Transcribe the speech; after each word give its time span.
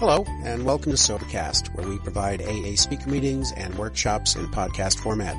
Hello, 0.00 0.24
and 0.44 0.64
welcome 0.64 0.92
to 0.92 0.96
Sobercast, 0.96 1.74
where 1.74 1.86
we 1.86 1.98
provide 1.98 2.40
AA 2.40 2.74
speaker 2.74 3.10
meetings 3.10 3.52
and 3.52 3.74
workshops 3.74 4.34
in 4.34 4.46
podcast 4.46 4.98
format. 4.98 5.36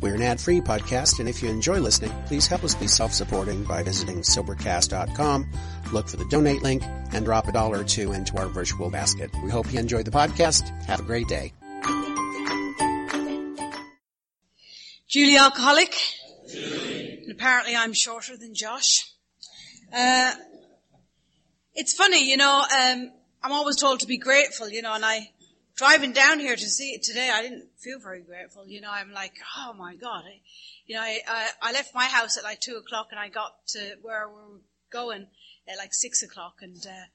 We're 0.00 0.14
an 0.14 0.22
ad-free 0.22 0.62
podcast, 0.62 1.20
and 1.20 1.28
if 1.28 1.42
you 1.42 1.50
enjoy 1.50 1.78
listening, 1.78 2.10
please 2.24 2.46
help 2.46 2.64
us 2.64 2.74
be 2.74 2.86
self-supporting 2.86 3.64
by 3.64 3.82
visiting 3.82 4.22
Sobercast.com, 4.22 5.46
look 5.92 6.08
for 6.08 6.16
the 6.16 6.24
donate 6.30 6.62
link, 6.62 6.82
and 7.12 7.26
drop 7.26 7.48
a 7.48 7.52
dollar 7.52 7.80
or 7.80 7.84
two 7.84 8.12
into 8.12 8.34
our 8.38 8.46
virtual 8.46 8.88
basket. 8.88 9.30
We 9.44 9.50
hope 9.50 9.70
you 9.70 9.78
enjoy 9.78 10.04
the 10.04 10.10
podcast. 10.10 10.70
Have 10.86 11.00
a 11.00 11.02
great 11.02 11.28
day. 11.28 11.52
Julie 15.06 15.36
Alcoholic. 15.36 15.94
Julie. 16.48 17.18
And 17.24 17.32
apparently 17.32 17.76
I'm 17.76 17.92
shorter 17.92 18.38
than 18.38 18.54
Josh. 18.54 19.12
Uh, 19.94 20.32
it's 21.74 21.92
funny, 21.92 22.30
you 22.30 22.38
know, 22.38 22.64
um, 22.74 23.10
I'm 23.44 23.52
always 23.52 23.76
told 23.76 24.00
to 24.00 24.06
be 24.06 24.18
grateful, 24.18 24.68
you 24.68 24.82
know, 24.82 24.94
and 24.94 25.04
I, 25.04 25.30
driving 25.76 26.12
down 26.12 26.38
here 26.38 26.54
to 26.54 26.68
see 26.68 26.90
it 26.90 27.02
today, 27.02 27.30
I 27.32 27.42
didn't 27.42 27.68
feel 27.78 27.98
very 27.98 28.22
grateful. 28.22 28.66
You 28.66 28.80
know, 28.80 28.90
I'm 28.90 29.12
like, 29.12 29.34
oh 29.58 29.72
my 29.72 29.96
God. 29.96 30.24
I, 30.26 30.40
you 30.86 30.94
know, 30.94 31.02
I, 31.02 31.20
I, 31.26 31.48
I 31.60 31.72
left 31.72 31.94
my 31.94 32.04
house 32.04 32.36
at 32.36 32.44
like 32.44 32.60
two 32.60 32.76
o'clock 32.76 33.08
and 33.10 33.18
I 33.18 33.28
got 33.28 33.52
to 33.68 33.96
where 34.02 34.28
we 34.28 34.34
were 34.34 34.60
going 34.92 35.26
at 35.68 35.76
like 35.76 35.92
six 35.92 36.22
o'clock 36.22 36.56
and, 36.60 36.76
uh, 36.86 37.06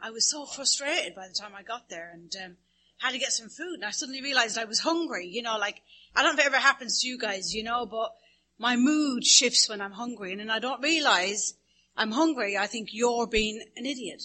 I 0.00 0.10
was 0.10 0.30
so 0.30 0.46
frustrated 0.46 1.14
by 1.14 1.28
the 1.28 1.34
time 1.34 1.52
I 1.56 1.62
got 1.62 1.88
there 1.88 2.10
and, 2.12 2.32
um, 2.44 2.56
had 2.98 3.12
to 3.12 3.18
get 3.18 3.32
some 3.32 3.48
food 3.48 3.74
and 3.74 3.84
I 3.84 3.90
suddenly 3.90 4.22
realized 4.22 4.56
I 4.56 4.64
was 4.64 4.80
hungry, 4.80 5.26
you 5.26 5.42
know, 5.42 5.58
like, 5.58 5.82
I 6.14 6.22
don't 6.22 6.36
know 6.36 6.40
if 6.40 6.46
it 6.46 6.54
ever 6.54 6.62
happens 6.62 7.00
to 7.00 7.08
you 7.08 7.18
guys, 7.18 7.52
you 7.52 7.64
know, 7.64 7.84
but 7.84 8.12
my 8.58 8.76
mood 8.76 9.24
shifts 9.24 9.68
when 9.68 9.80
I'm 9.80 9.92
hungry 9.92 10.30
and 10.30 10.40
then 10.40 10.50
I 10.50 10.60
don't 10.60 10.80
realize 10.80 11.54
I'm 11.96 12.12
hungry. 12.12 12.56
I 12.56 12.66
think 12.66 12.90
you're 12.92 13.26
being 13.26 13.64
an 13.76 13.86
idiot. 13.86 14.22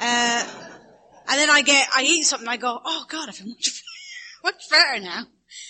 Uh, 0.00 0.44
and 1.32 1.40
then 1.40 1.48
I 1.48 1.62
get, 1.62 1.88
I 1.96 2.02
eat 2.02 2.24
something, 2.24 2.46
I 2.46 2.58
go, 2.58 2.78
oh 2.84 3.06
God, 3.08 3.30
I 3.30 3.32
feel 3.32 3.48
much, 3.48 3.82
much 4.44 4.68
better 4.68 5.00
now. 5.00 5.22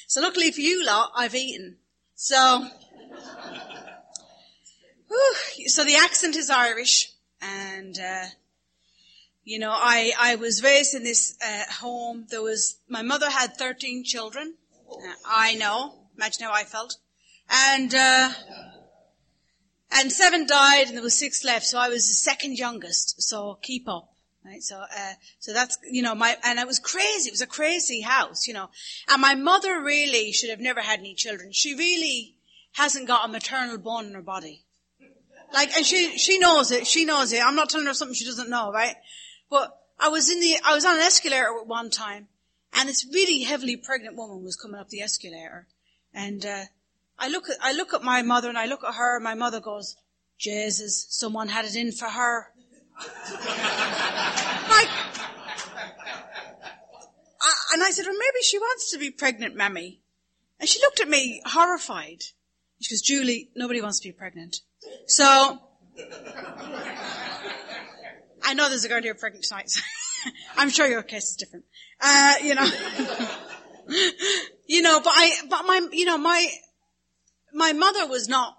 So 0.09 0.21
luckily 0.21 0.51
for 0.51 0.61
you 0.61 0.85
lot, 0.85 1.13
I've 1.15 1.37
eaten. 1.37 1.77
So, 2.17 2.67
whew, 5.07 5.69
so 5.69 5.85
the 5.85 5.95
accent 5.95 6.35
is 6.35 6.51
Irish, 6.51 7.13
and 7.41 7.97
uh, 7.97 8.25
you 9.45 9.61
know, 9.61 9.71
I 9.71 10.13
I 10.19 10.35
was 10.35 10.65
raised 10.65 10.97
in 10.97 11.05
this 11.05 11.37
uh, 11.45 11.73
home. 11.81 12.27
There 12.29 12.43
was 12.43 12.79
my 12.89 13.03
mother 13.03 13.31
had 13.31 13.57
thirteen 13.57 14.03
children. 14.05 14.55
Uh, 14.91 15.15
I 15.25 15.55
know. 15.55 15.95
Imagine 16.17 16.45
how 16.45 16.53
I 16.53 16.65
felt, 16.65 16.97
and 17.49 17.95
uh, 17.95 18.31
and 19.93 20.11
seven 20.11 20.45
died, 20.45 20.89
and 20.89 20.97
there 20.97 21.05
was 21.05 21.19
six 21.19 21.45
left. 21.45 21.67
So 21.67 21.79
I 21.79 21.89
was 21.89 22.09
the 22.09 22.15
second 22.15 22.59
youngest. 22.59 23.23
So 23.23 23.59
keep 23.63 23.89
up. 23.89 24.12
Right, 24.45 24.63
so, 24.63 24.77
uh, 24.77 25.13
so 25.39 25.53
that's, 25.53 25.79
you 25.89 26.03
know, 26.03 26.17
my, 26.17 26.37
and 26.43 26.59
it 26.59 26.67
was 26.67 26.81
crazy. 26.81 27.29
It 27.29 27.33
was 27.33 27.43
a 27.43 27.47
crazy 27.47 28.01
house, 28.01 28.49
you 28.49 28.55
know. 28.55 28.71
And 29.09 29.23
my 29.23 29.37
mother 29.37 29.81
really 29.81 30.33
should 30.33 30.51
have 30.51 30.59
never 30.59 30.81
had 30.81 30.99
any 30.99 31.15
children. 31.15 31.53
She 31.53 31.77
really 31.77 32.35
hasn't 32.73 33.07
got 33.07 33.29
a 33.29 33.31
maternal 33.31 33.79
bone 33.79 34.07
in 34.07 34.15
her 34.15 34.23
body. 34.23 34.65
Like, 35.55 35.77
and 35.77 35.87
she, 35.87 36.19
she 36.19 36.39
knows 36.41 36.73
it. 36.73 36.89
She 36.89 37.05
knows 37.05 37.33
it. 37.33 37.45
I'm 37.45 37.55
not 37.55 37.69
telling 37.71 37.87
her 37.87 37.95
something 37.95 38.15
she 38.15 38.25
doesn't 38.25 38.51
know, 38.51 38.73
right? 38.73 38.97
But 39.49 39.79
I 40.01 40.09
was 40.09 40.29
in 40.29 40.41
the, 40.41 40.57
I 40.65 40.75
was 40.75 40.85
on 40.85 40.97
an 40.97 41.03
escalator 41.03 41.61
at 41.61 41.67
one 41.67 41.91
time, 41.91 42.27
and 42.73 42.89
this 42.89 43.07
really 43.13 43.43
heavily 43.43 43.77
pregnant 43.77 44.17
woman 44.17 44.43
was 44.43 44.57
coming 44.57 44.81
up 44.81 44.89
the 44.89 45.03
escalator. 45.03 45.69
And, 46.13 46.45
uh, 46.45 46.65
I 47.19 47.29
look 47.29 47.49
at, 47.49 47.57
I 47.63 47.73
look 47.73 47.95
at 47.95 48.03
my 48.03 48.23
mother 48.23 48.49
and 48.49 48.59
I 48.59 48.67
look 48.67 48.83
at 48.83 48.95
her 48.95 49.17
and 49.17 49.25
my 49.25 49.35
mother 49.35 49.61
goes, 49.61 49.95
Jesus, 50.39 51.07
someone 51.11 51.49
had 51.49 51.65
it 51.65 51.77
in 51.77 51.93
for 51.93 52.09
her 52.09 52.52
like, 54.69 54.89
I, 57.41 57.53
and 57.75 57.83
I 57.83 57.91
said, 57.91 58.07
well, 58.07 58.19
maybe 58.19 58.43
she 58.43 58.59
wants 58.59 58.91
to 58.93 58.99
be 58.99 59.11
pregnant, 59.11 59.55
Mammy. 59.57 60.01
And 60.61 60.69
she 60.69 60.81
looked 60.81 61.01
at 61.01 61.09
me 61.09 61.43
horrified. 61.45 62.23
She 62.81 62.95
goes, 62.95 63.03
Julie, 63.03 63.51
nobody 63.55 63.81
wants 63.81 64.01
to 64.01 64.09
be 64.09 64.13
pregnant. 64.13 64.59
So, 65.07 65.59
I 68.43 68.55
know 68.55 68.69
there's 68.69 68.85
a 68.85 68.89
girl 68.89 69.03
here 69.03 69.15
pregnant 69.15 69.45
tonight. 69.45 69.71
So 69.71 69.81
I'm 70.57 70.71
sure 70.71 70.87
your 70.87 71.03
case 71.03 71.31
is 71.31 71.37
different. 71.37 71.65
Uh, 72.01 72.35
you 72.43 72.55
know, 72.55 72.67
you 74.67 74.83
know, 74.83 75.01
but 75.01 75.13
I, 75.15 75.33
but 75.49 75.65
my, 75.65 75.89
you 75.93 76.05
know, 76.05 76.19
my, 76.19 76.47
my 77.53 77.73
mother 77.73 78.07
was 78.07 78.29
not 78.29 78.57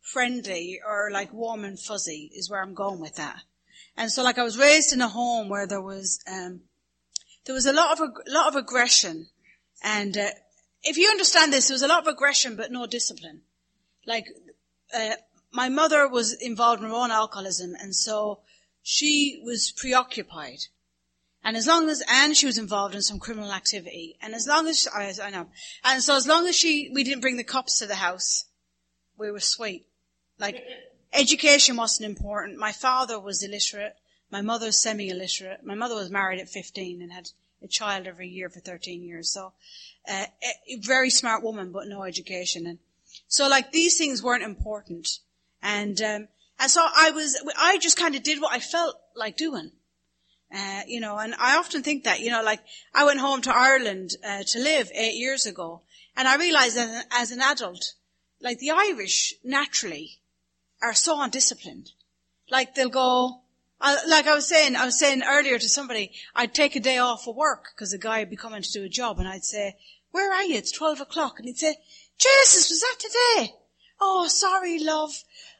friendly 0.00 0.80
or 0.86 1.10
like 1.10 1.32
warm 1.32 1.64
and 1.64 1.78
fuzzy 1.78 2.30
is 2.34 2.50
where 2.50 2.62
I'm 2.62 2.74
going 2.74 3.00
with 3.00 3.16
that. 3.16 3.42
And 3.96 4.10
so 4.10 4.22
like 4.22 4.38
I 4.38 4.44
was 4.44 4.58
raised 4.58 4.92
in 4.92 5.00
a 5.00 5.08
home 5.08 5.48
where 5.48 5.66
there 5.66 5.80
was, 5.80 6.20
um, 6.30 6.62
there 7.44 7.54
was 7.54 7.66
a 7.66 7.72
lot 7.72 7.92
of, 7.92 8.08
a 8.08 8.30
lot 8.30 8.48
of 8.48 8.56
aggression. 8.56 9.28
And, 9.82 10.16
uh, 10.16 10.30
if 10.84 10.98
you 10.98 11.08
understand 11.08 11.52
this, 11.52 11.68
there 11.68 11.74
was 11.74 11.82
a 11.82 11.88
lot 11.88 12.06
of 12.06 12.06
aggression, 12.06 12.56
but 12.56 12.70
no 12.70 12.86
discipline. 12.86 13.40
Like, 14.06 14.26
uh, 14.94 15.14
my 15.50 15.68
mother 15.68 16.06
was 16.08 16.34
involved 16.34 16.82
in 16.82 16.88
her 16.88 16.94
own 16.94 17.10
alcoholism, 17.10 17.74
and 17.80 17.94
so 17.94 18.40
she 18.82 19.40
was 19.42 19.72
preoccupied. 19.76 20.58
And 21.42 21.56
as 21.56 21.66
long 21.66 21.88
as, 21.88 22.02
and 22.08 22.36
she 22.36 22.46
was 22.46 22.58
involved 22.58 22.94
in 22.94 23.02
some 23.02 23.18
criminal 23.18 23.52
activity, 23.52 24.16
and 24.20 24.34
as 24.34 24.46
long 24.46 24.66
as, 24.68 24.86
I, 24.94 25.12
I 25.22 25.30
know, 25.30 25.46
and 25.84 26.02
so 26.02 26.16
as 26.16 26.26
long 26.26 26.46
as 26.46 26.54
she, 26.54 26.90
we 26.92 27.04
didn't 27.04 27.20
bring 27.20 27.36
the 27.36 27.44
cops 27.44 27.78
to 27.78 27.86
the 27.86 27.94
house, 27.94 28.44
we 29.16 29.30
were 29.30 29.40
sweet. 29.40 29.86
Like, 30.38 30.62
Education 31.14 31.76
wasn't 31.76 32.06
important. 32.06 32.58
My 32.58 32.72
father 32.72 33.20
was 33.20 33.42
illiterate. 33.42 33.96
My 34.30 34.42
mother's 34.42 34.82
semi-illiterate. 34.82 35.64
My 35.64 35.74
mother 35.74 35.94
was 35.94 36.10
married 36.10 36.40
at 36.40 36.48
15 36.48 37.00
and 37.00 37.12
had 37.12 37.30
a 37.62 37.68
child 37.68 38.06
every 38.06 38.28
year 38.28 38.50
for 38.50 38.58
13 38.58 39.02
years. 39.02 39.30
So, 39.30 39.52
uh, 40.08 40.26
a 40.68 40.76
very 40.80 41.10
smart 41.10 41.42
woman, 41.42 41.70
but 41.70 41.86
no 41.86 42.02
education. 42.02 42.66
And 42.66 42.78
so 43.28 43.48
like 43.48 43.70
these 43.70 43.96
things 43.96 44.22
weren't 44.22 44.42
important. 44.42 45.20
And, 45.62 46.00
um, 46.02 46.28
and 46.58 46.70
so 46.70 46.84
I 46.84 47.12
was, 47.12 47.40
I 47.56 47.78
just 47.78 47.96
kind 47.96 48.16
of 48.16 48.22
did 48.22 48.40
what 48.40 48.52
I 48.52 48.58
felt 48.58 48.96
like 49.14 49.36
doing. 49.36 49.70
Uh, 50.54 50.82
you 50.86 51.00
know, 51.00 51.18
and 51.18 51.34
I 51.38 51.56
often 51.56 51.82
think 51.82 52.04
that, 52.04 52.20
you 52.20 52.30
know, 52.30 52.42
like 52.42 52.60
I 52.92 53.04
went 53.04 53.20
home 53.20 53.40
to 53.42 53.54
Ireland 53.54 54.10
uh, 54.24 54.42
to 54.44 54.58
live 54.60 54.90
eight 54.94 55.14
years 55.14 55.46
ago, 55.46 55.82
and 56.16 56.28
I 56.28 56.36
realized 56.36 56.76
that 56.76 57.06
as 57.10 57.32
an 57.32 57.40
adult, 57.40 57.94
like 58.40 58.60
the 58.60 58.70
Irish 58.70 59.34
naturally 59.42 60.20
are 60.84 60.94
so 60.94 61.20
undisciplined. 61.20 61.90
Like 62.50 62.74
they'll 62.74 62.88
go, 62.88 63.40
uh, 63.80 63.96
like 64.08 64.26
I 64.26 64.34
was 64.34 64.46
saying, 64.46 64.76
I 64.76 64.84
was 64.84 64.98
saying 64.98 65.22
earlier 65.26 65.58
to 65.58 65.68
somebody, 65.68 66.12
I'd 66.34 66.54
take 66.54 66.76
a 66.76 66.80
day 66.80 66.98
off 66.98 67.26
of 67.26 67.36
work 67.36 67.68
because 67.74 67.92
a 67.92 67.98
guy 67.98 68.20
would 68.20 68.30
be 68.30 68.36
coming 68.36 68.62
to 68.62 68.72
do 68.72 68.84
a 68.84 68.88
job 68.88 69.18
and 69.18 69.28
I'd 69.28 69.44
say, 69.44 69.76
where 70.10 70.32
are 70.32 70.44
you? 70.44 70.56
It's 70.56 70.72
12 70.72 71.00
o'clock. 71.00 71.38
And 71.38 71.48
he'd 71.48 71.58
say, 71.58 71.76
Jesus, 72.18 72.70
was 72.70 72.80
that 72.80 72.96
today? 73.00 73.54
Oh, 74.00 74.28
sorry, 74.28 74.78
love. 74.78 75.12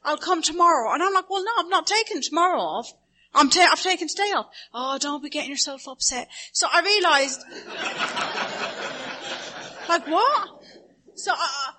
I'll 0.05 0.19
come 0.19 0.43
tomorrow. 0.43 0.93
And 0.93 1.03
I'm 1.03 1.13
like, 1.13 1.29
well, 1.31 1.43
no, 1.43 1.51
I'm 1.59 1.69
not 1.69 1.87
taking 1.87 2.23
tomorrow 2.23 2.61
off. 2.61 2.93
I'm 3.35 3.51
ta- 3.51 3.69
I've 3.73 3.83
taken 3.83 4.07
today 4.07 4.33
off. 4.37 4.47
Oh, 4.73 4.97
don't 4.99 5.23
be 5.23 5.31
getting 5.31 5.51
yourself 5.51 5.89
upset. 5.89 6.29
So 6.53 6.69
I 6.73 6.83
realized, 6.83 7.41
like 9.89 10.07
what? 10.07 10.63
So, 11.17 11.33
uh, 11.33 11.73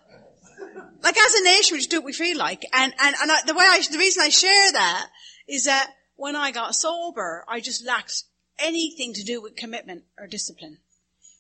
like 1.05 1.17
as 1.17 1.35
a 1.35 1.43
nation, 1.43 1.75
we 1.75 1.79
just 1.79 1.91
do 1.91 1.97
what 1.97 2.05
we 2.05 2.13
feel 2.13 2.35
like. 2.35 2.63
And, 2.73 2.91
and, 2.99 3.15
and 3.21 3.31
I, 3.31 3.41
the 3.45 3.53
way 3.53 3.63
I, 3.63 3.79
the 3.91 3.99
reason 3.99 4.23
I 4.23 4.29
share 4.29 4.71
that 4.71 5.07
is 5.47 5.65
that 5.65 5.93
when 6.15 6.35
I 6.35 6.49
got 6.49 6.73
sober, 6.73 7.45
I 7.47 7.59
just 7.59 7.85
lacked 7.85 8.23
anything 8.57 9.13
to 9.13 9.23
do 9.23 9.39
with 9.39 9.55
commitment 9.55 10.05
or 10.17 10.25
discipline. 10.25 10.79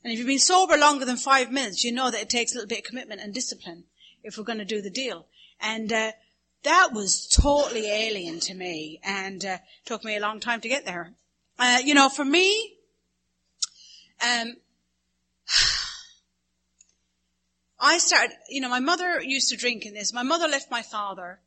And 0.03 0.13
if 0.13 0.19
you've 0.19 0.27
been 0.27 0.37
sober 0.37 0.77
longer 0.77 1.03
than 1.03 1.17
five 1.17 1.51
minutes, 1.51 1.83
you 1.83 1.91
know 1.91 2.11
that 2.11 2.21
it 2.21 2.29
takes 2.29 2.51
a 2.51 2.55
little 2.57 2.69
bit 2.69 2.79
of 2.79 2.85
commitment 2.85 3.21
and 3.21 3.33
discipline 3.33 3.85
if 4.23 4.37
we're 4.37 4.43
going 4.43 4.59
to 4.59 4.65
do 4.65 4.83
the 4.83 4.91
deal. 4.91 5.25
And, 5.59 5.91
uh, 5.91 6.11
that 6.61 6.89
was 6.93 7.27
totally 7.27 7.89
alien 7.89 8.39
to 8.41 8.53
me 8.53 8.99
and, 9.03 9.43
uh, 9.43 9.57
took 9.85 10.03
me 10.03 10.15
a 10.15 10.19
long 10.19 10.39
time 10.39 10.61
to 10.61 10.69
get 10.69 10.85
there. 10.85 11.13
Uh, 11.57 11.79
you 11.83 11.95
know, 11.95 12.09
for 12.09 12.25
me, 12.25 12.75
um, 14.21 14.57
I 17.79 17.97
started, 17.97 18.35
you 18.49 18.61
know, 18.61 18.69
my 18.69 18.79
mother 18.79 19.21
used 19.21 19.49
to 19.49 19.57
drink 19.57 19.85
in 19.85 19.93
this. 19.93 20.13
My 20.13 20.23
mother 20.23 20.47
left 20.47 20.71
my 20.71 20.81
father 20.81 21.41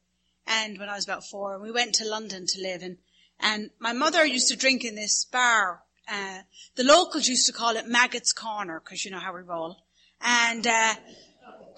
and 0.46 0.78
when 0.78 0.88
I 0.88 0.94
was 0.94 1.04
about 1.04 1.24
four 1.24 1.54
and 1.54 1.62
we 1.62 1.70
went 1.70 1.94
to 1.96 2.08
London 2.08 2.46
to 2.46 2.62
live 2.62 2.82
and, 2.82 2.98
and 3.40 3.70
my 3.78 3.92
mother 3.92 4.24
used 4.24 4.48
to 4.48 4.56
drink 4.56 4.84
in 4.84 4.94
this 4.94 5.24
bar. 5.24 5.82
Uh, 6.10 6.40
the 6.76 6.84
locals 6.84 7.28
used 7.28 7.46
to 7.46 7.52
call 7.52 7.76
it 7.76 7.86
Maggot's 7.86 8.32
Corner 8.32 8.80
because 8.80 9.04
you 9.04 9.10
know 9.10 9.18
how 9.18 9.34
we 9.34 9.42
roll. 9.42 9.76
And, 10.20 10.66
uh, 10.66 10.94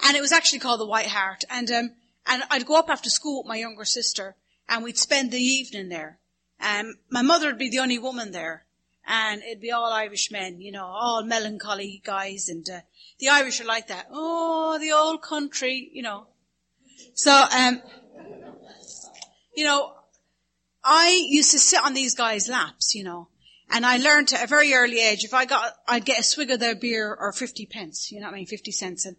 and 0.05 0.17
it 0.17 0.21
was 0.21 0.33
actually 0.33 0.61
called 0.61 0.81
the 0.81 0.87
White 0.87 1.09
Hart. 1.09 1.45
And, 1.51 1.71
um, 1.71 1.91
and 2.27 2.43
I'd 2.51 2.67
go 2.67 2.77
up 2.77 2.91
after 2.91 3.11
school 3.11 3.43
with 3.43 3.49
my 3.49 3.57
younger 3.57 3.85
sister 3.85 4.37
and 4.69 4.85
we'd 4.85 4.99
spend 4.99 5.31
the 5.31 5.41
evening 5.41 5.89
there. 5.89 6.19
Um, 6.61 6.95
my 7.11 7.23
mother 7.23 7.47
would 7.47 7.59
be 7.59 7.71
the 7.71 7.81
only 7.81 7.99
woman 7.99 8.33
there 8.33 8.67
and 9.11 9.43
it'd 9.43 9.61
be 9.61 9.73
all 9.73 9.93
Irish 9.93 10.31
men, 10.31 10.61
you 10.61 10.71
know, 10.71 10.85
all 10.85 11.25
melancholy 11.25 12.01
guys 12.05 12.49
and, 12.49 12.69
uh, 12.71 12.81
the 13.19 13.29
Irish 13.29 13.61
are 13.61 13.65
like 13.65 13.89
that. 13.89 14.07
Oh, 14.13 14.79
the 14.79 14.93
old 14.93 15.21
country, 15.21 15.91
you 15.93 16.03
know. 16.03 16.29
So, 17.15 17.33
um, 17.33 17.83
you 19.57 19.65
know, 19.65 19.95
I 20.85 21.27
used 21.29 21.51
to 21.51 21.59
sit 21.59 21.85
on 21.85 21.93
these 21.93 22.15
guys' 22.15 22.49
laps, 22.49 22.95
you 22.95 23.03
know, 23.03 23.29
And 23.73 23.85
I 23.85 23.99
learned 23.99 24.33
at 24.33 24.45
a 24.45 24.47
very 24.47 24.75
early 24.75 25.01
age, 25.01 25.25
if 25.25 25.35
I 25.35 25.45
got, 25.45 25.75
I'd 25.87 26.05
get 26.05 26.21
a 26.21 26.23
swig 26.23 26.51
of 26.51 26.61
their 26.61 26.75
beer 26.75 27.15
or 27.15 27.33
50 27.33 27.67
pence, 27.67 28.11
you 28.11 28.21
know 28.21 28.27
what 28.27 28.35
I 28.35 28.39
mean, 28.39 28.47
50 28.47 28.73
cents. 28.73 29.07
And 29.07 29.17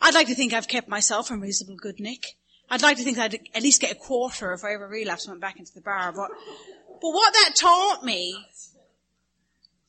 I'd 0.00 0.14
like 0.14 0.28
to 0.28 0.34
think 0.34 0.52
I've 0.52 0.68
kept 0.68 0.88
myself 0.88 1.30
in 1.30 1.40
reasonable 1.40 1.76
good 1.76 2.00
nick. 2.00 2.36
I'd 2.70 2.82
like 2.82 2.98
to 2.98 3.02
think 3.02 3.18
I'd 3.18 3.38
at 3.54 3.62
least 3.62 3.80
get 3.80 3.92
a 3.92 3.94
quarter 3.94 4.52
if 4.52 4.62
I 4.64 4.74
ever 4.74 4.86
relapsed 4.86 5.26
and 5.26 5.32
went 5.32 5.40
back 5.40 5.58
into 5.58 5.72
the 5.74 5.80
bar. 5.80 6.12
But, 6.12 6.30
but 7.00 7.10
what 7.10 7.32
that 7.32 7.54
taught 7.56 8.04
me, 8.04 8.36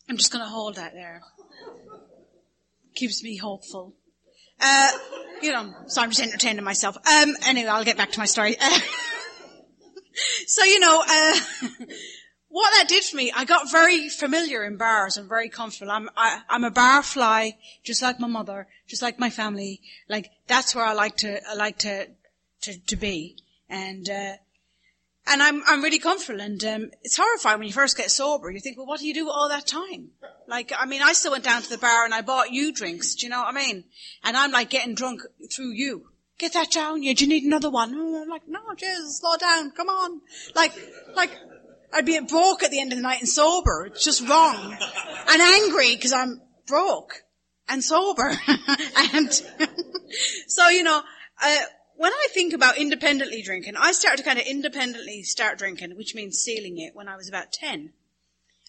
I'm 0.09 0.17
just 0.17 0.31
going 0.31 0.43
to 0.43 0.49
hold 0.49 0.75
that 0.75 0.93
there. 0.93 1.21
Keeps 2.95 3.23
me 3.23 3.37
hopeful. 3.37 3.93
Uh, 4.59 4.91
you 5.41 5.51
know, 5.51 5.71
so 5.85 6.01
I'm 6.01 6.09
just 6.09 6.21
entertaining 6.21 6.63
myself. 6.63 6.97
Um, 6.97 7.35
anyway, 7.45 7.69
I'll 7.69 7.85
get 7.85 7.95
back 7.95 8.11
to 8.13 8.19
my 8.19 8.25
story. 8.25 8.57
Uh, 8.59 8.79
so, 10.47 10.63
you 10.63 10.79
know, 10.79 11.03
uh, 11.07 11.39
what 12.49 12.71
that 12.71 12.85
did 12.87 13.03
for 13.03 13.17
me, 13.17 13.31
I 13.33 13.45
got 13.45 13.71
very 13.71 14.09
familiar 14.09 14.65
in 14.65 14.77
bars 14.77 15.15
and 15.15 15.29
very 15.29 15.47
comfortable. 15.47 15.91
I'm, 15.91 16.09
I, 16.17 16.41
I'm 16.49 16.63
a 16.63 16.71
bar 16.71 17.03
fly, 17.03 17.57
just 17.83 18.01
like 18.01 18.19
my 18.19 18.27
mother, 18.27 18.67
just 18.87 19.03
like 19.03 19.19
my 19.19 19.29
family. 19.29 19.79
Like, 20.09 20.31
that's 20.47 20.73
where 20.73 20.85
I 20.85 20.93
like 20.93 21.17
to, 21.17 21.39
I 21.47 21.53
like 21.53 21.77
to, 21.79 22.07
to, 22.63 22.85
to 22.87 22.95
be. 22.95 23.37
And, 23.69 24.09
uh, 24.09 24.33
and 25.29 25.43
I'm, 25.43 25.61
I'm 25.67 25.83
really 25.83 25.99
comfortable 25.99 26.41
and, 26.41 26.63
um, 26.63 26.91
it's 27.03 27.17
horrifying 27.17 27.59
when 27.59 27.67
you 27.67 27.73
first 27.73 27.95
get 27.95 28.11
sober. 28.11 28.49
You 28.49 28.59
think, 28.59 28.77
well, 28.77 28.87
what 28.87 28.99
do 28.99 29.07
you 29.07 29.13
do 29.13 29.29
all 29.29 29.49
that 29.49 29.67
time? 29.67 30.09
Like, 30.47 30.71
I 30.77 30.85
mean, 30.85 31.01
I 31.01 31.13
still 31.13 31.31
went 31.31 31.43
down 31.43 31.61
to 31.61 31.69
the 31.69 31.77
bar 31.77 32.03
and 32.05 32.13
I 32.13 32.21
bought 32.21 32.51
you 32.51 32.73
drinks. 32.73 33.15
Do 33.15 33.25
you 33.25 33.29
know 33.29 33.39
what 33.39 33.53
I 33.53 33.57
mean? 33.57 33.83
And 34.23 34.35
I'm 34.35 34.51
like 34.51 34.69
getting 34.69 34.95
drunk 34.95 35.21
through 35.55 35.73
you. 35.73 36.07
Get 36.39 36.53
that 36.53 36.71
down, 36.71 37.03
you. 37.03 37.13
Do 37.13 37.25
you 37.25 37.29
need 37.29 37.43
another 37.43 37.69
one? 37.69 37.93
And 37.93 38.15
I'm 38.15 38.29
like, 38.29 38.47
no, 38.47 38.59
Jesus, 38.75 39.19
slow 39.19 39.35
down. 39.37 39.71
Come 39.71 39.89
on. 39.89 40.21
Like, 40.55 40.71
like, 41.15 41.31
I'd 41.93 42.05
be 42.05 42.19
broke 42.21 42.63
at 42.63 42.71
the 42.71 42.79
end 42.79 42.93
of 42.93 42.97
the 42.97 43.03
night 43.03 43.19
and 43.19 43.29
sober. 43.29 43.85
It's 43.87 44.03
just 44.03 44.27
wrong. 44.27 44.77
and 45.29 45.41
angry 45.41 45.95
because 45.95 46.13
I'm 46.13 46.41
broke 46.65 47.23
and 47.67 47.83
sober. 47.83 48.31
and 48.97 49.31
so, 50.47 50.69
you 50.69 50.83
know, 50.83 51.01
uh, 51.41 51.57
when 51.99 52.13
I 52.13 52.27
think 52.33 52.53
about 52.53 52.77
independently 52.77 53.41
drinking, 53.41 53.75
I 53.77 53.91
started 53.91 54.19
to 54.19 54.23
kind 54.23 54.39
of 54.39 54.45
independently 54.45 55.21
start 55.21 55.57
drinking, 55.57 55.97
which 55.97 56.15
means 56.15 56.39
stealing 56.39 56.77
it 56.77 56.95
when 56.95 57.09
I 57.09 57.17
was 57.17 57.27
about 57.27 57.51
10. 57.51 57.91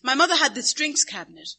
My 0.03 0.17
mother 0.17 0.35
had 0.35 0.57
this 0.57 0.73
drinks 0.73 1.05
cabinet 1.05 1.51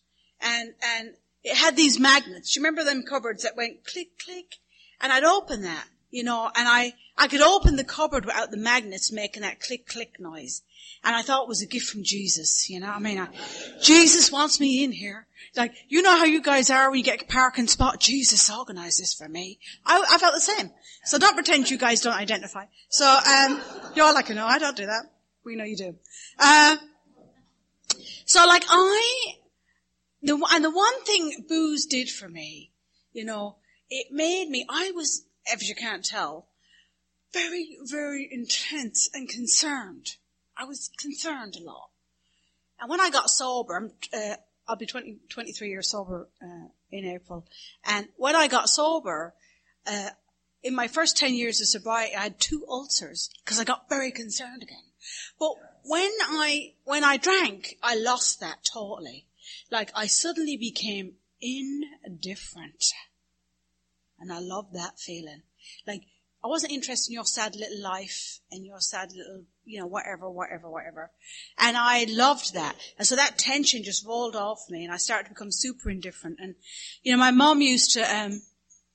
and, 0.41 0.73
and 0.83 1.13
it 1.45 1.55
had 1.55 1.77
these 1.77 1.97
magnets. 1.97 2.51
Do 2.51 2.59
you 2.59 2.65
remember 2.65 2.83
them 2.83 3.03
cupboards 3.09 3.43
that 3.43 3.55
went 3.55 3.85
click, 3.85 4.19
click? 4.19 4.57
And 4.99 5.13
I'd 5.13 5.23
open 5.23 5.61
that, 5.61 5.87
you 6.09 6.25
know, 6.25 6.51
and 6.53 6.67
I, 6.67 6.93
I 7.17 7.27
could 7.27 7.41
open 7.41 7.75
the 7.75 7.83
cupboard 7.83 8.25
without 8.25 8.51
the 8.51 8.57
magnets 8.57 9.11
making 9.11 9.41
that 9.43 9.59
click, 9.59 9.87
click 9.87 10.19
noise. 10.19 10.61
And 11.03 11.15
I 11.15 11.21
thought 11.21 11.43
it 11.43 11.47
was 11.47 11.61
a 11.61 11.67
gift 11.67 11.87
from 11.87 12.03
Jesus, 12.03 12.69
you 12.69 12.79
know. 12.79 12.89
I 12.89 12.99
mean, 12.99 13.19
I, 13.19 13.27
Jesus 13.81 14.31
wants 14.31 14.59
me 14.59 14.83
in 14.83 14.91
here. 14.91 15.27
Like, 15.55 15.73
you 15.89 16.01
know 16.01 16.15
how 16.15 16.25
you 16.25 16.41
guys 16.41 16.69
are 16.69 16.89
when 16.89 16.99
you 16.99 17.03
get 17.03 17.23
a 17.23 17.25
parking 17.25 17.67
spot? 17.67 17.99
Jesus 17.99 18.49
organized 18.49 18.99
this 19.01 19.13
for 19.13 19.27
me. 19.27 19.59
I, 19.85 20.03
I 20.11 20.17
felt 20.17 20.33
the 20.33 20.41
same. 20.41 20.71
So 21.03 21.17
don't 21.17 21.33
pretend 21.33 21.69
you 21.69 21.77
guys 21.77 22.01
don't 22.01 22.13
identify. 22.13 22.65
So, 22.89 23.05
um, 23.05 23.59
you're 23.95 24.13
like, 24.13 24.29
no, 24.29 24.45
I 24.45 24.59
don't 24.59 24.77
do 24.77 24.85
that. 24.85 25.11
We 25.43 25.55
know 25.55 25.63
you 25.63 25.75
do. 25.75 25.95
Uh, 26.37 26.77
so 28.25 28.45
like 28.45 28.63
I, 28.69 29.33
the, 30.21 30.39
and 30.51 30.63
the 30.63 30.71
one 30.71 31.03
thing 31.03 31.45
booze 31.49 31.85
did 31.85 32.09
for 32.09 32.29
me, 32.29 32.71
you 33.11 33.25
know, 33.25 33.57
it 33.89 34.07
made 34.11 34.49
me, 34.49 34.65
I 34.69 34.91
was, 34.95 35.25
if 35.47 35.67
you 35.67 35.75
can't 35.75 36.05
tell, 36.05 36.47
very, 37.33 37.77
very 37.83 38.27
intense 38.31 39.09
and 39.13 39.27
concerned. 39.27 40.15
I 40.57 40.65
was 40.65 40.89
concerned 40.99 41.55
a 41.55 41.63
lot. 41.63 41.89
And 42.79 42.89
when 42.89 42.99
I 42.99 43.09
got 43.09 43.29
sober, 43.29 43.91
uh, 44.13 44.35
I'll 44.67 44.75
be 44.75 44.85
20, 44.85 45.17
23 45.29 45.69
years 45.69 45.91
sober 45.91 46.29
uh, 46.41 46.67
in 46.91 47.05
April. 47.05 47.45
And 47.85 48.07
when 48.17 48.35
I 48.35 48.47
got 48.47 48.69
sober, 48.69 49.33
uh, 49.85 50.09
in 50.63 50.75
my 50.75 50.87
first 50.87 51.17
10 51.17 51.33
years 51.33 51.59
of 51.61 51.67
sobriety, 51.67 52.15
I 52.15 52.23
had 52.23 52.39
two 52.39 52.65
ulcers 52.69 53.29
because 53.43 53.59
I 53.59 53.63
got 53.63 53.89
very 53.89 54.11
concerned 54.11 54.61
again. 54.61 54.83
But 55.39 55.53
when 55.83 56.11
I, 56.21 56.73
when 56.83 57.03
I 57.03 57.17
drank, 57.17 57.77
I 57.81 57.95
lost 57.95 58.39
that 58.39 58.63
totally. 58.63 59.25
Like 59.71 59.91
I 59.95 60.07
suddenly 60.07 60.57
became 60.57 61.13
indifferent. 61.41 62.85
And 64.19 64.31
I 64.31 64.39
loved 64.39 64.73
that 64.73 64.99
feeling. 64.99 65.41
Like 65.87 66.03
I 66.43 66.47
wasn't 66.47 66.73
interested 66.73 67.11
in 67.11 67.15
your 67.15 67.25
sad 67.25 67.55
little 67.55 67.81
life 67.81 68.39
and 68.51 68.65
your 68.65 68.79
sad 68.79 69.11
little, 69.13 69.43
you 69.63 69.79
know, 69.79 69.85
whatever, 69.85 70.29
whatever, 70.29 70.69
whatever. 70.69 71.11
And 71.59 71.77
I 71.77 72.05
loved 72.09 72.55
that. 72.55 72.75
And 72.97 73.07
so 73.07 73.15
that 73.15 73.37
tension 73.37 73.83
just 73.83 74.05
rolled 74.05 74.35
off 74.35 74.65
me 74.69 74.83
and 74.83 74.91
I 74.91 74.97
started 74.97 75.25
to 75.25 75.29
become 75.35 75.51
super 75.51 75.91
indifferent. 75.91 76.39
And, 76.39 76.55
you 77.03 77.11
know, 77.11 77.19
my 77.19 77.29
mom 77.29 77.61
used 77.61 77.93
to, 77.93 78.01
um, 78.01 78.41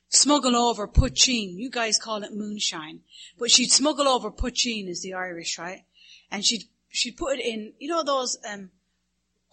smuggle 0.08 0.56
over 0.56 0.88
poitín. 0.88 1.56
You 1.56 1.70
guys 1.70 1.98
call 1.98 2.22
it 2.24 2.32
moonshine. 2.32 3.00
But 3.38 3.50
she'd 3.50 3.70
smuggle 3.70 4.08
over 4.08 4.30
poitín 4.30 4.88
is 4.88 5.02
the 5.02 5.14
Irish, 5.14 5.56
right? 5.56 5.84
And 6.32 6.44
she'd, 6.44 6.64
she'd 6.88 7.16
put 7.16 7.38
it 7.38 7.44
in, 7.44 7.74
you 7.78 7.88
know 7.88 8.02
those, 8.02 8.38
um, 8.50 8.70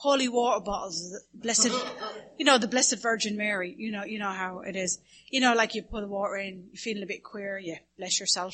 holy 0.03 0.27
water 0.27 0.61
bottles, 0.61 1.17
blessed, 1.33 1.71
you 2.37 2.43
know, 2.43 2.57
the 2.57 2.67
Blessed 2.67 3.01
Virgin 3.01 3.37
Mary, 3.37 3.73
you 3.77 3.89
know, 3.89 4.03
you 4.03 4.19
know 4.19 4.31
how 4.31 4.59
it 4.59 4.75
is. 4.75 4.99
You 5.29 5.39
know, 5.39 5.53
like 5.53 5.75
you 5.75 5.81
put 5.81 6.01
the 6.01 6.09
water 6.09 6.35
in, 6.35 6.67
you're 6.73 6.77
feeling 6.77 7.03
a 7.03 7.07
bit 7.07 7.23
queer, 7.23 7.57
you 7.57 7.77
bless 7.97 8.19
yourself. 8.19 8.53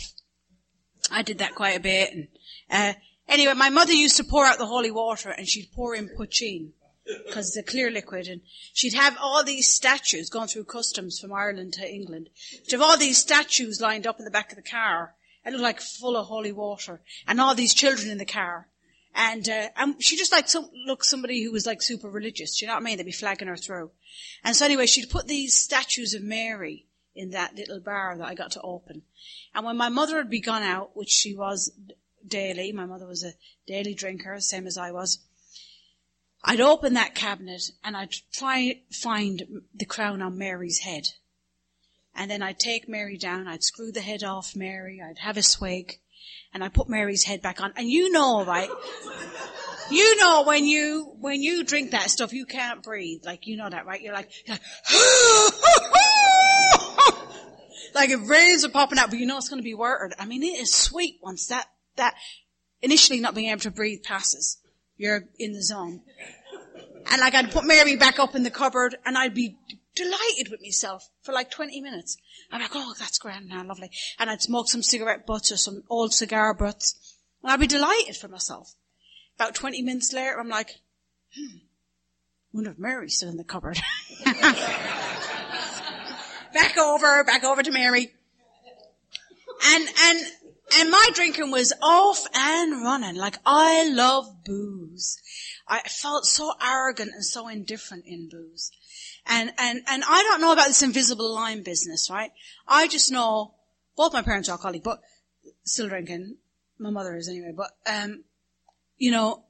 I 1.12 1.24
did 1.24 1.40
that 1.40 1.56
quite 1.56 1.75
a 1.75 1.80
bit. 1.80 2.13
And, 2.13 2.28
uh, 2.69 2.94
anyway, 3.28 3.56
my 3.56 3.72
mother 3.72 3.94
used 3.94 4.18
to 4.18 4.24
pour 4.24 4.46
out 4.46 4.60
the 4.60 4.68
holy 4.68 4.92
water 4.92 5.31
and 5.31 5.50
she'd 5.50 5.72
pour 5.74 5.96
in 5.96 6.10
poitín 6.10 6.74
because 7.25 7.48
it's 7.48 7.57
a 7.57 7.63
clear 7.63 7.90
liquid 7.90 8.28
and 8.28 8.42
she'd 8.72 8.94
have 8.94 9.18
all 9.19 9.44
these 9.44 9.68
statues 9.68 10.30
going 10.30 10.50
through 10.50 10.66
customs 10.66 11.18
from 11.18 11.34
Ireland 11.34 11.74
to 11.74 11.92
England. 11.92 12.30
She'd 12.36 12.74
have 12.74 12.84
all 12.84 12.95
these 12.95 13.18
statues 13.18 13.81
lined 13.81 14.06
up 14.06 14.19
in 14.19 14.25
the 14.25 14.31
back 14.31 14.52
of 14.52 14.56
the 14.56 14.62
car. 14.62 15.16
It 15.44 15.52
looked 15.54 15.63
like 15.63 15.81
full 15.81 16.16
of 16.16 16.28
holy 16.28 16.52
water 16.52 17.02
and 17.28 17.42
all 17.42 17.56
these 17.56 17.74
children 17.74 18.12
in 18.12 18.19
the 18.19 18.25
car. 18.25 18.69
And, 19.15 19.47
uh, 19.50 19.69
and 19.75 20.01
she 20.01 20.17
just 20.17 20.31
like 20.31 20.47
some, 20.47 20.69
looked 20.85 21.06
somebody 21.06 21.44
who 21.44 21.51
was 21.51 21.65
like 21.65 21.81
super 21.81 22.09
religious. 22.09 22.57
Do 22.57 22.65
you 22.65 22.67
know 22.67 22.75
what 22.75 22.81
I 22.81 22.85
mean? 22.85 22.97
They'd 22.97 23.06
be 23.06 23.11
flagging 23.11 23.47
her 23.47 23.57
through. 23.57 23.91
And 24.44 24.56
so 24.56 24.65
anyway, 24.65 24.85
she'd 24.85 25.09
put 25.09 25.27
these 25.27 25.56
statues 25.56 26.13
of 26.13 26.23
Mary 26.23 26.85
in 27.15 27.31
that 27.31 27.56
little 27.56 27.79
bar 27.79 28.15
that 28.17 28.27
I 28.27 28.35
got 28.35 28.51
to 28.51 28.61
open. 28.61 29.01
And 29.53 29.65
when 29.65 29.77
my 29.77 29.89
mother 29.89 30.17
had 30.17 30.29
be 30.29 30.39
gone 30.39 30.63
out, 30.63 30.95
which 30.95 31.09
she 31.09 31.35
was 31.35 31.71
daily, 32.25 32.71
my 32.71 32.85
mother 32.85 33.07
was 33.07 33.23
a 33.23 33.33
daily 33.68 33.94
drinker, 33.94 34.39
same 34.39 34.68
as 34.68 34.78
I 34.78 34.92
was, 34.92 35.19
I'd 36.44 36.61
open 36.61 36.94
that 36.94 37.16
cabinet 37.16 37.71
and 37.83 37.97
I'd 37.97 38.13
try 38.31 38.81
find 38.92 39.63
the 39.73 39.85
crown 39.85 40.21
on 40.21 40.37
Mary's 40.37 40.80
head. 40.80 41.09
And 42.16 42.30
then 42.31 42.42
I'd 42.42 42.59
take 42.59 42.87
Mary 42.87 43.18
down, 43.18 43.47
I'd 43.47 43.63
screw 43.63 43.92
the 43.92 44.01
head 44.01 44.23
off 44.23 44.56
Mary, 44.56 45.01
I'd 45.01 45.19
have 45.19 45.37
a 45.37 45.44
swig, 45.44 45.99
and 46.53 46.63
I 46.63 46.69
put 46.69 46.89
Mary's 46.89 47.23
head 47.23 47.41
back 47.41 47.61
on. 47.61 47.73
And 47.75 47.89
you 47.89 48.11
know, 48.11 48.44
right? 48.45 48.69
You 49.91 50.18
know 50.18 50.44
when 50.44 50.65
you, 50.65 51.15
when 51.19 51.41
you 51.41 51.63
drink 51.63 51.91
that 51.91 52.09
stuff, 52.09 52.33
you 52.33 52.45
can't 52.45 52.83
breathe. 52.83 53.21
Like, 53.25 53.47
you 53.47 53.57
know 53.57 53.69
that, 53.69 53.85
right? 53.85 54.01
You're 54.01 54.13
like, 54.13 54.29
you're 54.45 54.56
like, 57.95 58.09
like 58.09 58.09
if 58.11 58.29
rays 58.29 58.63
are 58.65 58.69
popping 58.69 58.99
out, 58.99 59.09
but 59.09 59.19
you 59.19 59.25
know 59.25 59.37
it's 59.37 59.49
going 59.49 59.61
to 59.61 59.63
be 59.63 59.73
watered. 59.73 60.13
I 60.19 60.25
mean, 60.25 60.44
it 60.44 60.59
is 60.59 60.73
sweet 60.73 61.19
once 61.23 61.47
that, 61.47 61.65
that 61.95 62.15
initially 62.81 63.19
not 63.19 63.35
being 63.35 63.49
able 63.49 63.61
to 63.61 63.71
breathe 63.71 64.03
passes. 64.03 64.57
You're 64.97 65.25
in 65.37 65.53
the 65.53 65.63
zone. 65.63 66.01
And 67.11 67.21
like 67.21 67.33
I'd 67.33 67.51
put 67.51 67.65
Mary 67.65 67.95
back 67.95 68.19
up 68.19 68.35
in 68.35 68.44
the 68.44 68.51
cupboard 68.51 68.95
and 69.06 69.18
I'd 69.18 69.33
be 69.33 69.57
delighted 69.99 70.49
with 70.49 70.61
myself 70.61 71.09
for 71.21 71.33
like 71.33 71.51
20 71.51 71.81
minutes. 71.81 72.18
I'm 72.51 72.61
like, 72.61 72.71
oh, 72.73 72.94
that's 72.97 73.19
grand 73.19 73.49
now, 73.49 73.63
lovely. 73.63 73.91
And 74.18 74.29
I'd 74.29 74.41
smoke 74.41 74.69
some 74.69 74.81
cigarette 74.81 75.25
butts 75.27 75.51
or 75.51 75.57
some 75.57 75.83
old 75.89 76.13
cigar 76.13 76.53
butts. 76.53 77.15
And 77.44 77.51
I'd 77.51 77.59
be 77.59 77.68
delighted 77.68 78.15
for 78.15 78.27
myself. 78.27 78.75
About 79.35 79.56
20 79.56 79.81
minutes 79.81 80.13
later, 80.13 80.39
I'm 80.39 80.49
like, 80.49 80.71
hmm, 81.35 81.57
wonder 82.53 82.71
if 82.71 82.79
Mary's 82.79 83.18
still 83.18 83.29
in 83.29 83.37
the 83.37 83.44
cupboard. 83.44 83.79
back 86.53 86.77
over, 86.77 87.23
back 87.23 87.44
over 87.44 87.61
to 87.61 87.71
Mary. 87.71 88.13
And, 89.65 89.87
and, 90.03 90.19
and 90.79 90.91
my 90.91 91.09
drinking 91.13 91.51
was 91.51 91.73
off 91.81 92.25
and 92.33 92.83
running. 92.83 93.15
Like, 93.15 93.37
I 93.45 93.89
love 93.89 94.44
booze. 94.45 95.18
I 95.68 95.81
felt 95.81 96.25
so 96.25 96.53
arrogant 96.65 97.11
and 97.13 97.25
so 97.25 97.47
indifferent 97.47 98.06
in 98.07 98.29
booze. 98.29 98.71
And, 99.30 99.54
and, 99.59 99.81
and 99.88 100.04
I 100.04 100.24
don't 100.24 100.42
know 100.42 100.52
about 100.52 100.68
this 100.68 100.81
invisible 100.81 101.33
line 101.33 101.62
business, 101.62 102.09
right? 102.09 102.31
I 102.68 102.88
just 102.88 103.12
know 103.12 103.54
both 103.95 104.12
my 104.12 104.24
parents 104.24 104.50
are 104.50 104.54
alcoholic, 104.54 104.83
but 104.83 105.02
still 105.64 105.88
drinking. 105.88 106.38
My 106.80 106.90
mother 106.90 107.16
is 107.16 107.30
anyway, 107.30 107.54
but, 107.56 107.71
um, 107.86 108.24
you 108.98 109.12
know, 109.12 109.44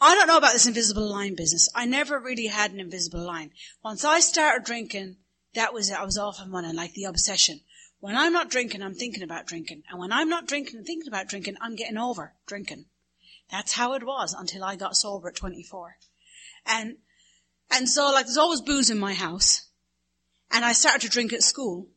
I 0.00 0.14
don't 0.14 0.26
know 0.26 0.36
about 0.36 0.52
this 0.52 0.66
invisible 0.66 1.10
line 1.10 1.34
business. 1.34 1.70
I 1.74 1.86
never 1.86 2.20
really 2.20 2.48
had 2.48 2.72
an 2.72 2.80
invisible 2.80 3.24
line. 3.24 3.52
Once 3.82 4.04
I 4.04 4.20
started 4.20 4.66
drinking, 4.66 5.16
that 5.54 5.72
was 5.72 5.88
it. 5.88 5.98
I 5.98 6.04
was 6.04 6.18
off 6.18 6.40
and 6.40 6.52
running, 6.52 6.76
like 6.76 6.92
the 6.92 7.04
obsession. 7.04 7.60
When 8.00 8.16
I'm 8.16 8.32
not 8.32 8.50
drinking, 8.50 8.82
I'm 8.82 8.94
thinking 8.94 9.22
about 9.22 9.46
drinking. 9.46 9.84
And 9.88 9.98
when 9.98 10.12
I'm 10.12 10.28
not 10.28 10.46
drinking 10.46 10.76
and 10.76 10.86
thinking 10.86 11.08
about 11.08 11.28
drinking, 11.28 11.56
I'm 11.62 11.76
getting 11.76 11.96
over 11.96 12.34
drinking. 12.46 12.84
That's 13.50 13.72
how 13.72 13.94
it 13.94 14.04
was 14.04 14.34
until 14.34 14.64
I 14.64 14.76
got 14.76 14.96
sober 14.96 15.28
at 15.28 15.36
24. 15.36 15.96
And, 16.66 16.96
and 17.70 17.88
so 17.88 18.10
like 18.12 18.26
there's 18.26 18.36
always 18.36 18.60
booze 18.60 18.90
in 18.90 18.98
my 18.98 19.14
house. 19.14 19.64
And 20.50 20.64
I 20.64 20.72
started 20.72 21.02
to 21.02 21.08
drink 21.08 21.32
at 21.32 21.42
school. 21.42 21.88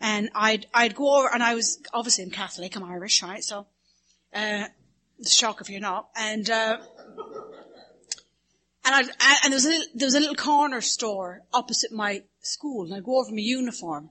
And 0.00 0.28
I'd, 0.34 0.66
I'd 0.74 0.94
go 0.94 1.18
over, 1.18 1.32
and 1.32 1.42
I 1.42 1.54
was, 1.54 1.80
obviously 1.94 2.24
I'm 2.24 2.30
Catholic, 2.30 2.76
I'm 2.76 2.84
Irish, 2.84 3.22
right? 3.22 3.42
So, 3.42 3.66
uh, 4.34 4.64
shock 5.26 5.62
if 5.62 5.70
you're 5.70 5.80
not. 5.80 6.10
And, 6.14 6.50
uh, 6.50 6.76
and 8.84 8.94
I, 8.94 9.38
and 9.42 9.52
there 9.52 9.56
was 9.56 9.64
a 9.64 9.70
little, 9.70 9.86
there 9.94 10.06
was 10.06 10.14
a 10.14 10.20
little 10.20 10.34
corner 10.34 10.82
store 10.82 11.40
opposite 11.54 11.92
my 11.92 12.24
school, 12.40 12.84
and 12.84 12.94
I'd 12.94 13.04
go 13.04 13.18
over 13.18 13.30
my 13.30 13.38
uniform, 13.38 14.10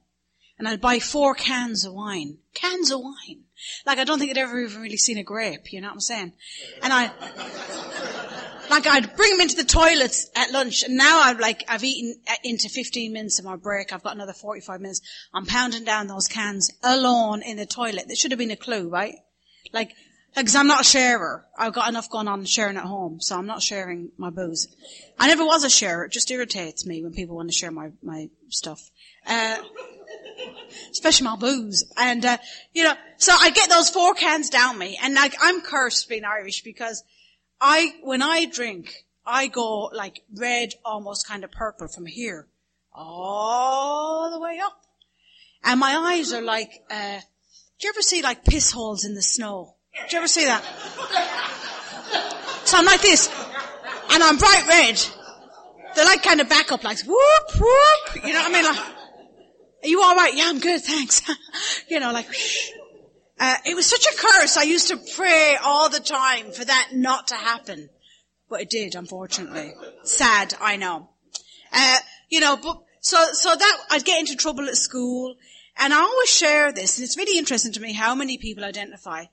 and 0.58 0.68
I'd 0.68 0.82
buy 0.82 0.98
four 0.98 1.36
cans 1.36 1.86
of 1.86 1.94
wine. 1.94 2.40
Cans 2.56 2.90
of 2.90 3.02
wine. 3.02 3.44
Like 3.86 4.00
I 4.00 4.04
don't 4.06 4.18
think 4.18 4.32
I'd 4.32 4.40
ever 4.40 4.60
even 4.60 4.82
really 4.82 4.98
seen 4.98 5.20
a 5.20 5.24
grape, 5.24 5.72
you 5.72 5.82
know 5.82 5.90
what 5.90 5.94
I'm 5.94 6.00
saying? 6.00 6.34
And 6.82 6.92
I, 6.92 7.12
like 8.70 8.88
I'd 8.88 9.16
bring 9.16 9.32
them 9.32 9.42
into 9.42 9.56
the 9.56 9.64
toilets 9.64 10.30
at 10.36 10.52
lunch, 10.52 10.84
and 10.84 10.96
now 10.96 11.22
I've 11.22 11.40
like 11.40 11.64
I've 11.68 11.84
eaten 11.84 12.20
uh, 12.28 12.34
into 12.44 12.70
15 12.70 13.12
minutes 13.14 13.40
of 13.40 13.46
my 13.46 13.56
break. 13.56 13.94
I've 13.94 14.04
got 14.04 14.16
another 14.16 14.34
45 14.34 14.82
minutes. 14.82 15.02
I'm 15.34 15.46
pounding 15.46 15.84
down 15.84 16.08
those 16.08 16.28
cans 16.28 16.72
alone 16.84 17.42
in 17.42 17.58
the 17.58 17.66
toilet. 17.66 18.06
There 18.08 18.16
should 18.16 18.32
have 18.32 18.40
been 18.40 18.52
a 18.52 18.56
clue, 18.56 18.90
right? 18.90 19.16
Like, 19.74 19.92
because 20.36 20.56
I'm 20.56 20.68
not 20.68 20.82
a 20.82 20.84
sharer. 20.84 21.46
I've 21.58 21.74
got 21.74 21.90
enough 21.90 22.10
going 22.10 22.28
on 22.28 22.44
sharing 22.46 22.78
at 22.78 22.84
home, 22.84 23.20
so 23.22 23.38
I'm 23.38 23.46
not 23.46 23.62
sharing 23.62 24.12
my 24.18 24.30
booze. 24.30 24.68
I 25.18 25.28
never 25.28 25.46
was 25.46 25.64
a 25.64 25.70
sharer. 25.70 26.06
It 26.06 26.12
just 26.12 26.30
irritates 26.30 26.86
me 26.86 27.04
when 27.04 27.14
people 27.14 27.36
want 27.36 27.50
to 27.50 27.56
share 27.56 27.72
my 27.72 27.92
my 28.04 28.30
stuff. 28.50 28.90
Uh, 29.26 29.58
especially 30.92 31.26
my 31.26 31.36
booze. 31.36 31.84
And, 31.98 32.26
uh, 32.26 32.38
you 32.74 32.84
know, 32.84 32.94
so 33.18 33.34
I 33.38 33.50
get 33.52 33.70
those 33.70 33.90
four 33.90 34.14
cans 34.14 34.50
down 34.50 34.78
me 34.78 35.00
and 35.02 35.14
like 35.14 35.34
I'm 35.42 35.62
cursed 35.62 36.10
being 36.10 36.26
Irish 36.26 36.64
because 36.64 37.04
I, 37.60 37.96
when 38.04 38.22
I 38.22 38.46
drink, 38.46 39.06
I 39.26 39.48
go 39.48 39.86
like 39.94 40.24
red, 40.34 40.74
almost 40.84 41.28
kind 41.28 41.44
of 41.44 41.52
purple 41.52 41.88
from 41.88 42.06
here 42.06 42.48
all 42.94 44.32
the 44.32 44.40
way 44.40 44.60
up. 44.64 44.82
And 45.64 45.80
my 45.80 45.96
eyes 45.96 46.32
are 46.32 46.42
like, 46.42 46.84
uh, 46.90 47.20
do 47.80 47.88
you 47.88 47.94
ever 47.94 48.02
see 48.02 48.22
like 48.22 48.46
piss 48.46 48.72
holes 48.72 49.04
in 49.04 49.16
the 49.16 49.22
snow? 49.22 49.76
Do 49.94 50.16
you 50.16 50.18
ever 50.20 50.28
see 50.28 50.46
that? 50.46 50.64
So 52.66 52.78
I'm 52.78 52.86
like 52.86 53.02
this, 53.02 53.30
and 54.12 54.24
I'm 54.24 54.38
bright 54.38 54.66
red. 54.68 55.02
They're 55.96 56.06
like 56.06 56.24
kind 56.24 56.42
of 56.42 56.50
back 56.50 56.72
up, 56.72 56.84
like 56.84 57.00
whoop 57.06 57.60
whoop. 57.60 58.26
You 58.26 58.34
know 58.34 58.40
what 58.42 58.50
I 58.50 58.54
mean? 58.54 58.66
Like, 58.66 58.80
are 59.84 59.88
you 59.88 60.02
all 60.02 60.16
right? 60.16 60.34
Yeah, 60.36 60.46
I'm 60.48 60.60
good, 60.60 60.82
thanks. 60.82 61.22
you 61.90 62.00
know, 62.00 62.12
like. 62.12 62.28
Uh, 63.40 63.58
it 63.66 63.76
was 63.76 63.86
such 63.86 64.06
a 64.06 64.18
curse. 64.18 64.58
I 64.58 64.64
used 64.64 64.88
to 64.88 64.98
pray 65.16 65.58
all 65.62 65.90
the 65.90 66.00
time 66.00 66.52
for 66.52 66.64
that 66.64 66.90
not 66.94 67.28
to 67.28 67.36
happen, 67.36 67.90
but 68.50 68.62
it 68.62 68.70
did, 68.70 68.96
unfortunately. 68.96 69.74
Sad, 70.04 70.54
I 70.62 70.78
know. 70.78 71.10
Uh, 71.74 71.98
you 72.30 72.40
know, 72.40 72.56
but 72.56 72.82
so 73.02 73.24
so 73.34 73.54
that 73.54 73.78
I'd 73.92 74.06
get 74.06 74.20
into 74.20 74.36
trouble 74.36 74.68
at 74.68 74.78
school, 74.78 75.36
and 75.78 75.94
I 75.94 76.00
always 76.00 76.30
share 76.30 76.72
this, 76.72 76.98
and 76.98 77.04
it's 77.04 77.18
really 77.18 77.38
interesting 77.38 77.74
to 77.74 77.82
me 77.82 77.94
how 77.94 78.16
many 78.16 78.38
people 78.38 78.64
identify. 78.64 79.26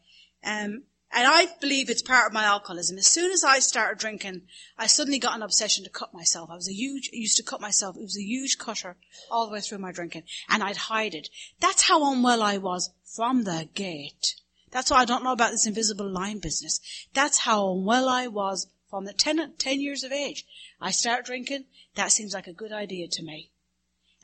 Um, 0.44 0.82
and 1.14 1.26
I 1.26 1.46
believe 1.60 1.90
it's 1.90 2.02
part 2.02 2.26
of 2.26 2.32
my 2.32 2.44
alcoholism. 2.44 2.96
As 2.96 3.06
soon 3.06 3.32
as 3.32 3.44
I 3.44 3.58
started 3.58 3.98
drinking, 3.98 4.42
I 4.78 4.86
suddenly 4.86 5.18
got 5.18 5.36
an 5.36 5.42
obsession 5.42 5.84
to 5.84 5.90
cut 5.90 6.14
myself. 6.14 6.48
I 6.50 6.54
was 6.54 6.68
a 6.68 6.74
huge, 6.74 7.10
used 7.12 7.36
to 7.36 7.42
cut 7.42 7.60
myself. 7.60 7.96
It 7.96 8.02
was 8.02 8.16
a 8.16 8.22
huge 8.22 8.56
cutter 8.56 8.96
all 9.30 9.46
the 9.46 9.52
way 9.52 9.60
through 9.60 9.78
my 9.78 9.92
drinking. 9.92 10.22
And 10.48 10.62
I'd 10.62 10.76
hide 10.76 11.14
it. 11.14 11.28
That's 11.60 11.82
how 11.82 12.10
unwell 12.10 12.42
I 12.42 12.56
was 12.56 12.90
from 13.04 13.44
the 13.44 13.68
gate. 13.74 14.36
That's 14.70 14.90
why 14.90 14.98
I 14.98 15.04
don't 15.04 15.22
know 15.22 15.32
about 15.32 15.50
this 15.50 15.66
invisible 15.66 16.08
line 16.08 16.38
business. 16.38 16.80
That's 17.12 17.38
how 17.38 17.72
unwell 17.72 18.08
I 18.08 18.28
was 18.28 18.68
from 18.88 19.04
the 19.04 19.12
10, 19.12 19.54
10 19.58 19.80
years 19.80 20.04
of 20.04 20.12
age. 20.12 20.46
I 20.80 20.92
start 20.92 21.26
drinking. 21.26 21.66
That 21.94 22.10
seems 22.10 22.32
like 22.32 22.46
a 22.46 22.54
good 22.54 22.72
idea 22.72 23.06
to 23.08 23.22
me. 23.22 23.50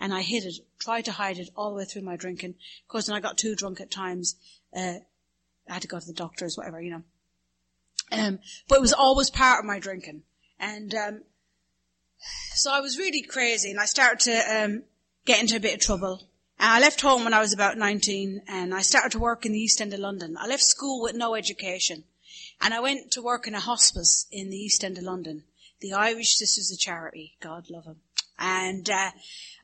And 0.01 0.15
I 0.15 0.23
hid 0.23 0.45
it, 0.45 0.55
tried 0.79 1.05
to 1.05 1.13
hide 1.13 1.39
it 1.39 1.51
all 1.55 1.71
the 1.71 1.77
way 1.77 1.85
through 1.85 2.03
my 2.03 2.17
drinking. 2.17 2.55
Of 2.83 2.89
course, 2.89 3.09
when 3.09 3.17
I 3.17 3.21
got 3.21 3.37
too 3.37 3.55
drunk 3.55 3.81
at 3.81 3.91
times, 3.91 4.37
uh, 4.75 5.01
I 5.69 5.75
had 5.75 5.83
to 5.83 5.89
go 5.89 5.99
to 5.99 6.07
the 6.07 6.13
doctors, 6.13 6.57
whatever, 6.57 6.81
you 6.81 6.91
know. 6.91 7.03
Um, 8.11 8.39
but 8.69 8.77
it 8.77 8.81
was 8.81 8.93
always 8.93 9.31
part 9.31 9.61
of 9.61 9.67
my 9.67 9.79
drinking. 9.79 10.23
And, 10.59 10.95
um, 10.95 11.23
so 12.55 12.73
I 12.73 12.81
was 12.81 12.99
really 12.99 13.23
crazy 13.23 13.71
and 13.71 13.79
I 13.79 13.85
started 13.85 14.21
to, 14.21 14.65
um, 14.65 14.83
get 15.25 15.41
into 15.41 15.57
a 15.57 15.61
bit 15.61 15.75
of 15.75 15.81
trouble. 15.81 16.23
And 16.59 16.71
I 16.71 16.81
left 16.81 17.01
home 17.01 17.25
when 17.25 17.35
I 17.35 17.41
was 17.41 17.53
about 17.53 17.77
19 17.77 18.43
and 18.49 18.75
I 18.75 18.83
started 18.83 19.13
to 19.13 19.19
work 19.19 19.47
in 19.47 19.53
the 19.53 19.61
East 19.61 19.81
End 19.81 19.95
of 19.95 20.01
London. 20.01 20.37
I 20.41 20.47
left 20.47 20.63
school 20.63 21.03
with 21.03 21.15
no 21.15 21.35
education 21.35 22.05
and 22.61 22.75
I 22.75 22.81
went 22.81 23.13
to 23.13 23.23
work 23.23 23.47
in 23.47 23.55
a 23.55 23.61
hospice 23.61 24.27
in 24.33 24.51
the 24.51 24.57
East 24.57 24.83
End 24.83 24.99
of 24.99 25.05
London. 25.05 25.45
The 25.81 25.93
Irish 25.93 26.37
Sisters 26.37 26.71
of 26.71 26.79
Charity. 26.79 27.37
God 27.41 27.71
love 27.71 27.85
them. 27.85 28.01
And, 28.39 28.89
uh, 28.89 29.11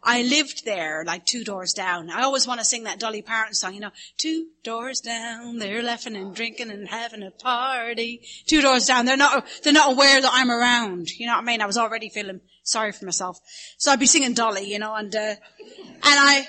I 0.07 0.23
lived 0.23 0.67
there, 0.67 1.03
like 1.07 1.25
two 1.25 1.45
doors 1.45 1.73
down. 1.73 2.11
I 2.11 2.23
always 2.23 2.47
want 2.47 2.61
to 2.61 2.65
sing 2.65 2.85
that 2.85 3.01
Dolly 3.01 3.23
Parton 3.23 3.55
song, 3.55 3.73
you 3.73 3.81
know, 3.81 3.91
two 4.19 4.49
doors 4.63 5.01
down, 5.01 5.59
they're 5.59 5.83
laughing 5.83 6.15
and 6.15 6.35
drinking 6.35 6.71
and 6.71 6.87
having 6.87 7.23
a 7.23 7.31
party. 7.31 8.21
Two 8.47 8.61
doors 8.61 8.85
down, 8.85 9.07
they're 9.07 9.17
not, 9.17 9.47
they're 9.63 9.73
not 9.73 9.93
aware 9.93 10.21
that 10.21 10.31
I'm 10.33 10.51
around. 10.51 11.11
You 11.19 11.27
know 11.27 11.33
what 11.33 11.43
I 11.43 11.47
mean? 11.47 11.63
I 11.63 11.67
was 11.67 11.79
already 11.79 12.11
feeling 12.11 12.43
sorry 12.63 12.93
for 12.93 13.07
myself. 13.07 13.41
So 13.79 13.91
I'd 13.91 14.01
be 14.01 14.07
singing 14.07 14.35
Dolly, 14.35 14.71
you 14.71 14.79
know, 14.79 14.95
and, 14.95 15.15
uh, 15.15 15.19
and 15.19 15.39
I, 16.03 16.47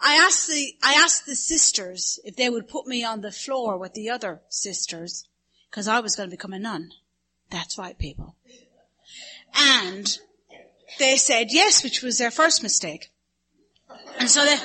I 0.00 0.14
asked 0.26 0.48
the, 0.48 0.74
I 0.82 0.94
asked 0.94 1.26
the 1.26 1.34
sisters 1.34 2.20
if 2.24 2.36
they 2.36 2.48
would 2.48 2.68
put 2.68 2.86
me 2.86 3.04
on 3.04 3.22
the 3.22 3.32
floor 3.32 3.76
with 3.76 3.94
the 3.94 4.10
other 4.10 4.42
sisters, 4.48 5.26
cause 5.72 5.88
I 5.88 5.98
was 5.98 6.14
going 6.14 6.28
to 6.28 6.36
become 6.36 6.52
a 6.52 6.60
nun. 6.60 6.90
That's 7.50 7.76
right, 7.76 7.98
people. 7.98 8.36
And 9.54 10.18
they 10.98 11.16
said 11.16 11.48
yes, 11.50 11.82
which 11.82 12.02
was 12.02 12.18
their 12.18 12.30
first 12.30 12.62
mistake. 12.62 13.10
And 14.18 14.28
so 14.28 14.44
they, 14.44 14.56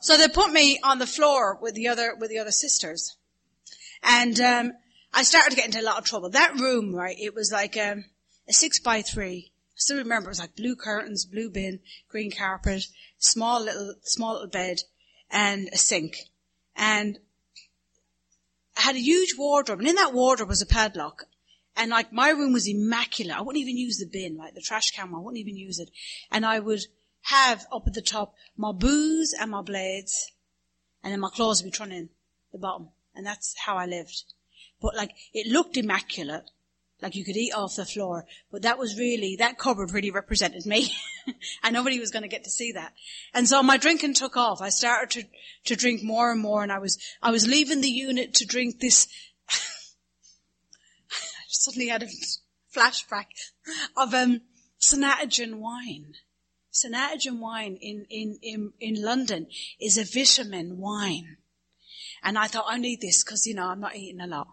so 0.00 0.16
they 0.16 0.28
put 0.28 0.52
me 0.52 0.78
on 0.82 0.98
the 0.98 1.06
floor 1.06 1.58
with 1.60 1.74
the 1.74 1.88
other, 1.88 2.14
with 2.18 2.30
the 2.30 2.38
other 2.38 2.50
sisters. 2.50 3.16
And, 4.02 4.40
um, 4.40 4.72
I 5.12 5.22
started 5.22 5.50
to 5.50 5.56
get 5.56 5.66
into 5.66 5.80
a 5.80 5.82
lot 5.82 5.98
of 5.98 6.04
trouble. 6.04 6.30
That 6.30 6.60
room, 6.60 6.94
right, 6.94 7.16
it 7.18 7.34
was 7.34 7.50
like, 7.50 7.76
um, 7.76 8.04
a 8.48 8.52
six 8.52 8.80
by 8.80 9.02
three. 9.02 9.50
I 9.50 9.74
still 9.76 9.98
remember 9.98 10.28
it 10.28 10.32
was 10.32 10.40
like 10.40 10.56
blue 10.56 10.76
curtains, 10.76 11.24
blue 11.24 11.50
bin, 11.50 11.80
green 12.08 12.30
carpet, 12.30 12.86
small 13.18 13.62
little, 13.62 13.94
small 14.02 14.34
little 14.34 14.48
bed, 14.48 14.78
and 15.30 15.68
a 15.72 15.76
sink. 15.76 16.16
And 16.76 17.18
I 18.76 18.82
had 18.82 18.96
a 18.96 19.00
huge 19.00 19.34
wardrobe, 19.36 19.80
and 19.80 19.88
in 19.88 19.96
that 19.96 20.14
wardrobe 20.14 20.48
was 20.48 20.62
a 20.62 20.66
padlock. 20.66 21.24
And 21.78 21.92
like 21.92 22.12
my 22.12 22.30
room 22.30 22.52
was 22.52 22.66
immaculate. 22.66 23.36
I 23.36 23.40
wouldn't 23.40 23.62
even 23.62 23.76
use 23.76 23.98
the 23.98 24.06
bin, 24.06 24.36
like 24.36 24.54
the 24.54 24.60
trash 24.60 24.90
can. 24.90 25.14
I 25.14 25.18
wouldn't 25.20 25.38
even 25.38 25.56
use 25.56 25.78
it. 25.78 25.90
And 26.30 26.44
I 26.44 26.58
would 26.58 26.80
have 27.22 27.66
up 27.72 27.84
at 27.86 27.94
the 27.94 28.02
top 28.02 28.34
my 28.56 28.72
booze 28.72 29.32
and 29.32 29.52
my 29.52 29.62
blades, 29.62 30.32
and 31.04 31.12
then 31.12 31.20
my 31.20 31.30
clothes 31.30 31.62
would 31.62 31.70
be 31.70 31.76
thrown 31.76 31.92
in 31.92 32.08
the 32.52 32.58
bottom. 32.58 32.88
And 33.14 33.24
that's 33.24 33.54
how 33.64 33.76
I 33.76 33.86
lived. 33.86 34.24
But 34.82 34.96
like 34.96 35.12
it 35.32 35.46
looked 35.46 35.76
immaculate, 35.76 36.50
like 37.00 37.14
you 37.14 37.24
could 37.24 37.36
eat 37.36 37.52
off 37.54 37.76
the 37.76 37.84
floor. 37.84 38.26
But 38.50 38.62
that 38.62 38.78
was 38.78 38.98
really 38.98 39.36
that 39.36 39.56
cupboard 39.56 39.92
really 39.92 40.10
represented 40.10 40.66
me, 40.66 40.92
and 41.62 41.74
nobody 41.74 42.00
was 42.00 42.10
going 42.10 42.24
to 42.24 42.28
get 42.28 42.42
to 42.42 42.50
see 42.50 42.72
that. 42.72 42.92
And 43.32 43.48
so 43.48 43.62
my 43.62 43.76
drinking 43.76 44.14
took 44.14 44.36
off. 44.36 44.60
I 44.60 44.70
started 44.70 45.10
to 45.10 45.28
to 45.66 45.76
drink 45.76 46.02
more 46.02 46.32
and 46.32 46.40
more, 46.40 46.64
and 46.64 46.72
I 46.72 46.78
was 46.78 46.98
I 47.22 47.30
was 47.30 47.46
leaving 47.46 47.82
the 47.82 47.88
unit 47.88 48.34
to 48.34 48.46
drink 48.46 48.80
this 48.80 49.06
suddenly 51.48 51.88
had 51.88 52.02
a 52.02 52.08
flashback 52.74 53.26
of 53.96 54.14
um, 54.14 54.42
St. 54.78 55.56
wine. 55.56 56.14
St. 56.70 56.94
wine 57.32 57.78
in, 57.80 58.06
in, 58.10 58.38
in, 58.42 58.72
in 58.80 59.02
London 59.02 59.48
is 59.80 59.98
a 59.98 60.04
vitamin 60.04 60.78
wine. 60.78 61.38
And 62.22 62.38
I 62.38 62.46
thought, 62.46 62.66
I 62.68 62.78
need 62.78 63.00
this 63.00 63.24
because, 63.24 63.46
you 63.46 63.54
know, 63.54 63.66
I'm 63.66 63.80
not 63.80 63.96
eating 63.96 64.20
a 64.20 64.26
lot. 64.26 64.48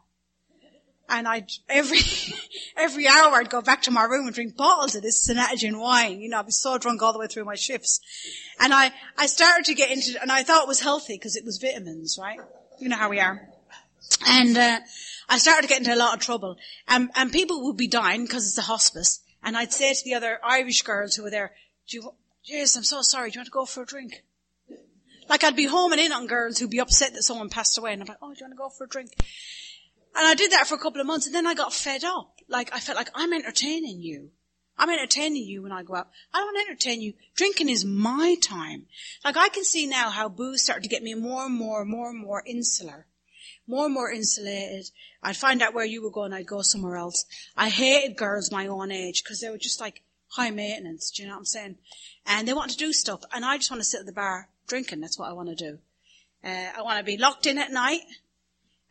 And 1.08 1.28
I'd, 1.28 1.52
every, 1.70 2.00
every 2.78 3.08
hour 3.08 3.36
I'd 3.36 3.50
go 3.50 3.62
back 3.62 3.84
to 3.84 3.92
my 3.92 4.04
room 4.04 4.26
and 4.26 4.34
drink 4.34 4.56
bottles 4.56 4.96
of 4.96 5.04
this 5.04 5.22
St. 5.22 5.38
wine. 5.78 6.22
You 6.22 6.30
know, 6.30 6.40
I'd 6.40 6.48
be 6.48 6.52
so 6.52 6.78
drunk 6.78 7.02
all 7.04 7.14
the 7.14 7.20
way 7.20 7.28
through 7.28 7.46
my 7.46 7.56
shifts. 7.56 8.00
And 8.60 8.74
I, 8.74 8.92
I 9.18 9.28
started 9.28 9.66
to 9.66 9.76
get 9.76 9.92
into, 9.92 10.20
and 10.22 10.32
I 10.32 10.44
thought 10.44 10.64
it 10.64 10.68
was 10.68 10.80
healthy 10.80 11.16
because 11.16 11.36
it 11.36 11.46
was 11.46 11.60
vitamins, 11.60 12.18
right? 12.20 12.40
You 12.80 12.90
know 12.90 12.98
how 12.98 13.10
we 13.10 13.20
are. 13.20 13.48
And, 14.28 14.58
uh, 14.58 14.80
I 15.28 15.38
started 15.38 15.64
to 15.64 15.68
get 15.68 15.80
into 15.80 15.94
a 15.94 15.98
lot 15.98 16.16
of 16.16 16.20
trouble. 16.20 16.58
And, 16.88 17.10
and 17.16 17.32
people 17.32 17.66
would 17.66 17.78
be 17.78 17.88
dying 17.88 18.24
because 18.24 18.48
it's 18.48 18.58
a 18.58 18.64
hospice. 18.64 19.22
And 19.44 19.56
I'd 19.58 19.74
say 19.74 19.94
to 19.94 20.04
the 20.04 20.16
other 20.16 20.40
Irish 20.44 20.82
girls 20.82 21.16
who 21.16 21.24
were 21.24 21.30
there, 21.30 21.54
do 21.88 21.98
you, 21.98 22.12
yes, 22.44 22.76
I'm 22.76 22.84
so 22.84 23.02
sorry. 23.02 23.30
Do 23.30 23.36
you 23.36 23.40
want 23.40 23.48
to 23.48 23.52
go 23.52 23.66
for 23.66 23.84
a 23.84 23.86
drink? 23.86 24.24
Like 25.28 25.44
I'd 25.44 25.56
be 25.56 25.66
homing 25.66 26.00
in 26.00 26.12
on 26.12 26.28
girls 26.28 26.60
who'd 26.60 26.70
be 26.70 26.80
upset 26.80 27.14
that 27.14 27.24
someone 27.24 27.50
passed 27.50 27.78
away 27.78 27.94
and 27.94 28.02
I'm 28.02 28.08
like, 28.08 28.18
oh, 28.22 28.34
do 28.34 28.40
you 28.40 28.46
want 28.46 28.54
to 28.54 28.58
go 28.58 28.70
for 28.70 28.84
a 28.84 28.88
drink? 28.90 29.12
And 30.16 30.28
I 30.28 30.36
did 30.36 30.52
that 30.52 30.68
for 30.68 30.76
a 30.76 30.80
couple 30.80 31.02
of 31.02 31.08
months 31.08 31.26
and 31.26 31.36
then 31.36 31.48
I 31.48 31.56
got 31.56 31.74
fed 31.74 32.04
up. 32.04 32.36
Like 32.48 32.74
I 32.74 32.80
felt 32.80 32.98
like 32.98 33.10
I'm 33.16 33.34
entertaining 33.34 34.02
you. 34.02 34.32
I'm 34.78 34.90
entertaining 34.90 35.44
you 35.44 35.64
when 35.64 35.72
I 35.72 35.84
go 35.84 35.96
out. 35.96 36.10
I 36.34 36.40
don't 36.40 36.48
want 36.48 36.58
to 36.58 36.72
entertain 36.72 37.02
you. 37.02 37.14
Drinking 37.36 37.70
is 37.70 37.86
my 37.86 38.36
time. 38.44 38.86
Like 39.24 39.38
I 39.38 39.50
can 39.50 39.64
see 39.64 39.88
now 39.88 40.10
how 40.10 40.30
booze 40.30 40.64
started 40.64 40.84
to 40.84 40.90
get 40.90 41.02
me 41.02 41.16
more 41.16 41.46
and 41.46 41.56
more 41.56 41.82
and 41.82 41.90
more 41.90 42.10
and 42.10 42.20
more 42.20 42.44
insular 42.46 43.08
more 43.68 43.86
and 43.86 43.94
more 43.94 44.12
insulated. 44.12 44.90
I'd 45.24 45.38
find 45.38 45.62
out 45.62 45.74
where 45.74 45.86
you 45.86 46.04
were 46.04 46.12
going, 46.12 46.34
I'd 46.34 46.48
go 46.48 46.62
somewhere 46.62 46.98
else. 46.98 47.26
I 47.58 47.70
hated 47.70 48.18
girls 48.18 48.52
my 48.52 48.68
own 48.68 48.92
age 48.92 49.24
because 49.24 49.42
they 49.42 49.50
were 49.50 49.58
just 49.58 49.82
like 49.82 50.04
high 50.30 50.52
maintenance, 50.52 51.12
do 51.12 51.24
you 51.24 51.28
know 51.28 51.36
what 51.36 51.40
I'm 51.40 51.46
saying? 51.46 51.78
And 52.26 52.48
they 52.48 52.54
want 52.54 52.72
to 52.72 52.78
do 52.78 52.94
stuff 52.94 53.22
and 53.34 53.46
I 53.46 53.58
just 53.58 53.72
want 53.72 53.82
to 53.82 53.88
sit 53.88 54.02
at 54.02 54.06
the 54.06 54.12
bar 54.12 54.50
drinking, 54.68 55.02
that's 55.02 55.18
what 55.18 55.30
I 55.30 55.34
want 55.34 55.50
to 55.50 55.56
do. 55.56 55.80
Uh, 56.44 56.72
I 56.78 56.82
want 56.82 57.00
to 57.00 57.04
be 57.04 57.18
locked 57.18 57.46
in 57.46 57.58
at 57.58 57.72
night. 57.72 58.02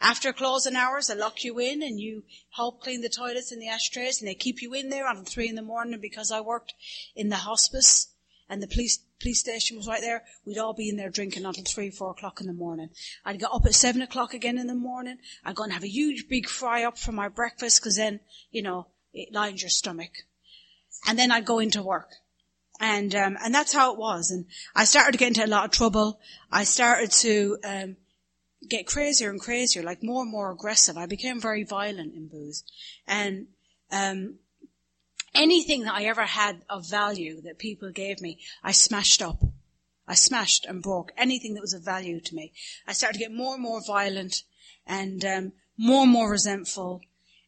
After 0.00 0.32
closing 0.32 0.76
hours, 0.76 1.06
they 1.06 1.14
lock 1.14 1.44
you 1.44 1.58
in 1.58 1.82
and 1.82 2.00
you 2.00 2.24
help 2.50 2.82
clean 2.82 3.00
the 3.00 3.08
toilets 3.08 3.52
and 3.52 3.62
the 3.62 3.68
ashtrays 3.68 4.20
and 4.20 4.28
they 4.28 4.34
keep 4.34 4.60
you 4.60 4.74
in 4.74 4.90
there 4.90 5.08
until 5.08 5.24
three 5.24 5.48
in 5.48 5.54
the 5.54 5.62
morning 5.62 5.98
because 6.00 6.30
I 6.30 6.40
worked 6.40 6.74
in 7.14 7.28
the 7.28 7.36
hospice 7.36 8.08
and 8.48 8.62
the 8.62 8.66
police 8.66 8.98
police 9.24 9.40
station 9.40 9.78
was 9.78 9.88
right 9.88 10.02
there. 10.02 10.22
We'd 10.44 10.58
all 10.58 10.74
be 10.74 10.90
in 10.90 10.96
there 10.96 11.08
drinking 11.08 11.46
until 11.46 11.64
three, 11.64 11.90
four 11.90 12.10
o'clock 12.10 12.42
in 12.42 12.46
the 12.46 12.52
morning. 12.52 12.90
I'd 13.24 13.40
get 13.40 13.48
up 13.50 13.64
at 13.64 13.74
seven 13.74 14.02
o'clock 14.02 14.34
again 14.34 14.58
in 14.58 14.66
the 14.66 14.74
morning. 14.74 15.16
I'd 15.42 15.54
go 15.54 15.64
and 15.64 15.72
have 15.72 15.82
a 15.82 15.88
huge 15.88 16.28
big 16.28 16.46
fry 16.46 16.84
up 16.84 16.98
for 16.98 17.12
my 17.12 17.28
breakfast 17.28 17.80
because 17.80 17.96
then, 17.96 18.20
you 18.50 18.60
know, 18.60 18.88
it 19.14 19.32
lines 19.32 19.62
your 19.62 19.70
stomach. 19.70 20.10
And 21.08 21.18
then 21.18 21.32
I'd 21.32 21.46
go 21.46 21.58
into 21.58 21.82
work. 21.82 22.10
And, 22.80 23.14
um, 23.14 23.38
and 23.42 23.54
that's 23.54 23.72
how 23.72 23.94
it 23.94 23.98
was. 23.98 24.30
And 24.30 24.44
I 24.76 24.84
started 24.84 25.12
to 25.12 25.18
get 25.18 25.28
into 25.28 25.46
a 25.46 25.46
lot 25.46 25.64
of 25.64 25.70
trouble. 25.70 26.20
I 26.52 26.64
started 26.64 27.10
to, 27.12 27.56
um, 27.64 27.96
get 28.68 28.86
crazier 28.86 29.30
and 29.30 29.40
crazier, 29.40 29.82
like 29.82 30.02
more 30.02 30.22
and 30.22 30.30
more 30.30 30.50
aggressive. 30.50 30.98
I 30.98 31.06
became 31.06 31.40
very 31.40 31.64
violent 31.64 32.14
in 32.14 32.28
booze. 32.28 32.62
And, 33.06 33.46
um, 33.90 34.38
anything 35.34 35.84
that 35.84 35.94
I 35.94 36.04
ever 36.04 36.24
had 36.24 36.62
of 36.68 36.88
value 36.88 37.40
that 37.42 37.58
people 37.58 37.90
gave 37.90 38.20
me, 38.20 38.38
I 38.62 38.72
smashed 38.72 39.22
up. 39.22 39.42
I 40.06 40.14
smashed 40.14 40.66
and 40.66 40.82
broke 40.82 41.12
anything 41.16 41.54
that 41.54 41.62
was 41.62 41.72
of 41.72 41.82
value 41.82 42.20
to 42.20 42.34
me. 42.34 42.52
I 42.86 42.92
started 42.92 43.14
to 43.14 43.24
get 43.24 43.32
more 43.32 43.54
and 43.54 43.62
more 43.62 43.80
violent 43.86 44.42
and 44.86 45.24
um, 45.24 45.52
more 45.76 46.02
and 46.02 46.12
more 46.12 46.30
resentful. 46.30 47.00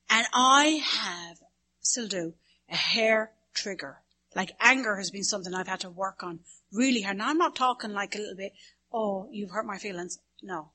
And 0.09 0.27
I 0.33 0.83
have, 0.85 1.39
still 1.81 2.09
do, 2.09 2.35
a 2.71 2.77
hair 2.77 3.33
trigger. 3.53 3.99
Like 4.35 4.53
anger 4.61 4.97
has 4.97 5.11
been 5.11 5.25
something 5.25 5.55
I've 5.55 5.69
had 5.69 5.81
to 5.81 5.91
work 5.91 6.23
on 6.23 6.41
really 6.73 7.03
hard. 7.03 7.19
Now 7.19 7.29
I'm 7.29 7.39
not 7.39 7.57
talking 7.57 7.93
like 7.93 8.15
a 8.15 8.19
little 8.19 8.37
bit, 8.37 8.53
oh, 8.93 9.29
you've 9.31 9.51
hurt 9.51 9.67
my 9.67 9.79
feelings. 9.79 10.19
No. 10.43 10.71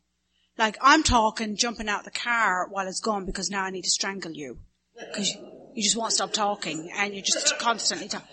Like 0.58 0.78
I'm 0.82 1.04
talking 1.04 1.56
jumping 1.56 1.90
out 1.90 2.04
the 2.04 2.12
car 2.12 2.68
while 2.70 2.88
it's 2.88 3.00
gone 3.00 3.26
because 3.26 3.50
now 3.50 3.64
I 3.64 3.70
need 3.72 3.84
to 3.84 3.90
strangle 3.90 4.32
you. 4.32 4.60
Because 4.98 5.36
you 5.74 5.84
just 5.84 5.98
won't 5.98 6.14
stop 6.14 6.34
talking 6.34 6.92
and 6.98 7.14
you're 7.14 7.24
just 7.24 7.58
constantly 7.60 8.08
talking. 8.08 8.28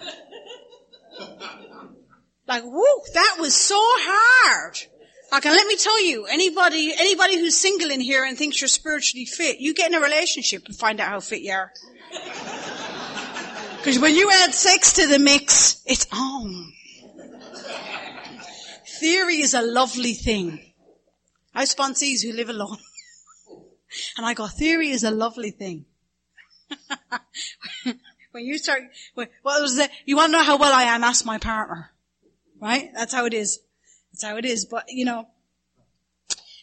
Like, 2.47 2.64
whoo, 2.64 3.00
that 3.14 3.37
was 3.38 3.54
so 3.54 3.78
hard. 3.78 4.78
Like, 5.30 5.45
and 5.45 5.54
let 5.54 5.66
me 5.66 5.76
tell 5.76 6.02
you, 6.04 6.25
anybody, 6.25 6.92
anybody 6.99 7.37
who's 7.37 7.57
single 7.57 7.90
in 7.90 8.00
here 8.00 8.25
and 8.25 8.38
thinks 8.38 8.61
you're 8.61 8.68
spiritually 8.68 9.26
fit, 9.26 9.61
you 9.61 9.75
get 9.75 9.90
in 9.90 9.95
a 9.95 10.00
relationship 10.00 10.62
and 10.66 10.75
find 10.75 11.00
out 11.00 11.09
how 11.09 11.21
fit 11.21 11.42
you 11.42 11.52
are. 11.52 11.73
Because 13.76 13.99
when 13.99 14.14
you 14.14 14.30
add 14.30 14.54
sex 14.54 14.95
to 14.95 15.07
the 15.07 15.18
mix, 15.18 15.83
it's 15.87 16.07
on. 16.12 16.73
Theory 18.99 19.37
is 19.37 19.54
a 19.54 19.62
lovely 19.62 20.14
thing. 20.14 20.73
I 21.54 21.61
have 21.61 21.68
sponsees 21.68 22.23
who 22.23 22.33
live 22.33 22.49
alone. 22.49 22.78
and 24.16 24.26
I 24.26 24.35
go, 24.35 24.47
theory 24.47 24.88
is 24.88 25.04
a 25.04 25.11
lovely 25.11 25.50
thing. 25.50 25.85
when 28.32 28.44
you 28.44 28.58
start, 28.58 28.82
what 29.14 29.30
was 29.44 29.76
that? 29.76 29.90
You 30.04 30.16
want 30.16 30.32
to 30.32 30.38
know 30.38 30.44
how 30.44 30.58
well 30.58 30.73
I 30.73 30.85
am? 30.85 31.04
Ask 31.04 31.25
my 31.25 31.38
partner. 31.38 31.90
Right? 32.61 32.90
That's 32.94 33.14
how 33.14 33.26
it 33.26 33.35
is. 33.35 33.61
That's 34.12 34.25
how 34.25 34.37
it 34.37 34.44
is. 34.44 34.64
But, 34.64 34.87
you 34.88 35.04
know, 35.04 35.28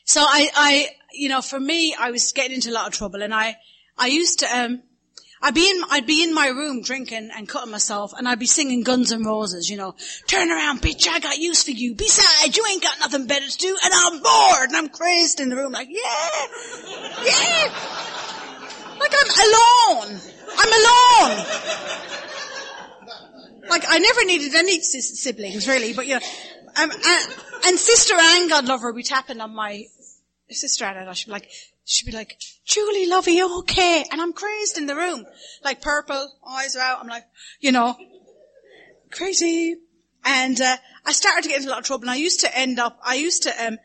so 0.03 0.21
I, 0.21 0.49
I, 0.55 0.89
you 1.13 1.29
know, 1.29 1.41
for 1.41 1.59
me, 1.59 1.95
I 1.99 2.11
was 2.11 2.31
getting 2.31 2.55
into 2.55 2.69
a 2.69 2.73
lot 2.73 2.87
of 2.87 2.93
trouble 2.93 3.23
and 3.23 3.33
I, 3.33 3.57
I 3.97 4.07
used 4.07 4.39
to, 4.39 4.45
um, 4.45 4.83
I'd 5.41 5.53
be 5.53 5.69
in, 5.69 5.81
I'd 5.89 6.05
be 6.05 6.23
in 6.23 6.33
my 6.33 6.47
room 6.47 6.81
drinking 6.81 7.31
and 7.35 7.47
cutting 7.47 7.71
myself 7.71 8.13
and 8.17 8.27
I'd 8.27 8.39
be 8.39 8.45
singing 8.45 8.83
Guns 8.83 9.11
and 9.11 9.25
Roses, 9.25 9.69
you 9.69 9.77
know, 9.77 9.95
turn 10.27 10.51
around 10.51 10.81
bitch, 10.81 11.07
I 11.07 11.19
got 11.19 11.37
use 11.37 11.63
for 11.63 11.71
you. 11.71 11.95
Besides, 11.95 12.55
you 12.55 12.65
ain't 12.69 12.83
got 12.83 12.99
nothing 12.99 13.25
better 13.25 13.47
to 13.47 13.57
do 13.57 13.77
and 13.83 13.93
I'm 13.93 14.21
bored 14.21 14.69
and 14.69 14.77
I'm 14.77 14.89
crazed 14.89 15.39
in 15.39 15.49
the 15.49 15.55
room 15.55 15.71
like, 15.71 15.89
yeah, 15.89 16.47
yeah. 17.25 18.14
Like 18.99 19.13
I'm 19.13 19.31
alone. 19.47 20.19
I'm 20.57 20.71
alone. 20.71 21.45
Like 23.69 23.83
I 23.87 23.99
never 23.99 24.25
needed 24.25 24.55
any 24.55 24.79
siblings 24.81 25.67
really, 25.67 25.93
but 25.93 26.05
you 26.05 26.15
know, 26.15 26.21
um, 26.77 26.91
and, 26.91 27.33
and 27.65 27.79
Sister 27.79 28.15
Anne, 28.15 28.49
God 28.49 28.65
love 28.65 28.81
her, 28.81 28.93
be 28.93 29.03
tapping 29.03 29.39
on 29.41 29.55
my 29.55 29.85
sister 30.49 30.85
Anne, 30.85 31.13
should 31.13 31.27
be 31.27 31.31
like, 31.31 31.49
she'd 31.83 32.05
be 32.05 32.11
like, 32.11 32.37
Julie, 32.65 33.07
love, 33.07 33.27
you 33.27 33.59
okay? 33.59 34.05
And 34.11 34.21
I'm 34.21 34.33
crazed 34.33 34.77
in 34.77 34.85
the 34.85 34.95
room, 34.95 35.25
like 35.63 35.81
purple, 35.81 36.31
eyes 36.47 36.75
are 36.75 36.81
out. 36.81 36.99
I'm 37.01 37.07
like, 37.07 37.25
you 37.59 37.71
know, 37.71 37.95
crazy. 39.11 39.77
And 40.23 40.59
uh, 40.59 40.77
I 41.05 41.11
started 41.11 41.43
to 41.43 41.49
get 41.49 41.57
into 41.57 41.69
a 41.69 41.71
lot 41.71 41.79
of 41.79 41.85
trouble. 41.85 42.03
And 42.03 42.11
I 42.11 42.15
used 42.15 42.41
to 42.41 42.57
end 42.57 42.79
up, 42.79 42.99
I 43.05 43.15
used 43.15 43.43
to, 43.43 43.67
um, 43.67 43.77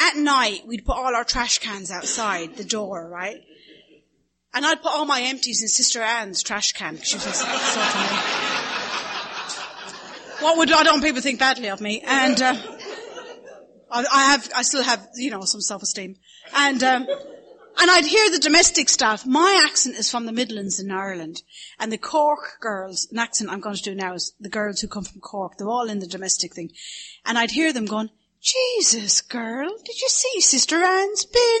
at 0.00 0.16
night, 0.16 0.62
we'd 0.66 0.84
put 0.84 0.96
all 0.96 1.14
our 1.14 1.24
trash 1.24 1.58
cans 1.58 1.90
outside 1.90 2.56
the 2.56 2.64
door, 2.64 3.08
right? 3.08 3.40
And 4.54 4.66
I'd 4.66 4.82
put 4.82 4.92
all 4.92 5.06
my 5.06 5.22
empties 5.22 5.62
in 5.62 5.68
Sister 5.68 6.02
Anne's 6.02 6.42
trash 6.42 6.72
can 6.72 6.94
because 6.94 7.08
she 7.08 7.16
was 7.16 7.24
so 7.24 7.46
funny. 7.46 8.18
What 10.40 10.58
would 10.58 10.72
I 10.72 10.82
don't 10.82 11.00
people 11.02 11.22
think 11.22 11.38
badly 11.38 11.68
of 11.68 11.80
me? 11.80 12.02
And 12.04 12.42
uh, 12.42 12.54
I, 13.90 14.04
I, 14.12 14.24
have, 14.32 14.50
I 14.56 14.62
still 14.62 14.82
have, 14.82 15.08
you 15.14 15.30
know, 15.30 15.42
some 15.42 15.60
self-esteem. 15.60 16.16
And 16.54 16.82
um, 16.82 17.06
and 17.80 17.90
I'd 17.90 18.04
hear 18.04 18.30
the 18.30 18.38
domestic 18.38 18.88
staff. 18.88 19.24
My 19.24 19.62
accent 19.64 19.96
is 19.96 20.10
from 20.10 20.26
the 20.26 20.32
Midlands 20.32 20.78
in 20.78 20.90
Ireland, 20.90 21.42
and 21.78 21.90
the 21.90 21.98
Cork 21.98 22.58
girls, 22.60 23.08
an 23.10 23.18
accent 23.18 23.50
I'm 23.50 23.60
going 23.60 23.76
to 23.76 23.82
do 23.82 23.94
now 23.94 24.14
is 24.14 24.34
the 24.38 24.48
girls 24.50 24.80
who 24.80 24.88
come 24.88 25.04
from 25.04 25.20
Cork. 25.20 25.56
They're 25.56 25.68
all 25.68 25.88
in 25.88 25.98
the 25.98 26.06
domestic 26.06 26.54
thing, 26.54 26.70
and 27.24 27.38
I'd 27.38 27.50
hear 27.50 27.72
them 27.72 27.86
going, 27.86 28.10
"Jesus, 28.40 29.20
girl, 29.20 29.70
did 29.84 30.00
you 30.00 30.08
see 30.08 30.40
Sister 30.40 30.82
Anne's 30.82 31.24
bin?" 31.24 31.60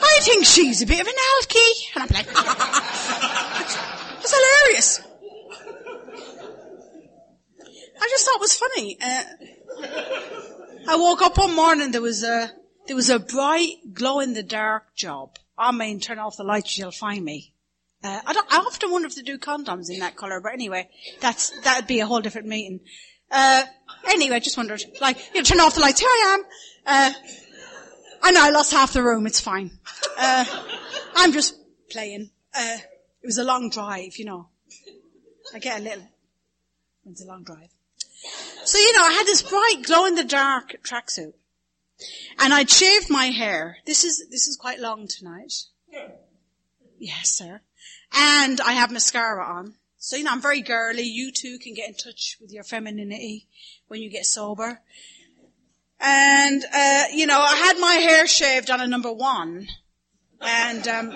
I 0.00 0.18
think 0.22 0.44
she's 0.44 0.82
a 0.82 0.86
bit 0.86 1.00
of 1.00 1.06
an 1.06 1.14
alky. 1.14 1.94
And 1.94 2.02
I'm 2.02 2.08
like, 2.12 2.26
it's 4.20 4.34
hilarious. 4.34 5.00
I 8.00 8.08
just 8.08 8.24
thought 8.26 8.36
it 8.36 8.40
was 8.40 8.54
funny. 8.54 8.98
Uh, 9.00 9.24
I 10.88 10.96
woke 10.96 11.22
up 11.22 11.38
one 11.38 11.54
morning, 11.54 11.92
there 11.92 12.02
was 12.02 12.24
a, 12.24 12.50
there 12.86 12.96
was 12.96 13.10
a 13.10 13.20
bright 13.20 13.76
glow 13.92 14.20
in 14.20 14.34
the 14.34 14.42
dark 14.42 14.94
job. 14.96 15.36
I 15.56 15.70
mean, 15.70 16.00
turn 16.00 16.18
off 16.18 16.36
the 16.36 16.44
lights, 16.44 16.76
you'll 16.76 16.90
find 16.90 17.24
me. 17.24 17.54
Uh, 18.02 18.20
I, 18.26 18.42
I, 18.50 18.56
often 18.58 18.90
wonder 18.90 19.06
if 19.06 19.14
they 19.14 19.22
do 19.22 19.38
condoms 19.38 19.88
in 19.88 20.00
that 20.00 20.16
colour, 20.16 20.40
but 20.40 20.52
anyway, 20.52 20.88
that's, 21.20 21.50
that'd 21.60 21.86
be 21.86 22.00
a 22.00 22.06
whole 22.06 22.20
different 22.20 22.48
meeting. 22.48 22.80
Uh, 23.30 23.62
anyway, 24.08 24.40
just 24.40 24.56
wondered, 24.56 24.82
like, 25.00 25.18
you 25.32 25.40
know, 25.40 25.44
turn 25.44 25.60
off 25.60 25.76
the 25.76 25.80
lights, 25.80 26.00
here 26.00 26.08
I 26.08 26.34
am. 26.34 26.44
Uh, 26.84 27.12
I 28.22 28.30
know 28.30 28.44
I 28.44 28.50
lost 28.50 28.72
half 28.72 28.92
the 28.92 29.02
room. 29.02 29.26
It's 29.26 29.40
fine. 29.40 29.70
Uh, 30.16 30.44
I'm 31.16 31.32
just 31.32 31.56
playing. 31.90 32.30
Uh, 32.54 32.78
it 33.22 33.26
was 33.26 33.38
a 33.38 33.44
long 33.44 33.70
drive, 33.70 34.16
you 34.16 34.24
know. 34.24 34.48
I 35.54 35.58
get 35.58 35.80
a 35.80 35.82
little. 35.82 36.08
It's 37.06 37.22
a 37.22 37.26
long 37.26 37.42
drive. 37.42 37.70
So 38.64 38.78
you 38.78 38.92
know, 38.92 39.04
I 39.04 39.12
had 39.12 39.26
this 39.26 39.42
bright 39.42 39.82
glow 39.82 40.06
in 40.06 40.14
the 40.14 40.24
dark 40.24 40.76
tracksuit, 40.84 41.34
and 42.38 42.54
I'd 42.54 42.70
shaved 42.70 43.10
my 43.10 43.26
hair. 43.26 43.78
This 43.86 44.04
is 44.04 44.28
this 44.30 44.46
is 44.46 44.56
quite 44.56 44.78
long 44.78 45.08
tonight. 45.08 45.52
Yes, 46.98 47.30
sir. 47.30 47.60
And 48.14 48.60
I 48.60 48.72
have 48.72 48.92
mascara 48.92 49.44
on. 49.44 49.74
So 49.98 50.16
you 50.16 50.24
know, 50.24 50.30
I'm 50.30 50.40
very 50.40 50.62
girly. 50.62 51.02
You 51.02 51.32
too 51.32 51.58
can 51.58 51.74
get 51.74 51.88
in 51.88 51.94
touch 51.94 52.36
with 52.40 52.52
your 52.52 52.64
femininity 52.64 53.48
when 53.88 54.00
you 54.00 54.10
get 54.10 54.26
sober. 54.26 54.80
And, 56.02 56.64
uh, 56.74 57.04
you 57.12 57.26
know, 57.26 57.40
I 57.40 57.54
had 57.54 57.78
my 57.78 57.94
hair 57.94 58.26
shaved 58.26 58.70
on 58.70 58.80
a 58.80 58.88
number 58.88 59.12
one. 59.12 59.68
And, 60.40 60.88
um, 60.88 61.14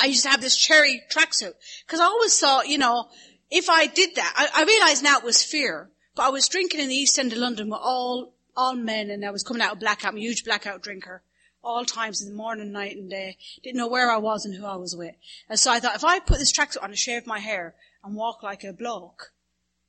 I 0.00 0.06
used 0.06 0.22
to 0.22 0.30
have 0.30 0.40
this 0.40 0.56
cherry 0.56 1.02
tracksuit. 1.10 1.52
Cause 1.86 2.00
I 2.00 2.04
always 2.04 2.38
thought, 2.38 2.68
you 2.68 2.78
know, 2.78 3.10
if 3.50 3.68
I 3.68 3.86
did 3.86 4.14
that, 4.14 4.32
I, 4.34 4.62
I 4.62 4.64
realized 4.64 5.04
now 5.04 5.18
it 5.18 5.24
was 5.24 5.42
fear. 5.42 5.90
But 6.14 6.22
I 6.22 6.30
was 6.30 6.48
drinking 6.48 6.80
in 6.80 6.88
the 6.88 6.94
East 6.94 7.18
End 7.18 7.32
of 7.32 7.38
London 7.38 7.68
with 7.68 7.80
all, 7.82 8.32
all 8.56 8.74
men 8.74 9.10
and 9.10 9.22
I 9.24 9.30
was 9.30 9.42
coming 9.42 9.62
out 9.62 9.74
of 9.74 9.80
blackout. 9.80 10.12
I'm 10.12 10.16
a 10.16 10.20
huge 10.20 10.44
blackout 10.44 10.82
drinker. 10.82 11.22
All 11.62 11.84
times 11.84 12.22
in 12.22 12.30
the 12.30 12.34
morning, 12.34 12.72
night 12.72 12.96
and 12.96 13.10
day. 13.10 13.36
Didn't 13.62 13.76
know 13.76 13.88
where 13.88 14.10
I 14.10 14.16
was 14.16 14.46
and 14.46 14.54
who 14.54 14.64
I 14.64 14.76
was 14.76 14.96
with. 14.96 15.14
And 15.50 15.58
so 15.58 15.70
I 15.70 15.78
thought, 15.78 15.94
if 15.96 16.04
I 16.04 16.20
put 16.20 16.38
this 16.38 16.52
tracksuit 16.52 16.82
on 16.82 16.88
and 16.88 16.98
shave 16.98 17.26
my 17.26 17.38
hair 17.38 17.74
and 18.02 18.14
walk 18.14 18.42
like 18.42 18.64
a 18.64 18.72
bloke, 18.72 19.32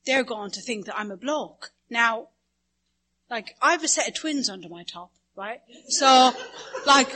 they're 0.06 0.26
going 0.26 0.52
to 0.52 0.62
think 0.62 0.88
that 0.88 1.00
I'm 1.00 1.12
a 1.12 1.18
bloke. 1.18 1.72
Now, 1.90 2.28
like, 3.32 3.56
I 3.62 3.72
have 3.72 3.84
a 3.84 3.88
set 3.88 4.10
of 4.10 4.14
twins 4.14 4.50
under 4.50 4.68
my 4.68 4.84
top, 4.84 5.10
right? 5.38 5.62
So, 5.88 6.34
like, 6.86 7.10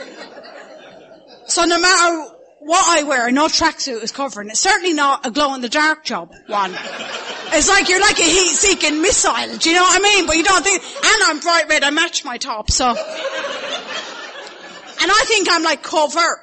so 1.46 1.66
no 1.66 1.78
matter 1.78 2.32
what 2.60 2.98
I 2.98 3.02
wear, 3.02 3.30
no 3.30 3.48
tracksuit 3.48 4.02
is 4.02 4.12
covering. 4.12 4.48
It's 4.48 4.58
certainly 4.58 4.94
not 4.94 5.26
a 5.26 5.30
glow 5.30 5.54
in 5.54 5.60
the 5.60 5.68
dark 5.68 6.04
job 6.04 6.32
one. 6.46 6.72
It's 7.52 7.68
like 7.68 7.90
you're 7.90 8.00
like 8.00 8.18
a 8.18 8.22
heat 8.22 8.54
seeking 8.54 9.02
missile, 9.02 9.58
do 9.58 9.68
you 9.68 9.76
know 9.76 9.82
what 9.82 10.00
I 10.00 10.02
mean? 10.02 10.26
But 10.26 10.36
you 10.36 10.42
don't 10.42 10.64
think, 10.64 10.82
and 10.82 11.22
I'm 11.26 11.38
bright 11.40 11.68
red, 11.68 11.84
I 11.84 11.90
match 11.90 12.24
my 12.24 12.38
top, 12.38 12.70
so. 12.70 12.88
And 12.88 12.96
I 15.12 15.24
think 15.26 15.48
I'm 15.50 15.62
like 15.62 15.82
covert. 15.82 16.40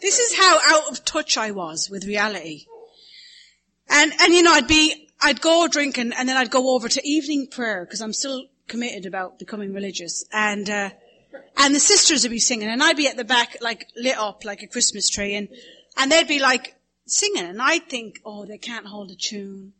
This 0.00 0.20
is 0.20 0.38
how 0.38 0.58
out 0.76 0.92
of 0.92 1.04
touch 1.04 1.36
I 1.36 1.50
was 1.50 1.90
with 1.90 2.06
reality. 2.06 2.66
And, 3.90 4.12
and 4.20 4.32
you 4.32 4.42
know, 4.42 4.52
I'd 4.52 4.68
be, 4.68 5.07
I'd 5.20 5.40
go 5.40 5.66
drinking 5.68 6.12
and 6.16 6.28
then 6.28 6.36
I'd 6.36 6.50
go 6.50 6.74
over 6.74 6.88
to 6.88 7.08
evening 7.08 7.48
prayer 7.48 7.84
because 7.84 8.00
I'm 8.00 8.12
still 8.12 8.46
committed 8.68 9.06
about 9.06 9.38
becoming 9.38 9.72
religious. 9.72 10.24
And, 10.32 10.68
uh, 10.68 10.90
and 11.56 11.74
the 11.74 11.80
sisters 11.80 12.22
would 12.22 12.30
be 12.30 12.38
singing 12.38 12.68
and 12.68 12.82
I'd 12.82 12.96
be 12.96 13.08
at 13.08 13.16
the 13.16 13.24
back 13.24 13.58
like 13.60 13.88
lit 13.96 14.16
up 14.16 14.44
like 14.44 14.62
a 14.62 14.66
Christmas 14.66 15.08
tree 15.08 15.34
and, 15.34 15.48
and 15.96 16.10
they'd 16.12 16.28
be 16.28 16.38
like 16.38 16.74
singing 17.06 17.44
and 17.44 17.60
I'd 17.60 17.88
think, 17.88 18.20
oh, 18.24 18.46
they 18.46 18.58
can't 18.58 18.86
hold 18.86 19.10
a 19.10 19.16
tune 19.16 19.72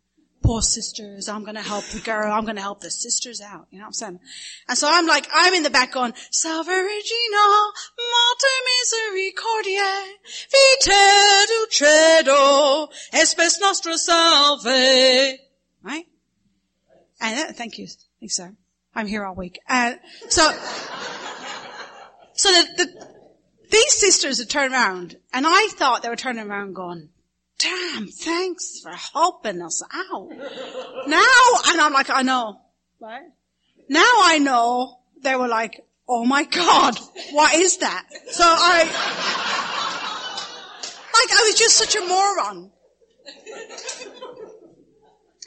poor 0.48 0.62
sisters, 0.62 1.28
I'm 1.28 1.44
gonna 1.44 1.60
help 1.60 1.84
the 1.88 2.00
girl, 2.00 2.32
I'm 2.32 2.46
gonna 2.46 2.62
help 2.62 2.80
the 2.80 2.90
sisters 2.90 3.42
out, 3.42 3.66
you 3.70 3.76
know 3.76 3.82
what 3.82 3.88
I'm 3.88 3.92
saying? 3.92 4.20
And 4.66 4.78
so 4.78 4.88
I'm 4.90 5.06
like, 5.06 5.28
I'm 5.30 5.52
in 5.52 5.62
the 5.62 5.68
back 5.68 5.92
going, 5.92 6.14
Salve 6.30 6.68
Regina, 6.68 7.44
Mater 7.98 8.56
Misericordiae, 8.66 10.14
Vita 10.50 11.46
Dulcedo, 11.52 12.88
Espes 13.12 13.60
Nostra 13.60 13.98
Salve. 13.98 15.38
Right? 15.82 16.06
And 17.20 17.50
uh, 17.50 17.52
thank 17.52 17.76
you. 17.76 17.86
Thanks, 18.18 18.34
sir. 18.34 18.56
I'm 18.94 19.06
here 19.06 19.26
all 19.26 19.34
week. 19.34 19.58
Uh, 19.68 19.96
so, 20.30 20.50
so 22.32 22.50
the, 22.50 22.68
the, 22.78 23.08
these 23.70 23.92
sisters 23.92 24.38
had 24.38 24.48
turned 24.48 24.72
around, 24.72 25.18
and 25.30 25.44
I 25.46 25.68
thought 25.72 26.02
they 26.02 26.08
were 26.08 26.16
turning 26.16 26.48
around 26.48 26.72
going, 26.72 27.10
damn, 27.58 28.06
thanks 28.08 28.80
for 28.80 28.92
helping 28.92 29.60
us 29.62 29.82
out. 29.92 30.30
Now, 31.06 31.42
and 31.68 31.80
I'm 31.80 31.92
like, 31.92 32.10
I 32.10 32.22
know, 32.22 32.60
right? 33.00 33.26
Now 33.88 34.00
I 34.02 34.38
know 34.38 34.98
they 35.22 35.34
were 35.34 35.48
like, 35.48 35.84
oh 36.08 36.24
my 36.24 36.44
god, 36.44 36.98
what 37.32 37.54
is 37.54 37.78
that? 37.78 38.06
So 38.30 38.44
I, 38.44 38.84
like 41.14 41.38
I 41.38 41.44
was 41.46 41.54
just 41.54 41.76
such 41.76 41.96
a 41.96 42.00
moron. 42.06 42.70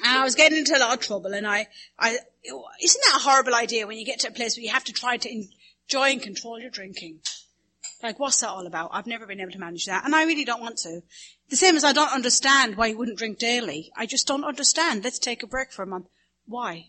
And 0.03 0.17
I 0.17 0.23
was 0.23 0.35
getting 0.35 0.57
into 0.57 0.75
a 0.75 0.79
lot 0.79 0.93
of 0.93 0.99
trouble 0.99 1.33
and 1.33 1.45
I, 1.45 1.67
I, 1.97 2.17
isn't 2.83 3.01
that 3.05 3.19
a 3.19 3.23
horrible 3.23 3.53
idea 3.53 3.85
when 3.85 3.97
you 3.97 4.05
get 4.05 4.19
to 4.21 4.29
a 4.29 4.31
place 4.31 4.57
where 4.57 4.63
you 4.63 4.71
have 4.71 4.83
to 4.85 4.93
try 4.93 5.17
to 5.17 5.29
enjoy 5.29 6.11
and 6.11 6.21
control 6.21 6.59
your 6.59 6.71
drinking? 6.71 7.19
Like, 8.01 8.19
what's 8.19 8.39
that 8.41 8.49
all 8.49 8.65
about? 8.65 8.89
I've 8.93 9.05
never 9.05 9.27
been 9.27 9.39
able 9.39 9.51
to 9.51 9.59
manage 9.59 9.85
that, 9.85 10.05
and 10.05 10.15
I 10.15 10.23
really 10.23 10.45
don't 10.45 10.61
want 10.61 10.77
to. 10.77 11.01
The 11.51 11.57
same 11.57 11.75
as 11.75 11.83
I 11.83 11.91
don't 11.91 12.13
understand 12.13 12.77
why 12.77 12.87
you 12.87 12.97
wouldn't 12.97 13.17
drink 13.17 13.37
daily. 13.37 13.91
I 13.95 14.05
just 14.05 14.25
don't 14.25 14.45
understand. 14.45 15.03
Let's 15.03 15.19
take 15.19 15.43
a 15.43 15.47
break 15.47 15.71
for 15.71 15.83
a 15.83 15.87
month. 15.87 16.07
Why? 16.47 16.87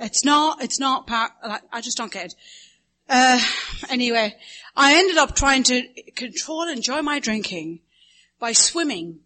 It's 0.00 0.24
not, 0.24 0.62
it's 0.62 0.80
not 0.80 1.06
part, 1.06 1.32
I 1.72 1.80
just 1.80 1.98
don't 1.98 2.12
get 2.12 2.26
it. 2.26 2.34
Uh, 3.08 3.40
anyway, 3.90 4.36
I 4.76 4.94
ended 4.94 5.18
up 5.18 5.34
trying 5.34 5.64
to 5.64 5.82
control 6.14 6.62
and 6.62 6.76
enjoy 6.76 7.02
my 7.02 7.18
drinking 7.18 7.80
by 8.38 8.52
swimming. 8.52 9.18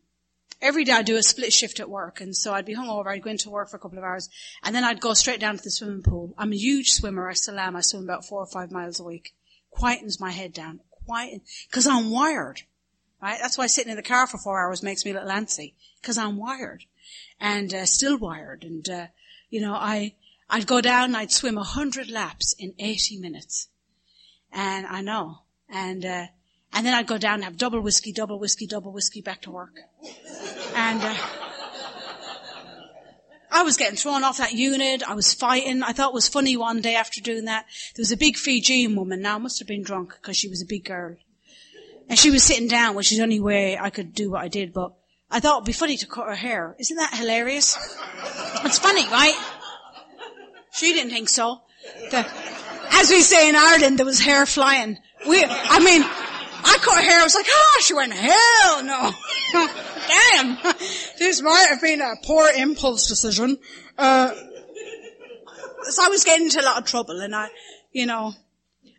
Every 0.62 0.84
day 0.84 0.92
I'd 0.92 1.04
do 1.04 1.18
a 1.18 1.22
split 1.22 1.52
shift 1.52 1.78
at 1.78 1.90
work, 1.90 2.22
and 2.22 2.34
so 2.34 2.54
I'd 2.54 2.64
be 2.64 2.74
hungover, 2.74 3.08
I'd 3.08 3.22
go 3.22 3.30
into 3.30 3.50
work 3.50 3.68
for 3.68 3.76
a 3.76 3.80
couple 3.80 3.98
of 3.98 4.04
hours, 4.04 4.30
and 4.62 4.74
then 4.74 4.82
I'd 4.82 5.00
go 5.00 5.12
straight 5.12 5.40
down 5.40 5.58
to 5.58 5.62
the 5.62 5.70
swimming 5.70 6.02
pool. 6.02 6.34
I'm 6.38 6.52
a 6.52 6.56
huge 6.56 6.90
swimmer, 6.90 7.28
I 7.28 7.34
still 7.34 7.58
am, 7.58 7.76
I 7.76 7.82
swim 7.82 8.04
about 8.04 8.24
four 8.24 8.40
or 8.40 8.46
five 8.46 8.72
miles 8.72 8.98
a 8.98 9.04
week 9.04 9.34
quietens 9.76 10.20
my 10.20 10.30
head 10.30 10.52
down. 10.52 10.80
Quiet, 11.04 11.42
cause 11.70 11.86
I'm 11.86 12.10
wired. 12.10 12.62
Right? 13.24 13.38
That's 13.40 13.56
why 13.56 13.68
sitting 13.68 13.90
in 13.90 13.96
the 13.96 14.02
car 14.02 14.26
for 14.26 14.36
four 14.36 14.62
hours 14.62 14.82
makes 14.82 15.06
me 15.06 15.12
a 15.12 15.14
little 15.14 15.30
antsy. 15.30 15.72
Cause 16.02 16.18
I'm 16.18 16.36
wired. 16.36 16.84
And, 17.40 17.72
uh, 17.72 17.86
still 17.86 18.18
wired. 18.18 18.64
And, 18.64 18.86
uh, 18.86 19.06
you 19.48 19.62
know, 19.62 19.72
I, 19.72 20.16
I'd 20.50 20.66
go 20.66 20.82
down 20.82 21.04
and 21.04 21.16
I'd 21.16 21.32
swim 21.32 21.56
a 21.56 21.62
hundred 21.62 22.10
laps 22.10 22.54
in 22.58 22.74
80 22.78 23.16
minutes. 23.16 23.68
And 24.52 24.86
I 24.86 25.00
know. 25.00 25.38
And, 25.70 26.04
uh, 26.04 26.26
and 26.74 26.84
then 26.84 26.92
I'd 26.92 27.06
go 27.06 27.16
down 27.16 27.36
and 27.36 27.44
have 27.44 27.56
double 27.56 27.80
whiskey, 27.80 28.12
double 28.12 28.38
whiskey, 28.38 28.66
double 28.66 28.92
whiskey 28.92 29.22
back 29.22 29.40
to 29.42 29.50
work. 29.50 29.72
And, 30.74 31.02
uh, 31.02 31.16
I 33.50 33.62
was 33.62 33.78
getting 33.78 33.96
thrown 33.96 34.22
off 34.22 34.36
that 34.36 34.52
unit. 34.52 35.02
I 35.02 35.14
was 35.14 35.32
fighting. 35.32 35.82
I 35.82 35.92
thought 35.92 36.10
it 36.10 36.14
was 36.14 36.28
funny 36.28 36.58
one 36.58 36.82
day 36.82 36.94
after 36.94 37.22
doing 37.22 37.46
that. 37.46 37.64
There 37.94 38.02
was 38.02 38.12
a 38.12 38.18
big 38.18 38.36
Fijian 38.36 38.96
woman. 38.96 39.22
Now, 39.22 39.38
must 39.38 39.60
have 39.60 39.68
been 39.68 39.82
drunk 39.82 40.14
because 40.20 40.36
she 40.36 40.48
was 40.48 40.60
a 40.60 40.66
big 40.66 40.84
girl. 40.84 41.16
And 42.08 42.18
she 42.18 42.30
was 42.30 42.42
sitting 42.42 42.68
down, 42.68 42.94
which 42.94 43.12
is 43.12 43.18
the 43.18 43.24
only 43.24 43.40
way 43.40 43.78
I 43.78 43.90
could 43.90 44.12
do 44.14 44.30
what 44.30 44.42
I 44.42 44.48
did, 44.48 44.72
but 44.72 44.92
I 45.30 45.40
thought 45.40 45.56
it'd 45.56 45.66
be 45.66 45.72
funny 45.72 45.96
to 45.96 46.06
cut 46.06 46.26
her 46.26 46.34
hair. 46.34 46.76
Isn't 46.78 46.96
that 46.96 47.14
hilarious? 47.14 47.76
It's 48.64 48.78
funny, 48.78 49.04
right? 49.08 49.34
She 50.72 50.92
didn't 50.92 51.10
think 51.10 51.28
so. 51.28 51.60
The, 52.10 52.26
as 52.92 53.10
we 53.10 53.20
say 53.22 53.48
in 53.48 53.56
Ireland, 53.56 53.98
there 53.98 54.06
was 54.06 54.20
hair 54.20 54.46
flying. 54.46 54.98
We, 55.26 55.42
I 55.44 55.80
mean, 55.80 56.02
I 56.02 56.78
cut 56.80 56.96
her 56.96 57.02
hair, 57.02 57.20
I 57.20 57.24
was 57.24 57.34
like, 57.34 57.46
oh, 57.48 57.80
she 57.82 57.94
went, 57.94 58.12
hell 58.12 58.84
no. 58.84 59.12
Damn. 60.08 60.58
This 61.18 61.40
might 61.40 61.68
have 61.70 61.80
been 61.80 62.00
a 62.00 62.14
poor 62.22 62.50
impulse 62.50 63.06
decision. 63.06 63.56
Uh, 63.96 64.34
so 65.82 66.04
I 66.04 66.08
was 66.08 66.24
getting 66.24 66.46
into 66.46 66.60
a 66.60 66.62
lot 66.62 66.78
of 66.78 66.84
trouble 66.84 67.20
and 67.20 67.34
I, 67.34 67.48
you 67.92 68.06
know, 68.06 68.32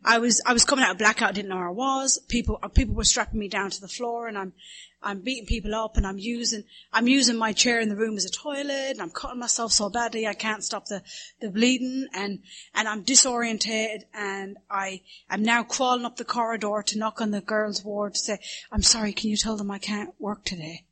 I 0.06 0.20
was, 0.20 0.40
I 0.46 0.54
was 0.54 0.66
coming 0.66 0.86
out 0.86 0.92
of 0.92 0.98
blackout, 1.00 1.34
didn't 1.34 1.50
know 1.50 1.56
where 1.56 1.68
I 1.68 1.72
was. 1.72 2.20
People, 2.28 2.60
people 2.76 2.94
were 2.94 3.04
strapping 3.04 3.40
me 3.40 3.50
down 3.50 3.72
to 3.72 3.82
the 3.82 3.88
floor 3.88 4.28
and 4.28 4.38
I'm, 4.38 4.54
I'm 5.02 5.22
beating 5.22 5.48
people 5.48 5.74
up 5.74 5.98
and 5.98 6.06
I'm 6.06 6.20
using, 6.20 6.64
I'm 6.94 7.08
using 7.08 7.38
my 7.38 7.54
chair 7.54 7.80
in 7.80 7.90
the 7.90 7.96
room 7.96 8.16
as 8.16 8.24
a 8.24 8.30
toilet 8.30 8.92
and 8.92 9.02
I'm 9.02 9.10
cutting 9.10 9.40
myself 9.40 9.72
so 9.72 9.90
badly 9.90 10.28
I 10.28 10.36
can't 10.36 10.64
stop 10.64 10.86
the, 10.86 11.02
the 11.42 11.50
bleeding 11.50 12.08
and, 12.14 12.40
and 12.76 12.88
I'm 12.88 13.04
disorientated 13.04 14.04
and 14.14 14.58
I 14.70 15.02
am 15.28 15.42
now 15.42 15.64
crawling 15.64 16.06
up 16.06 16.18
the 16.18 16.24
corridor 16.24 16.84
to 16.86 17.00
knock 17.00 17.20
on 17.20 17.32
the 17.32 17.42
girls' 17.42 17.84
ward 17.84 18.14
to 18.14 18.20
say, 18.20 18.40
I'm 18.72 18.84
sorry, 18.84 19.12
can 19.12 19.32
you 19.32 19.38
tell 19.38 19.58
them 19.58 19.72
I 19.72 19.80
can't 19.80 20.14
work 20.20 20.46
today? 20.46 20.86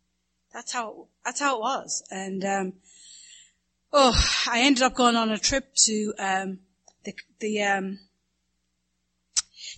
That's 0.53 0.73
how, 0.73 1.07
that's 1.23 1.39
how 1.39 1.57
it 1.57 1.61
was. 1.61 2.03
And, 2.09 2.43
um, 2.43 2.73
oh, 3.91 4.19
I 4.49 4.61
ended 4.61 4.81
up 4.81 4.95
going 4.95 5.15
on 5.15 5.31
a 5.31 5.37
trip 5.37 5.75
to, 5.85 6.13
um, 6.17 6.59
the, 7.03 7.13
the, 7.39 7.61
um, 7.61 7.99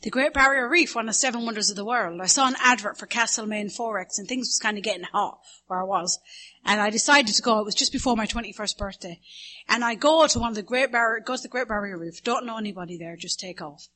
the 0.05 0.11
Great 0.11 0.33
Barrier 0.33 0.69
Reef, 0.69 0.93
one 0.93 1.05
of 1.05 1.09
the 1.09 1.13
seven 1.13 1.45
wonders 1.45 1.71
of 1.71 1.75
the 1.75 1.83
world. 1.83 2.21
I 2.21 2.27
saw 2.27 2.47
an 2.47 2.55
advert 2.59 2.99
for 2.99 3.07
Castlemaine 3.07 3.69
XXXX 3.69 4.19
and 4.19 4.27
things 4.27 4.45
was 4.45 4.59
kind 4.61 4.77
of 4.77 4.83
getting 4.83 5.03
hot 5.03 5.39
where 5.65 5.81
I 5.81 5.83
was. 5.83 6.19
And 6.63 6.79
I 6.79 6.91
decided 6.91 7.33
to 7.33 7.41
go. 7.41 7.57
It 7.57 7.65
was 7.65 7.73
just 7.73 7.91
before 7.91 8.15
my 8.15 8.27
21st 8.27 8.77
birthday. 8.77 9.19
And 9.67 9.83
I 9.83 9.95
go 9.95 10.27
to 10.27 10.39
one 10.39 10.49
of 10.49 10.55
the 10.55 10.61
Great 10.61 10.91
Barrier, 10.91 11.23
goes 11.23 11.41
to 11.41 11.47
the 11.47 11.51
Great 11.51 11.67
Barrier 11.67 11.97
Reef. 11.97 12.23
Don't 12.23 12.45
know 12.45 12.59
anybody 12.59 12.99
there, 12.99 13.15
just 13.15 13.39
take 13.39 13.63
off. 13.63 13.87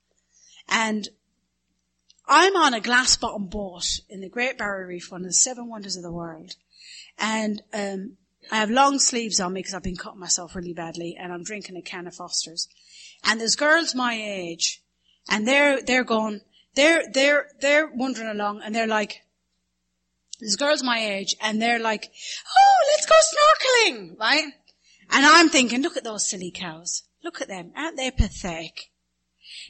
And 0.67 1.09
I'm 2.27 2.55
on 2.55 2.73
a 2.73 2.81
glass 2.81 3.15
bottom 3.15 3.45
boat 3.45 3.99
in 4.09 4.21
the 4.21 4.29
Great 4.29 4.57
Barrier 4.57 4.87
Reef, 4.87 5.11
one 5.11 5.21
of 5.21 5.27
the 5.27 5.33
seven 5.33 5.69
wonders 5.69 5.95
of 5.95 6.01
the 6.01 6.11
world. 6.11 6.55
And, 7.19 7.61
um, 7.71 8.17
I 8.51 8.55
have 8.55 8.71
long 8.71 8.97
sleeves 8.97 9.39
on 9.39 9.53
me 9.53 9.59
because 9.59 9.75
I've 9.75 9.83
been 9.83 9.95
cutting 9.95 10.19
myself 10.19 10.55
really 10.55 10.73
badly 10.73 11.15
and 11.19 11.31
I'm 11.31 11.43
drinking 11.43 11.77
a 11.77 11.83
can 11.83 12.07
of 12.07 12.15
Foster's. 12.15 12.67
And 13.23 13.39
there's 13.39 13.55
girls 13.55 13.93
my 13.93 14.15
age 14.15 14.81
and 15.29 15.47
they're, 15.47 15.81
they're 15.81 16.03
going, 16.03 16.41
they're, 16.75 17.03
they're, 17.13 17.47
they're 17.61 17.87
wandering 17.87 18.29
along 18.29 18.61
and 18.63 18.75
they're 18.75 18.87
like, 18.87 19.23
there's 20.39 20.55
girls 20.55 20.83
my 20.83 20.99
age 20.99 21.35
and 21.41 21.61
they're 21.61 21.79
like, 21.79 22.11
oh, 22.57 22.91
let's 22.91 23.05
go 23.05 23.15
snorkeling, 23.15 24.19
right? 24.19 24.45
And 25.11 25.25
I'm 25.25 25.49
thinking, 25.49 25.81
look 25.81 25.97
at 25.97 26.03
those 26.03 26.29
silly 26.29 26.51
cows. 26.51 27.03
Look 27.23 27.41
at 27.41 27.47
them. 27.47 27.71
Aren't 27.75 27.97
they 27.97 28.11
pathetic? 28.11 28.91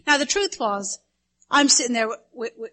Now 0.05 0.17
the 0.17 0.25
truth 0.25 0.57
was, 0.59 0.99
I'm 1.49 1.69
sitting 1.69 1.93
there 1.93 2.07
with, 2.07 2.19
with, 2.33 2.53
with 2.57 2.71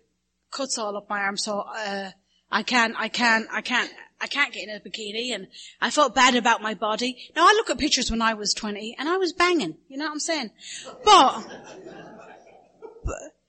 cuts 0.50 0.78
all 0.78 0.96
up 0.96 1.08
my 1.08 1.20
arm, 1.20 1.36
so, 1.36 1.60
uh, 1.60 2.10
I 2.50 2.62
can't, 2.62 2.94
I 2.96 3.08
can't, 3.08 3.46
I 3.52 3.60
can't, 3.60 3.90
I 4.20 4.26
can't 4.26 4.52
get 4.52 4.68
in 4.68 4.74
a 4.74 4.80
bikini 4.80 5.34
and 5.34 5.48
I 5.80 5.90
felt 5.90 6.14
bad 6.14 6.36
about 6.36 6.62
my 6.62 6.74
body. 6.74 7.30
Now 7.34 7.42
I 7.42 7.52
look 7.56 7.70
at 7.70 7.78
pictures 7.78 8.10
when 8.10 8.22
I 8.22 8.34
was 8.34 8.54
20 8.54 8.96
and 8.98 9.08
I 9.08 9.16
was 9.16 9.32
banging, 9.32 9.76
you 9.88 9.98
know 9.98 10.04
what 10.06 10.12
I'm 10.12 10.20
saying? 10.20 10.50
But, 11.04 11.44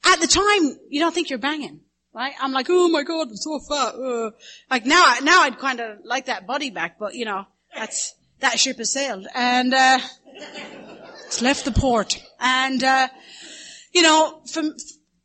at 0.03 0.19
the 0.19 0.27
time, 0.27 0.79
you 0.89 0.99
don't 0.99 1.13
think 1.13 1.29
you're 1.29 1.39
banging, 1.39 1.81
right? 2.13 2.33
I'm 2.39 2.51
like, 2.51 2.67
oh 2.69 2.89
my 2.89 3.03
god, 3.03 3.29
I'm 3.29 3.35
so 3.35 3.59
fat. 3.59 3.95
Uh. 3.95 4.31
Like 4.69 4.85
now, 4.85 5.15
now 5.21 5.41
I'd 5.41 5.59
kind 5.59 5.79
of 5.79 5.99
like 6.03 6.25
that 6.25 6.47
body 6.47 6.69
back, 6.69 6.97
but 6.99 7.15
you 7.15 7.25
know, 7.25 7.45
that's, 7.75 8.15
that 8.39 8.59
ship 8.59 8.77
has 8.77 8.93
sailed 8.93 9.27
and, 9.33 9.73
uh, 9.73 9.99
it's 11.25 11.41
left 11.41 11.65
the 11.65 11.71
port. 11.71 12.21
And, 12.39 12.83
uh, 12.83 13.07
you 13.93 14.01
know, 14.01 14.41
from, 14.45 14.75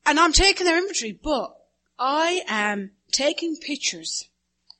and 0.06 0.18
I'm 0.18 0.32
taking 0.32 0.66
their 0.66 0.78
inventory, 0.78 1.18
but 1.22 1.54
I 1.98 2.42
am 2.48 2.92
taking 3.12 3.56
pictures 3.56 4.28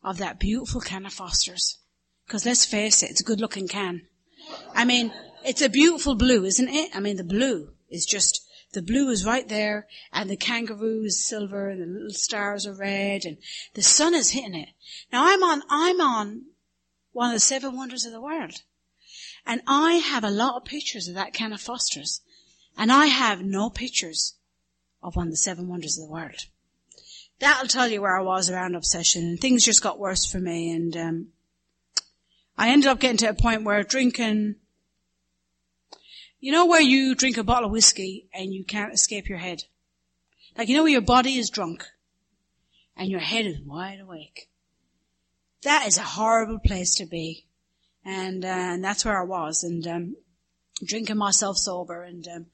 of 0.03 0.19
that 0.19 0.41
beautiful 0.41 0.81
can 0.81 1.07
of 1.07 1.13
Foster's. 1.13 1.79
Cause 2.29 2.47
let's 2.47 2.65
face 2.65 3.03
it, 3.03 3.11
it's 3.11 3.21
a 3.21 3.25
good 3.25 3.41
looking 3.41 3.69
can. 3.69 4.03
I 4.75 4.85
mean, 4.85 5.13
it's 5.45 5.63
a 5.63 5.69
beautiful 5.69 6.15
blue, 6.15 6.45
isn't 6.45 6.69
it? 6.69 6.91
I 6.95 7.01
mean, 7.01 7.17
the 7.17 7.25
blue 7.25 7.71
is 7.91 8.07
just 8.07 8.43
the 8.73 8.83
blue 8.83 9.11
is 9.11 9.25
right 9.25 9.49
there 9.49 9.87
and 10.13 10.29
the 10.29 10.37
kangaroo 10.37 11.05
is 11.05 11.25
silver 11.25 11.69
and 11.69 11.81
the 11.81 11.87
little 11.87 12.11
stars 12.11 12.67
are 12.67 12.75
red 12.75 13.25
and 13.25 13.37
the 13.75 13.83
sun 13.83 14.15
is 14.15 14.31
hitting 14.31 14.55
it. 14.55 14.71
Now 15.13 15.27
I'm 15.27 15.43
on, 15.43 15.63
I'm 15.69 16.01
on 16.01 16.47
one 17.13 17.29
of 17.29 17.35
the 17.35 17.41
seven 17.41 17.77
wonders 17.77 18.05
of 18.05 18.13
the 18.13 18.21
world. 18.21 18.63
And 19.45 19.61
I 19.67 19.95
have 19.95 20.25
a 20.25 20.31
lot 20.31 20.57
of 20.57 20.65
pictures 20.65 21.09
of 21.09 21.15
that 21.15 21.35
can 21.35 21.53
of 21.53 21.61
Foster's. 21.61 22.21
And 22.77 22.91
I 22.91 23.07
have 23.07 23.43
no 23.43 23.69
pictures 23.69 24.35
of 25.03 25.17
one 25.17 25.27
of 25.27 25.33
the 25.33 25.37
seven 25.37 25.69
wonders 25.69 25.99
of 25.99 26.07
the 26.07 26.13
world. 26.13 26.47
That'll 27.41 27.69
tell 27.69 27.89
you 27.89 28.01
where 28.01 28.17
I 28.17 28.23
was 28.23 28.49
around 28.49 28.77
obsession 28.77 29.23
and 29.25 29.41
things 29.41 29.65
just 29.65 29.83
got 29.83 29.99
worse 29.99 30.25
for 30.25 30.39
me 30.39 30.71
and, 30.71 30.97
um, 30.97 31.27
I 32.57 32.69
ended 32.69 32.89
up 32.89 33.01
getting 33.01 33.17
to 33.19 33.31
a 33.31 33.35
point 33.35 33.65
where 33.65 33.83
drinking, 33.83 34.57
you 36.43 36.51
know 36.51 36.67
where 36.67 36.81
you 36.81 37.15
drink 37.15 37.37
a 37.37 37.45
bottle 37.45 37.67
of 37.67 37.73
whiskey 37.73 38.27
and 38.35 38.53
you 38.53 38.65
can't 38.65 38.93
escape 38.93 39.29
your 39.29 39.39
head? 39.39 39.63
Like 40.59 40.69
you 40.69 40.77
know 40.77 40.83
where 40.83 40.91
your 40.91 41.01
body 41.01 41.39
is 41.39 41.51
drunk 41.51 41.87
and 42.97 43.09
your 43.09 43.21
head 43.21 43.47
is 43.47 43.61
wide 43.61 44.01
awake. 44.01 44.49
That 45.63 45.87
is 45.87 45.99
a 45.99 46.03
horrible 46.03 46.59
place 46.59 46.97
to 46.97 47.07
be. 47.07 47.47
And, 48.05 48.45
uh, 48.45 48.49
and 48.49 48.85
that's 48.85 49.05
where 49.05 49.23
I 49.23 49.25
was 49.25 49.63
and, 49.63 49.87
um, 49.87 50.17
drinking 50.85 51.17
myself 51.17 51.59
sober 51.59 52.03
and, 52.03 52.27
um, 52.27 52.47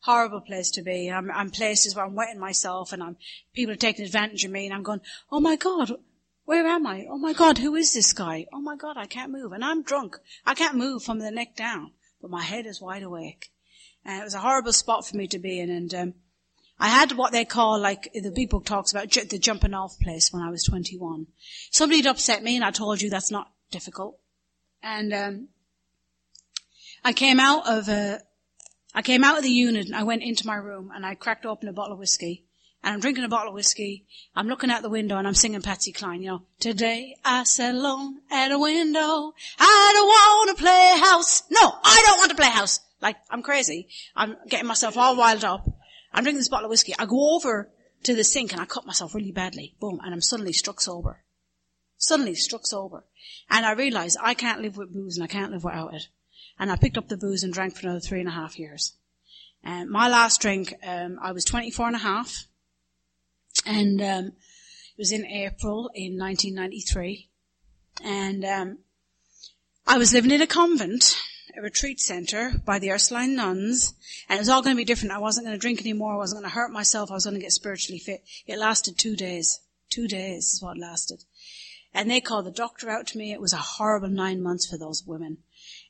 horrible 0.00 0.40
place 0.40 0.70
to 0.70 0.82
be. 0.82 1.10
I'm, 1.10 1.30
I'm 1.30 1.50
places 1.50 1.94
where 1.94 2.06
I'm 2.06 2.14
wetting 2.14 2.40
myself 2.40 2.94
and 2.94 3.02
I'm, 3.02 3.18
people 3.52 3.74
are 3.74 3.76
taking 3.76 4.06
advantage 4.06 4.44
of 4.44 4.52
me 4.52 4.64
and 4.64 4.74
I'm 4.74 4.82
going, 4.82 5.02
oh 5.30 5.40
my 5.40 5.56
God, 5.56 5.92
where 6.46 6.66
am 6.66 6.86
I? 6.86 7.06
Oh 7.10 7.18
my 7.18 7.34
God, 7.34 7.58
who 7.58 7.74
is 7.74 7.92
this 7.92 8.14
guy? 8.14 8.46
Oh 8.54 8.60
my 8.62 8.76
God, 8.76 8.96
I 8.96 9.04
can't 9.04 9.30
move. 9.32 9.52
And 9.52 9.62
I'm 9.62 9.82
drunk. 9.82 10.16
I 10.46 10.54
can't 10.54 10.76
move 10.76 11.02
from 11.02 11.18
the 11.18 11.30
neck 11.30 11.54
down, 11.56 11.92
but 12.24 12.30
my 12.30 12.42
head 12.42 12.64
is 12.64 12.80
wide 12.80 13.02
awake. 13.02 13.52
And 14.02 14.18
it 14.18 14.24
was 14.24 14.32
a 14.32 14.38
horrible 14.38 14.72
spot 14.72 15.06
for 15.06 15.14
me 15.14 15.28
to 15.28 15.38
be 15.38 15.60
in. 15.60 15.68
And, 15.68 15.94
um, 15.94 16.14
I 16.80 16.88
had 16.88 17.12
what 17.12 17.32
they 17.32 17.44
call, 17.44 17.78
like, 17.78 18.10
the 18.14 18.30
big 18.30 18.48
book 18.48 18.64
talks 18.64 18.92
about 18.92 19.08
ju- 19.08 19.26
the 19.26 19.38
jumping 19.38 19.74
off 19.74 20.00
place 20.00 20.32
when 20.32 20.42
I 20.42 20.48
was 20.48 20.64
21. 20.64 21.26
Somebody 21.70 21.98
had 21.98 22.06
upset 22.06 22.42
me 22.42 22.56
and 22.56 22.64
I 22.64 22.70
told 22.70 23.02
you 23.02 23.10
that's 23.10 23.30
not 23.30 23.52
difficult. 23.70 24.18
And, 24.82 25.12
um, 25.12 25.48
I 27.04 27.12
came 27.12 27.38
out 27.38 27.68
of 27.68 27.90
a, 27.90 28.22
I 28.94 29.02
came 29.02 29.22
out 29.22 29.36
of 29.36 29.42
the 29.42 29.50
unit 29.50 29.84
and 29.84 29.94
I 29.94 30.04
went 30.04 30.22
into 30.22 30.46
my 30.46 30.54
room 30.54 30.92
and 30.94 31.04
I 31.04 31.16
cracked 31.16 31.44
open 31.44 31.68
a 31.68 31.74
bottle 31.74 31.92
of 31.92 31.98
whiskey. 31.98 32.46
And 32.84 32.92
I'm 32.92 33.00
drinking 33.00 33.24
a 33.24 33.28
bottle 33.28 33.48
of 33.48 33.54
whiskey. 33.54 34.04
I'm 34.36 34.46
looking 34.46 34.70
out 34.70 34.82
the 34.82 34.90
window 34.90 35.16
and 35.16 35.26
I'm 35.26 35.34
singing 35.34 35.62
Patsy 35.62 35.90
Cline, 35.90 36.20
you 36.20 36.28
know. 36.28 36.42
Today 36.60 37.16
I 37.24 37.44
sat 37.44 37.74
alone 37.74 38.20
at 38.30 38.52
a 38.52 38.58
window. 38.58 39.32
I 39.58 39.90
don't 39.94 40.06
want 40.06 40.58
to 40.58 40.62
play 40.62 41.00
house. 41.00 41.44
No, 41.50 41.62
I 41.82 42.02
don't 42.04 42.18
want 42.18 42.30
to 42.32 42.36
play 42.36 42.50
house. 42.50 42.80
Like, 43.00 43.16
I'm 43.30 43.42
crazy. 43.42 43.88
I'm 44.14 44.36
getting 44.50 44.66
myself 44.66 44.98
all 44.98 45.16
wild 45.16 45.44
up. 45.44 45.66
I'm 46.12 46.24
drinking 46.24 46.40
this 46.40 46.50
bottle 46.50 46.66
of 46.66 46.70
whiskey. 46.70 46.92
I 46.98 47.06
go 47.06 47.34
over 47.34 47.70
to 48.02 48.14
the 48.14 48.22
sink 48.22 48.52
and 48.52 48.60
I 48.60 48.66
cut 48.66 48.84
myself 48.84 49.14
really 49.14 49.32
badly. 49.32 49.74
Boom. 49.80 49.98
And 50.04 50.12
I'm 50.12 50.20
suddenly 50.20 50.52
struck 50.52 50.82
sober. 50.82 51.24
Suddenly 51.96 52.34
struck 52.34 52.66
sober. 52.66 53.06
And 53.48 53.64
I 53.64 53.72
realize 53.72 54.14
I 54.22 54.34
can't 54.34 54.60
live 54.60 54.76
with 54.76 54.92
booze 54.92 55.16
and 55.16 55.24
I 55.24 55.28
can't 55.28 55.52
live 55.52 55.64
without 55.64 55.94
it. 55.94 56.08
And 56.58 56.70
I 56.70 56.76
picked 56.76 56.98
up 56.98 57.08
the 57.08 57.16
booze 57.16 57.44
and 57.44 57.52
drank 57.54 57.76
for 57.76 57.86
another 57.86 58.00
three 58.00 58.20
and 58.20 58.28
a 58.28 58.32
half 58.32 58.58
years. 58.58 58.92
And 59.62 59.88
my 59.88 60.06
last 60.06 60.42
drink, 60.42 60.74
um, 60.86 61.18
I 61.22 61.32
was 61.32 61.46
24 61.46 61.86
and 61.86 61.96
a 61.96 62.00
half. 62.00 62.46
And, 63.64 64.00
um, 64.00 64.26
it 64.26 64.98
was 64.98 65.12
in 65.12 65.26
April 65.26 65.90
in 65.94 66.18
1993. 66.18 67.28
And, 68.02 68.44
um, 68.44 68.78
I 69.86 69.98
was 69.98 70.14
living 70.14 70.30
in 70.30 70.40
a 70.40 70.46
convent, 70.46 71.16
a 71.56 71.60
retreat 71.60 72.00
center 72.00 72.52
by 72.64 72.78
the 72.78 72.90
Ursuline 72.90 73.36
nuns. 73.36 73.94
And 74.28 74.38
it 74.38 74.40
was 74.40 74.48
all 74.48 74.62
going 74.62 74.74
to 74.74 74.80
be 74.80 74.84
different. 74.84 75.12
I 75.12 75.18
wasn't 75.18 75.46
going 75.46 75.56
to 75.56 75.60
drink 75.60 75.80
anymore. 75.80 76.14
I 76.14 76.16
wasn't 76.16 76.40
going 76.40 76.50
to 76.50 76.54
hurt 76.54 76.72
myself. 76.72 77.10
I 77.10 77.14
was 77.14 77.24
going 77.24 77.34
to 77.34 77.40
get 77.40 77.52
spiritually 77.52 77.98
fit. 77.98 78.24
It 78.46 78.58
lasted 78.58 78.98
two 78.98 79.14
days. 79.14 79.60
Two 79.90 80.08
days 80.08 80.54
is 80.54 80.62
what 80.62 80.78
lasted. 80.78 81.24
And 81.92 82.10
they 82.10 82.20
called 82.20 82.46
the 82.46 82.50
doctor 82.50 82.90
out 82.90 83.06
to 83.08 83.18
me. 83.18 83.32
It 83.32 83.40
was 83.40 83.52
a 83.52 83.58
horrible 83.58 84.08
nine 84.08 84.42
months 84.42 84.66
for 84.66 84.78
those 84.78 85.04
women. 85.06 85.38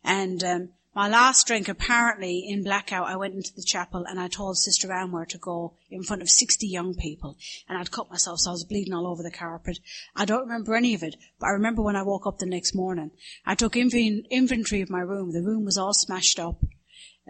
And 0.02 0.44
um, 0.44 0.68
my 0.94 1.08
last 1.08 1.46
drink, 1.46 1.68
apparently 1.68 2.44
in 2.48 2.62
blackout, 2.62 3.08
I 3.08 3.16
went 3.16 3.34
into 3.34 3.52
the 3.54 3.62
chapel 3.62 4.04
and 4.08 4.20
I 4.20 4.28
told 4.28 4.58
Sister 4.58 4.88
Anwar 4.88 5.26
to 5.28 5.38
go 5.38 5.74
in 5.90 6.02
front 6.02 6.22
of 6.22 6.30
60 6.30 6.66
young 6.66 6.94
people. 6.94 7.36
And 7.68 7.76
I'd 7.76 7.90
cut 7.90 8.10
myself 8.10 8.40
so 8.40 8.50
I 8.50 8.52
was 8.52 8.64
bleeding 8.64 8.94
all 8.94 9.06
over 9.06 9.22
the 9.22 9.30
carpet. 9.30 9.78
I 10.14 10.24
don't 10.24 10.46
remember 10.46 10.74
any 10.74 10.94
of 10.94 11.02
it, 11.02 11.16
but 11.40 11.46
I 11.46 11.50
remember 11.50 11.82
when 11.82 11.96
I 11.96 12.02
woke 12.02 12.26
up 12.26 12.38
the 12.38 12.46
next 12.46 12.74
morning. 12.74 13.10
I 13.44 13.54
took 13.54 13.74
inv- 13.74 14.28
inventory 14.30 14.82
of 14.82 14.90
my 14.90 15.00
room. 15.00 15.32
The 15.32 15.42
room 15.42 15.64
was 15.64 15.78
all 15.78 15.94
smashed 15.94 16.38
up. 16.38 16.62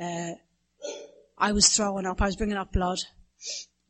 Uh, 0.01 0.33
I 1.39 1.53
was 1.53 1.69
throwing 1.69 2.07
up. 2.07 2.21
I 2.21 2.27
was 2.27 2.37
bringing 2.37 2.57
up 2.57 2.73
blood. 2.73 3.01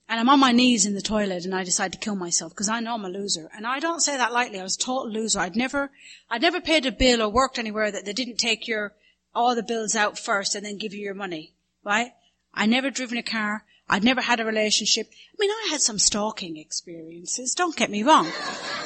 And 0.09 0.21
I'm 0.21 0.29
on 0.29 0.39
my 0.39 0.53
knees 0.53 0.85
in 0.85 0.95
the 0.95 1.01
toilet 1.01 1.45
and 1.45 1.55
I 1.55 1.65
decide 1.65 1.93
to 1.93 1.99
kill 1.99 2.15
myself 2.15 2.53
because 2.53 2.69
I 2.69 2.81
know 2.81 2.95
I'm 2.95 3.05
a 3.05 3.09
loser. 3.09 3.49
And 3.57 3.67
I 3.67 3.81
don't 3.81 4.01
say 4.01 4.17
that 4.17 4.33
lightly. 4.33 4.61
I 4.61 4.63
was 4.63 4.77
a 4.77 4.79
total 4.79 5.11
loser. 5.11 5.41
I'd 5.41 5.57
never, 5.57 5.91
I'd 6.31 6.43
never 6.43 6.61
paid 6.61 6.85
a 6.85 6.93
bill 6.93 7.23
or 7.23 7.29
worked 7.31 7.59
anywhere 7.59 7.91
that 7.91 8.05
they 8.05 8.13
didn't 8.13 8.37
take 8.37 8.69
your, 8.69 8.93
all 9.35 9.55
the 9.55 9.63
bills 9.63 9.95
out 9.95 10.19
first 10.19 10.55
and 10.55 10.65
then 10.65 10.79
give 10.79 10.95
you 10.95 11.01
your 11.01 11.15
money. 11.15 11.55
Right? 11.85 12.13
I 12.53 12.67
never 12.67 12.91
driven 12.91 13.19
a 13.19 13.23
car. 13.23 13.65
I'd 13.89 14.05
never 14.05 14.23
had 14.23 14.41
a 14.41 14.45
relationship. 14.45 15.09
I 15.11 15.37
mean, 15.39 15.51
I 15.51 15.69
had 15.71 15.81
some 15.81 15.99
stalking 15.99 16.57
experiences. 16.57 17.55
Don't 17.55 17.77
get 17.77 17.91
me 17.91 18.03
wrong. 18.03 18.31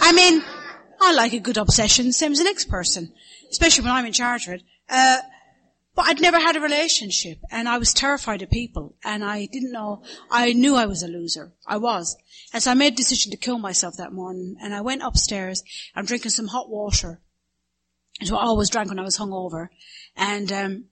I 0.00 0.12
mean, 0.12 0.42
I 1.00 1.12
like 1.12 1.32
a 1.32 1.38
good 1.38 1.56
obsession, 1.56 2.12
same 2.12 2.32
as 2.32 2.38
the 2.38 2.44
next 2.44 2.68
person. 2.68 3.12
Especially 3.50 3.84
when 3.84 3.92
I'm 3.92 4.06
in 4.06 4.12
charge 4.12 4.48
of 4.48 4.54
it. 4.54 4.62
Uh, 4.88 5.18
but 5.98 6.06
I'd 6.06 6.20
never 6.20 6.38
had 6.38 6.54
a 6.54 6.60
relationship 6.60 7.38
and 7.50 7.68
I 7.68 7.78
was 7.78 7.92
terrified 7.92 8.40
of 8.42 8.50
people 8.50 8.94
and 9.04 9.24
I 9.24 9.46
didn't 9.46 9.72
know, 9.72 10.04
I 10.30 10.52
knew 10.52 10.76
I 10.76 10.86
was 10.86 11.02
a 11.02 11.08
loser. 11.08 11.52
I 11.66 11.78
was. 11.78 12.16
And 12.52 12.62
so 12.62 12.70
I 12.70 12.74
made 12.74 12.92
a 12.92 12.96
decision 12.96 13.32
to 13.32 13.36
kill 13.36 13.58
myself 13.58 13.96
that 13.96 14.12
morning 14.12 14.56
and 14.62 14.72
I 14.72 14.80
went 14.80 15.02
upstairs. 15.02 15.64
I'm 15.96 16.04
drinking 16.04 16.30
some 16.30 16.46
hot 16.46 16.70
water. 16.70 17.20
What 18.20 18.38
I 18.38 18.46
always 18.46 18.70
drank 18.70 18.90
when 18.90 19.00
I 19.00 19.02
was 19.02 19.18
hungover. 19.18 19.70
And, 20.18 20.52
um, 20.52 20.84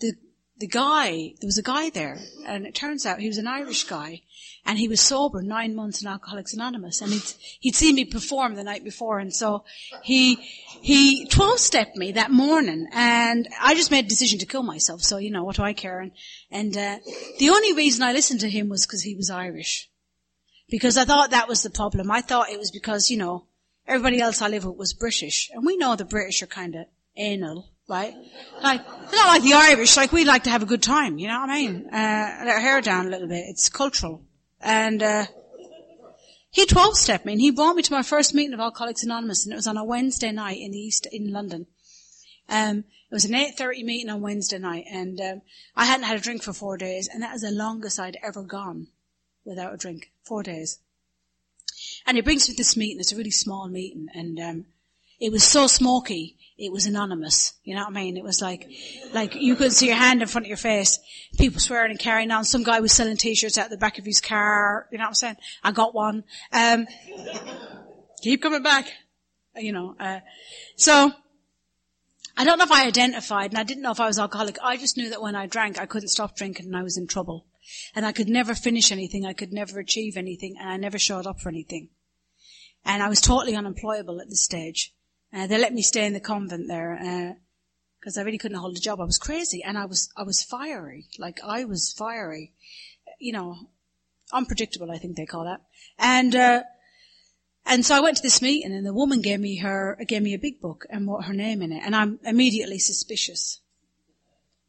the, 0.00 0.14
the 0.58 0.66
guy, 0.66 1.34
there 1.40 1.48
was 1.48 1.58
a 1.58 1.62
guy 1.62 1.90
there 1.90 2.18
and 2.46 2.66
it 2.66 2.74
turns 2.74 3.04
out 3.04 3.20
he 3.20 3.28
was 3.28 3.38
an 3.38 3.46
Irish 3.46 3.84
guy 3.84 4.22
and 4.64 4.78
he 4.78 4.88
was 4.88 5.00
sober 5.00 5.42
nine 5.42 5.74
months 5.74 6.00
in 6.00 6.08
Alcoholics 6.08 6.54
Anonymous 6.54 7.00
and 7.00 7.12
he'd, 7.12 7.34
he'd 7.60 7.74
seen 7.74 7.96
me 7.96 8.04
perform 8.04 8.54
the 8.54 8.64
night 8.64 8.84
before 8.84 9.18
and 9.18 9.34
so 9.34 9.64
he, 10.02 10.36
he 10.80 11.26
12 11.26 11.58
stepped 11.58 11.96
me 11.96 12.12
that 12.12 12.30
morning 12.30 12.86
and 12.92 13.48
I 13.60 13.74
just 13.74 13.90
made 13.90 14.06
a 14.06 14.08
decision 14.08 14.38
to 14.40 14.46
kill 14.46 14.62
myself 14.62 15.02
so 15.02 15.18
you 15.18 15.30
know 15.30 15.44
what 15.44 15.56
do 15.56 15.62
I 15.62 15.72
care 15.72 16.00
and, 16.00 16.12
and, 16.50 16.76
uh, 16.76 16.98
the 17.38 17.50
only 17.50 17.72
reason 17.72 18.02
I 18.02 18.12
listened 18.12 18.40
to 18.40 18.50
him 18.50 18.68
was 18.68 18.86
because 18.86 19.02
he 19.02 19.14
was 19.14 19.30
Irish. 19.30 19.90
Because 20.70 20.96
I 20.96 21.04
thought 21.04 21.30
that 21.30 21.48
was 21.48 21.62
the 21.62 21.68
problem. 21.68 22.10
I 22.10 22.22
thought 22.22 22.48
it 22.48 22.58
was 22.58 22.70
because, 22.70 23.10
you 23.10 23.18
know, 23.18 23.48
everybody 23.86 24.18
else 24.20 24.40
I 24.40 24.48
live 24.48 24.64
with 24.64 24.78
was 24.78 24.94
British 24.94 25.50
and 25.52 25.66
we 25.66 25.76
know 25.76 25.94
the 25.94 26.06
British 26.06 26.42
are 26.42 26.46
kind 26.46 26.74
of 26.74 26.86
anal 27.16 27.73
right? 27.88 28.14
Like, 28.62 28.86
not 28.86 29.28
like 29.28 29.42
the 29.42 29.52
Irish, 29.54 29.96
like 29.96 30.12
we 30.12 30.24
like 30.24 30.44
to 30.44 30.50
have 30.50 30.62
a 30.62 30.66
good 30.66 30.82
time, 30.82 31.18
you 31.18 31.28
know 31.28 31.40
what 31.40 31.50
I 31.50 31.54
mean? 31.54 31.86
Uh, 31.86 32.36
let 32.44 32.48
our 32.48 32.60
hair 32.60 32.80
down 32.80 33.06
a 33.06 33.10
little 33.10 33.28
bit. 33.28 33.44
It's 33.48 33.68
cultural. 33.68 34.22
And, 34.60 35.02
uh, 35.02 35.26
he 36.50 36.66
12 36.66 36.96
stepped 36.96 37.26
me 37.26 37.32
and 37.32 37.40
he 37.40 37.50
brought 37.50 37.74
me 37.74 37.82
to 37.82 37.92
my 37.92 38.02
first 38.02 38.32
meeting 38.32 38.54
of 38.54 38.60
Alcoholics 38.60 39.02
Anonymous 39.02 39.44
and 39.44 39.52
it 39.52 39.56
was 39.56 39.66
on 39.66 39.76
a 39.76 39.84
Wednesday 39.84 40.30
night 40.30 40.60
in 40.60 40.70
the 40.70 40.78
East, 40.78 41.06
in 41.10 41.32
London. 41.32 41.66
Um, 42.48 42.78
it 42.78 43.14
was 43.14 43.24
an 43.24 43.32
8.30 43.32 43.84
meeting 43.84 44.08
on 44.08 44.20
Wednesday 44.20 44.58
night 44.58 44.84
and, 44.90 45.20
um, 45.20 45.42
I 45.74 45.84
hadn't 45.84 46.06
had 46.06 46.16
a 46.16 46.20
drink 46.20 46.42
for 46.42 46.52
four 46.52 46.76
days 46.76 47.08
and 47.12 47.22
that 47.22 47.32
was 47.32 47.42
the 47.42 47.50
longest 47.50 47.98
I'd 47.98 48.18
ever 48.22 48.42
gone 48.42 48.86
without 49.44 49.74
a 49.74 49.76
drink. 49.76 50.12
Four 50.22 50.42
days. 50.42 50.78
And 52.06 52.16
he 52.16 52.22
brings 52.22 52.48
me 52.48 52.54
to 52.54 52.58
this 52.58 52.76
meeting. 52.76 53.00
It's 53.00 53.12
a 53.12 53.16
really 53.16 53.30
small 53.32 53.68
meeting 53.68 54.06
and, 54.14 54.38
um, 54.38 54.66
it 55.20 55.32
was 55.32 55.42
so 55.42 55.66
smoky 55.66 56.36
it 56.56 56.72
was 56.72 56.86
anonymous. 56.86 57.54
You 57.64 57.74
know 57.74 57.82
what 57.82 57.90
I 57.90 58.00
mean? 58.00 58.16
It 58.16 58.24
was 58.24 58.40
like, 58.40 58.68
like 59.12 59.34
you 59.34 59.56
couldn't 59.56 59.72
see 59.72 59.88
your 59.88 59.96
hand 59.96 60.22
in 60.22 60.28
front 60.28 60.46
of 60.46 60.48
your 60.48 60.56
face, 60.56 60.98
people 61.38 61.60
swearing 61.60 61.90
and 61.90 61.98
carrying 61.98 62.30
on. 62.30 62.44
Some 62.44 62.62
guy 62.62 62.80
was 62.80 62.92
selling 62.92 63.16
t-shirts 63.16 63.58
out 63.58 63.70
the 63.70 63.76
back 63.76 63.98
of 63.98 64.04
his 64.04 64.20
car. 64.20 64.86
You 64.92 64.98
know 64.98 65.04
what 65.04 65.08
I'm 65.08 65.14
saying? 65.14 65.36
I 65.62 65.72
got 65.72 65.94
one. 65.94 66.24
Um, 66.52 66.86
keep 68.22 68.42
coming 68.42 68.62
back. 68.62 68.86
You 69.56 69.72
know, 69.72 69.94
uh, 70.00 70.20
so, 70.76 71.12
I 72.36 72.44
don't 72.44 72.58
know 72.58 72.64
if 72.64 72.72
I 72.72 72.86
identified 72.86 73.52
and 73.52 73.58
I 73.58 73.62
didn't 73.62 73.82
know 73.82 73.92
if 73.92 74.00
I 74.00 74.08
was 74.08 74.18
alcoholic. 74.18 74.58
I 74.62 74.76
just 74.76 74.96
knew 74.96 75.10
that 75.10 75.22
when 75.22 75.36
I 75.36 75.46
drank, 75.46 75.78
I 75.78 75.86
couldn't 75.86 76.08
stop 76.08 76.36
drinking 76.36 76.66
and 76.66 76.76
I 76.76 76.82
was 76.82 76.96
in 76.96 77.06
trouble. 77.06 77.46
And 77.94 78.04
I 78.04 78.12
could 78.12 78.28
never 78.28 78.54
finish 78.54 78.90
anything. 78.90 79.24
I 79.24 79.32
could 79.32 79.52
never 79.52 79.78
achieve 79.78 80.16
anything 80.16 80.56
and 80.58 80.68
I 80.68 80.76
never 80.76 80.98
showed 80.98 81.26
up 81.26 81.40
for 81.40 81.48
anything. 81.48 81.90
And 82.84 83.02
I 83.02 83.08
was 83.08 83.20
totally 83.20 83.54
unemployable 83.54 84.20
at 84.20 84.28
this 84.28 84.42
stage. 84.42 84.92
Uh, 85.34 85.48
they 85.48 85.58
let 85.58 85.74
me 85.74 85.82
stay 85.82 86.06
in 86.06 86.12
the 86.12 86.20
convent 86.20 86.68
there 86.68 87.36
because 87.98 88.16
uh, 88.16 88.20
I 88.20 88.24
really 88.24 88.38
couldn't 88.38 88.58
hold 88.58 88.76
a 88.76 88.80
job. 88.80 89.00
I 89.00 89.04
was 89.04 89.18
crazy, 89.18 89.64
and 89.64 89.76
I 89.76 89.84
was 89.84 90.08
I 90.16 90.22
was 90.22 90.44
fiery. 90.44 91.06
Like 91.18 91.40
I 91.44 91.64
was 91.64 91.92
fiery, 91.92 92.52
you 93.18 93.32
know, 93.32 93.56
unpredictable. 94.32 94.92
I 94.92 94.98
think 94.98 95.16
they 95.16 95.26
call 95.26 95.44
that. 95.44 95.62
And 95.98 96.36
uh, 96.36 96.62
and 97.66 97.84
so 97.84 97.96
I 97.96 98.00
went 98.00 98.18
to 98.18 98.22
this 98.22 98.40
meeting, 98.40 98.72
and 98.72 98.86
the 98.86 98.94
woman 98.94 99.22
gave 99.22 99.40
me 99.40 99.56
her 99.56 99.98
gave 100.06 100.22
me 100.22 100.34
a 100.34 100.38
big 100.38 100.60
book 100.60 100.86
and 100.88 101.08
wrote 101.08 101.24
her 101.24 101.34
name 101.34 101.62
in 101.62 101.72
it, 101.72 101.82
and 101.84 101.96
I'm 101.96 102.20
immediately 102.24 102.78
suspicious 102.78 103.60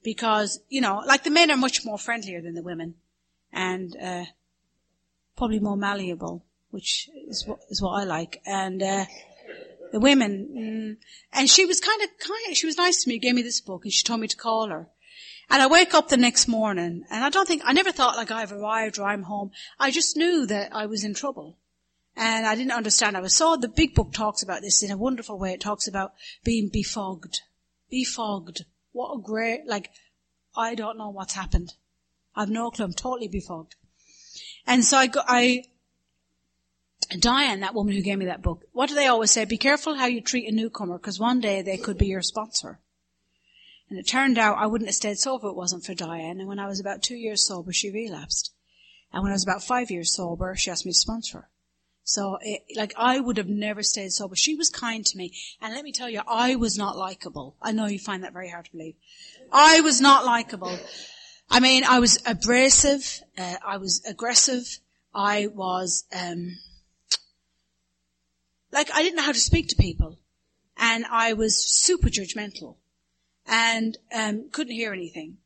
because 0.04 0.62
you 0.68 0.82
know, 0.82 1.04
like 1.06 1.24
the 1.24 1.30
men 1.30 1.52
are 1.52 1.58
much 1.58 1.86
more 1.86 2.00
friendlier 2.00 2.42
than 2.42 2.56
the 2.56 2.64
women, 2.64 2.96
and 3.54 3.96
uh, 4.02 4.26
probably 5.38 5.60
more 5.60 5.78
malleable, 5.78 6.44
which 6.72 7.08
is 7.28 7.46
what 7.46 7.60
is 7.70 7.84
what 7.84 8.02
I 8.02 8.04
like, 8.04 8.42
and. 8.48 8.82
The 9.96 10.02
women. 10.02 10.98
Mm, 11.00 11.06
and 11.32 11.50
she 11.50 11.66
was 11.66 11.80
kind 11.80 12.02
of, 12.02 12.10
kind 12.20 12.58
she 12.58 12.66
was 12.66 12.76
nice 12.76 13.02
to 13.02 13.08
me, 13.08 13.18
gave 13.18 13.34
me 13.34 13.42
this 13.44 13.62
book 13.62 13.86
and 13.86 13.94
she 13.94 14.04
told 14.04 14.20
me 14.20 14.28
to 14.28 14.36
call 14.36 14.68
her. 14.68 14.90
And 15.50 15.62
I 15.62 15.68
wake 15.68 15.94
up 15.94 16.10
the 16.10 16.18
next 16.18 16.50
morning 16.50 17.06
and 17.10 17.24
I 17.24 17.30
don't 17.30 17.48
think, 17.48 17.62
I 17.64 17.72
never 17.72 17.94
thought 17.94 18.18
like 18.18 18.30
I've 18.30 18.52
arrived 18.52 19.00
or 19.00 19.06
I'm 19.06 19.24
home. 19.24 19.52
I 19.80 19.92
just 19.92 20.18
knew 20.18 20.46
that 20.48 20.76
I 20.76 20.86
was 20.86 21.06
in 21.06 21.14
trouble. 21.14 21.60
And 22.14 22.46
I 22.46 22.56
didn't 22.56 22.74
understand. 22.74 23.16
I 23.16 23.26
saw 23.28 23.56
the 23.56 23.70
big 23.70 23.96
book 23.96 24.12
talks 24.12 24.44
about 24.44 24.62
this 24.62 24.84
in 24.84 24.92
a 24.92 24.98
wonderful 24.98 25.40
way. 25.40 25.54
It 25.54 25.62
talks 25.62 25.88
about 25.88 26.12
being 26.44 26.68
befogged. 26.68 27.40
Befogged. 27.90 28.66
What 28.92 29.18
a 29.18 29.22
great, 29.22 29.62
like, 29.66 29.92
I 30.58 30.76
don't 30.76 30.98
know 30.98 31.10
what's 31.10 31.36
happened. 31.36 31.74
I've 32.36 32.50
no 32.50 32.70
clue. 32.70 32.84
I'm 32.84 32.92
totally 32.92 33.30
befogged. 33.30 33.76
And 34.68 34.84
so 34.84 34.98
I, 34.98 35.08
go, 35.08 35.22
I, 35.26 35.64
Diane, 37.06 37.62
that 37.62 37.74
woman 37.74 37.96
who 37.96 38.02
gave 38.02 38.18
me 38.18 38.26
that 38.26 38.42
book, 38.42 38.64
what 38.72 38.90
do 38.90 38.96
they 38.96 39.08
always 39.08 39.32
say? 39.32 39.46
Be 39.46 39.58
careful 39.58 39.96
how 39.96 40.06
you 40.06 40.22
treat 40.22 40.48
a 40.48 40.56
newcomer, 40.56 40.98
because 40.98 41.20
one 41.20 41.40
day 41.40 41.62
they 41.62 41.78
could 41.78 41.98
be 41.98 42.08
your 42.08 42.22
sponsor. 42.22 42.80
And 43.90 44.00
it 44.00 44.08
turned 44.08 44.38
out 44.38 44.58
I 44.58 44.66
wouldn't 44.66 44.88
have 44.88 44.96
stayed 44.96 45.20
sober 45.20 45.48
if 45.48 45.52
it 45.52 45.56
wasn't 45.56 45.86
for 45.86 45.94
Diane. 45.94 46.40
And 46.40 46.48
when 46.48 46.60
I 46.60 46.68
was 46.68 46.80
about 46.80 47.04
two 47.04 47.16
years 47.16 47.46
sober, 47.46 47.72
she 47.72 47.92
relapsed. 47.92 48.52
And 49.14 49.24
when 49.24 49.32
I 49.32 49.36
was 49.36 49.44
about 49.44 49.64
five 49.64 49.92
years 49.92 50.14
sober, 50.16 50.56
she 50.56 50.72
asked 50.72 50.86
me 50.86 50.92
to 50.92 50.98
sponsor 50.98 51.38
her. 51.38 51.50
So, 52.04 52.38
it, 52.42 52.64
like, 52.76 52.94
I 52.98 53.20
would 53.20 53.38
have 53.38 53.48
never 53.48 53.82
stayed 53.82 54.12
sober. 54.12 54.36
She 54.36 54.56
was 54.56 54.70
kind 54.70 55.04
to 55.06 55.18
me. 55.18 55.34
And 55.60 55.74
let 55.74 55.84
me 55.84 55.92
tell 55.92 56.10
you, 56.10 56.22
I 56.28 56.56
was 56.56 56.78
not 56.78 56.98
likable. 56.98 57.56
I 57.62 57.72
know 57.72 57.88
you 57.88 57.98
find 57.98 58.24
that 58.24 58.34
very 58.34 58.50
hard 58.50 58.66
to 58.66 58.72
believe. 58.72 58.96
I 59.52 59.82
was 59.82 60.02
not 60.02 60.24
likable. 60.24 60.78
I 61.50 61.60
mean, 61.60 61.84
I 61.84 62.00
was 62.00 62.22
abrasive. 62.28 63.22
Uh, 63.38 63.56
I 63.66 63.78
was 63.78 64.04
aggressive. 64.06 64.80
I 65.16 65.48
was, 65.48 66.06
um, 66.16 66.58
like, 68.72 68.90
I 68.94 69.02
didn't 69.04 69.18
know 69.18 69.24
how 69.24 69.32
to 69.32 69.40
speak 69.40 69.70
to 69.70 69.76
people. 69.76 70.20
And 70.78 71.06
I 71.06 71.34
was 71.34 71.56
super 71.56 72.10
judgmental 72.10 72.76
and 73.48 73.98
um, 74.14 74.50
couldn't 74.52 74.74
hear 74.74 74.94
anything. 74.94 75.38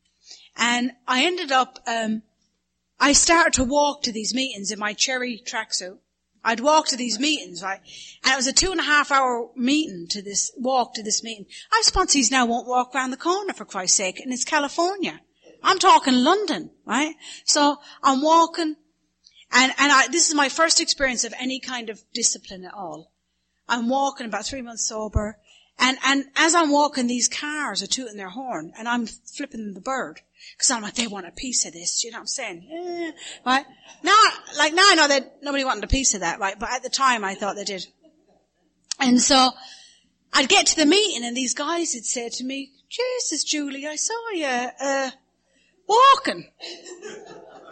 And 0.56 0.92
I 1.08 1.26
ended 1.26 1.52
up, 1.52 1.80
um, 1.86 2.24
I 3.00 3.14
started 3.14 3.54
to 3.54 3.64
walk 3.64 4.04
to 4.04 4.12
these 4.12 4.34
meetings 4.34 4.72
in 4.72 4.80
my 4.80 4.94
cherry 4.94 5.42
tracksuit. 5.46 6.00
I'd 6.44 6.62
walk 6.62 6.88
to 6.88 6.98
these 6.98 7.20
meetings, 7.20 7.62
right? 7.62 7.82
And 8.24 8.34
it 8.34 8.38
was 8.38 8.48
a 8.48 8.54
two 8.54 8.72
and 8.72 8.80
a 8.80 8.84
half 8.84 9.12
hour 9.12 9.50
meeting 9.56 10.08
to 10.12 10.22
this, 10.22 10.52
walk 10.58 10.94
to 10.96 11.04
this 11.04 11.24
meeting. 11.24 11.46
Have 11.72 11.86
sponsees 11.86 12.32
now 12.32 12.46
won't 12.46 12.68
walk 12.68 12.96
around 12.96 13.12
the 13.12 13.18
corner 13.18 13.54
for 13.54 13.66
Christ's 13.66 13.98
sake, 13.98 14.20
and 14.20 14.34
it's 14.34 14.46
California. 14.46 15.20
I'm 15.62 15.80
talking 15.80 16.14
London, 16.14 16.72
right? 16.86 17.16
So 17.44 17.78
I'm 18.02 18.22
walking, 18.22 18.78
and, 19.52 19.72
and 19.78 19.92
I, 19.92 20.08
this 20.08 20.30
is 20.30 20.36
my 20.36 20.50
first 20.50 20.80
experience 20.80 21.24
of 21.24 21.34
any 21.40 21.60
kind 21.60 21.90
of 21.90 22.02
discipline 22.14 22.66
at 22.66 22.74
all. 22.74 23.12
I'm 23.68 23.90
walking 23.90 24.26
about 24.26 24.46
three 24.46 24.62
months 24.62 24.88
sober, 24.88 25.38
and, 25.80 25.98
and 26.06 26.26
as 26.36 26.56
I'm 26.56 26.72
walking, 26.72 27.08
these 27.08 27.28
cars 27.28 27.82
are 27.82 27.88
tooting 27.88 28.18
their 28.18 28.30
horn, 28.30 28.74
and 28.78 28.88
I'm 28.88 29.06
flipping 29.06 29.74
the 29.74 29.82
bird. 29.82 30.22
Cause 30.58 30.72
I'm 30.72 30.82
like, 30.82 30.96
they 30.96 31.08
want 31.08 31.28
a 31.28 31.32
piece 31.32 31.66
of 31.66 31.74
this, 31.74 32.04
you 32.04 32.12
know 32.12 32.18
what 32.18 32.22
I'm 32.22 32.28
saying? 32.28 32.70
Eh, 32.72 33.12
right? 33.46 33.66
Now, 34.04 34.18
like 34.58 34.74
now 34.74 34.86
I 34.86 34.96
know 34.96 35.08
that 35.10 35.40
nobody 35.42 35.66
wanted 35.66 35.84
a 35.84 35.88
piece 35.88 36.14
of 36.14 36.22
that, 36.22 36.40
right? 36.40 36.58
But 36.58 36.70
at 36.72 36.82
the 36.82 36.90
time 36.90 37.26
I 37.26 37.36
thought 37.36 37.58
they 37.58 37.66
did. 37.66 37.86
And 39.00 39.20
so, 39.20 39.52
I'd 40.34 40.50
get 40.50 40.68
to 40.68 40.76
the 40.76 40.86
meeting 40.86 41.26
and 41.26 41.36
these 41.36 41.54
guys 41.54 41.94
would 41.94 42.06
say 42.06 42.30
to 42.30 42.44
me, 42.44 42.72
Jesus 42.90 43.44
Julie, 43.44 43.86
I 43.86 43.96
saw 43.96 44.30
you, 44.34 44.46
uh, 44.46 45.12
walking. 45.88 46.50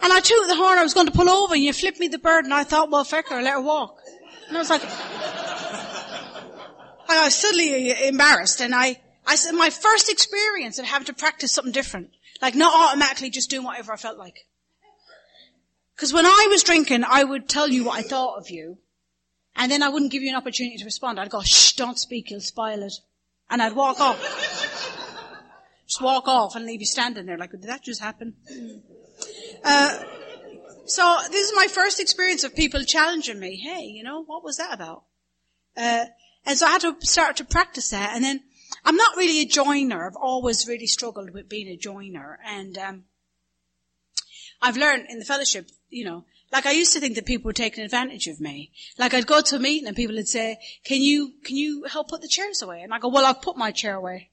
And 0.01 0.13
I 0.13 0.19
took 0.19 0.47
the 0.47 0.55
horn, 0.55 0.77
I 0.77 0.83
was 0.83 0.93
going 0.93 1.07
to 1.07 1.11
pull 1.11 1.29
over 1.29 1.53
and 1.53 1.63
you 1.63 1.73
flipped 1.73 1.99
me 1.99 2.07
the 2.07 2.19
bird 2.19 2.45
and 2.45 2.53
I 2.53 2.63
thought, 2.63 2.89
well, 2.89 3.03
fecker, 3.03 3.43
let 3.43 3.53
her 3.53 3.61
walk. 3.61 3.99
And 4.47 4.57
I 4.57 4.59
was 4.59 4.69
like, 4.69 4.83
I 7.09 7.23
was 7.23 7.35
suddenly 7.35 8.07
embarrassed 8.07 8.61
and 8.61 8.75
I, 8.75 9.01
I 9.25 9.35
said 9.35 9.53
my 9.53 9.69
first 9.69 10.09
experience 10.09 10.79
of 10.79 10.85
having 10.85 11.07
to 11.07 11.13
practice 11.13 11.51
something 11.51 11.73
different. 11.73 12.11
Like 12.41 12.55
not 12.55 12.73
automatically 12.73 13.29
just 13.29 13.49
doing 13.49 13.63
whatever 13.63 13.93
I 13.93 13.97
felt 13.97 14.17
like. 14.17 14.47
Because 15.95 16.13
when 16.13 16.25
I 16.25 16.47
was 16.49 16.63
drinking, 16.63 17.03
I 17.03 17.23
would 17.23 17.49
tell 17.49 17.67
you 17.67 17.85
what 17.85 17.97
I 17.97 18.03
thought 18.03 18.37
of 18.37 18.51
you. 18.51 18.77
And 19.55 19.71
then 19.71 19.81
I 19.81 19.89
wouldn't 19.89 20.11
give 20.11 20.21
you 20.21 20.29
an 20.29 20.35
opportunity 20.35 20.77
to 20.77 20.85
respond. 20.85 21.19
I'd 21.19 21.31
go, 21.31 21.41
shh, 21.41 21.73
don't 21.73 21.97
speak, 21.97 22.29
you'll 22.29 22.41
spoil 22.41 22.83
it. 22.83 22.93
And 23.49 23.61
I'd 23.61 23.73
walk 23.73 23.99
off. 23.99 24.21
just 25.87 25.99
walk 25.99 26.27
off 26.27 26.55
and 26.55 26.65
leave 26.65 26.81
you 26.81 26.85
standing 26.85 27.25
there 27.25 27.37
like, 27.37 27.51
did 27.51 27.63
that 27.63 27.83
just 27.83 27.99
happen? 27.99 28.35
Uh, 29.63 30.03
so 30.85 31.17
this 31.31 31.49
is 31.49 31.55
my 31.55 31.67
first 31.67 31.99
experience 31.99 32.43
of 32.43 32.55
people 32.55 32.83
challenging 32.83 33.39
me. 33.39 33.57
Hey, 33.57 33.83
you 33.83 34.03
know, 34.03 34.23
what 34.23 34.43
was 34.43 34.57
that 34.57 34.73
about? 34.73 35.03
Uh, 35.75 36.05
and 36.45 36.57
so 36.57 36.65
I 36.65 36.71
had 36.71 36.81
to 36.81 36.95
start 37.01 37.37
to 37.37 37.45
practice 37.45 37.89
that. 37.89 38.15
And 38.15 38.23
then 38.23 38.41
I'm 38.85 38.95
not 38.95 39.17
really 39.17 39.41
a 39.41 39.45
joiner. 39.45 40.07
I've 40.07 40.15
always 40.15 40.67
really 40.67 40.87
struggled 40.87 41.31
with 41.31 41.49
being 41.49 41.67
a 41.67 41.77
joiner. 41.77 42.39
And 42.45 42.77
um, 42.77 43.03
I've 44.61 44.77
learned 44.77 45.07
in 45.09 45.19
the 45.19 45.25
fellowship, 45.25 45.69
you 45.89 46.05
know, 46.05 46.25
like 46.51 46.65
I 46.65 46.71
used 46.71 46.93
to 46.93 46.99
think 46.99 47.15
that 47.15 47.25
people 47.25 47.49
were 47.49 47.53
taking 47.53 47.83
advantage 47.83 48.27
of 48.27 48.39
me. 48.39 48.71
Like 48.97 49.13
I'd 49.13 49.27
go 49.27 49.41
to 49.41 49.55
a 49.57 49.59
meeting 49.59 49.87
and 49.87 49.95
people 49.97 50.15
would 50.15 50.29
say, 50.29 50.59
"Can 50.85 51.01
you 51.01 51.33
can 51.43 51.57
you 51.57 51.83
help 51.83 52.07
put 52.07 52.21
the 52.21 52.27
chairs 52.29 52.61
away?" 52.61 52.81
And 52.81 52.93
I 52.93 52.99
go, 52.99 53.09
"Well, 53.09 53.25
I've 53.25 53.41
put 53.41 53.57
my 53.57 53.71
chair 53.71 53.95
away." 53.95 54.29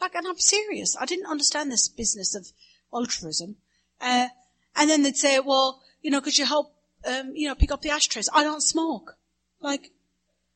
Like, 0.00 0.14
and 0.14 0.26
I'm 0.26 0.38
serious. 0.38 0.96
I 0.98 1.04
didn't 1.04 1.30
understand 1.30 1.70
this 1.70 1.88
business 1.88 2.34
of 2.34 2.50
altruism. 2.92 3.56
Uh, 4.00 4.28
and 4.76 4.90
then 4.90 5.02
they'd 5.02 5.16
say, 5.16 5.38
"Well, 5.40 5.82
you 6.00 6.10
know, 6.10 6.20
could 6.20 6.36
you 6.36 6.46
help, 6.46 6.74
um, 7.06 7.32
you 7.34 7.48
know, 7.48 7.54
pick 7.54 7.72
up 7.72 7.82
the 7.82 7.90
ashtrays?" 7.90 8.28
I 8.32 8.42
don't 8.42 8.62
smoke. 8.62 9.16
Like, 9.60 9.92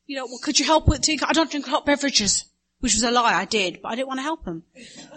you 0.07 0.17
know, 0.17 0.27
well, 0.27 0.41
could 0.43 0.59
you 0.59 0.65
help 0.65 0.89
with, 0.89 1.09
I 1.09 1.33
don't 1.33 1.51
drink 1.51 1.67
hot 1.67 1.87
beverages. 1.87 2.45
Which 2.81 2.95
was 2.95 3.03
a 3.03 3.11
lie, 3.11 3.35
I 3.35 3.47
did, 3.47 3.81
but 3.83 3.89
I 3.89 3.95
didn't 3.95 4.09
want 4.09 4.19
to 4.19 4.25
help 4.25 4.45
them. 4.45 4.65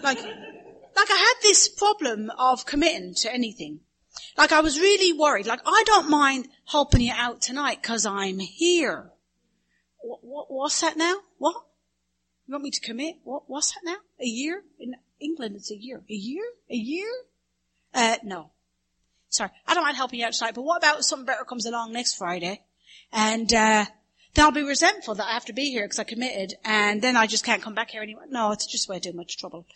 Like, 0.02 0.18
like 0.18 1.10
I 1.10 1.16
had 1.16 1.42
this 1.42 1.68
problem 1.68 2.30
of 2.38 2.64
committing 2.64 3.14
to 3.16 3.32
anything. 3.32 3.80
Like 4.36 4.52
I 4.52 4.60
was 4.60 4.80
really 4.80 5.16
worried. 5.16 5.46
Like 5.46 5.60
I 5.66 5.82
don't 5.86 6.10
mind 6.10 6.48
helping 6.66 7.02
you 7.02 7.12
out 7.14 7.42
tonight 7.42 7.78
because 7.82 8.06
I'm 8.06 8.38
here. 8.38 9.10
What, 10.02 10.20
what, 10.24 10.46
what's 10.50 10.80
that 10.80 10.96
now? 10.96 11.16
What? 11.38 11.54
You 12.46 12.52
want 12.52 12.64
me 12.64 12.70
to 12.70 12.80
commit? 12.80 13.16
What, 13.22 13.42
what's 13.46 13.72
that 13.72 13.80
now? 13.84 13.98
A 14.20 14.26
year? 14.26 14.62
In 14.78 14.94
England 15.20 15.56
it's 15.56 15.70
a 15.70 15.76
year. 15.76 16.02
A 16.08 16.14
year? 16.14 16.44
A 16.70 16.76
year? 16.76 17.10
Uh, 17.94 18.16
no. 18.24 18.50
Sorry. 19.28 19.50
I 19.66 19.74
don't 19.74 19.84
mind 19.84 19.96
helping 19.96 20.20
you 20.20 20.26
out 20.26 20.32
tonight, 20.32 20.54
but 20.54 20.62
what 20.62 20.78
about 20.78 20.98
if 20.98 21.04
something 21.04 21.26
better 21.26 21.44
comes 21.44 21.66
along 21.66 21.92
next 21.92 22.14
Friday? 22.14 22.62
And, 23.12 23.52
uh, 23.52 23.86
then 24.34 24.44
I'll 24.44 24.52
be 24.52 24.62
resentful 24.62 25.16
that 25.16 25.26
I 25.26 25.32
have 25.32 25.46
to 25.46 25.52
be 25.52 25.70
here 25.70 25.84
because 25.84 25.98
I 25.98 26.04
committed 26.04 26.54
and 26.64 27.02
then 27.02 27.16
I 27.16 27.26
just 27.26 27.44
can't 27.44 27.62
come 27.62 27.74
back 27.74 27.90
here 27.90 28.02
anymore. 28.02 28.26
No, 28.28 28.52
it's 28.52 28.66
just 28.66 28.88
way 28.88 29.00
too 29.00 29.12
much 29.12 29.38
trouble. 29.38 29.66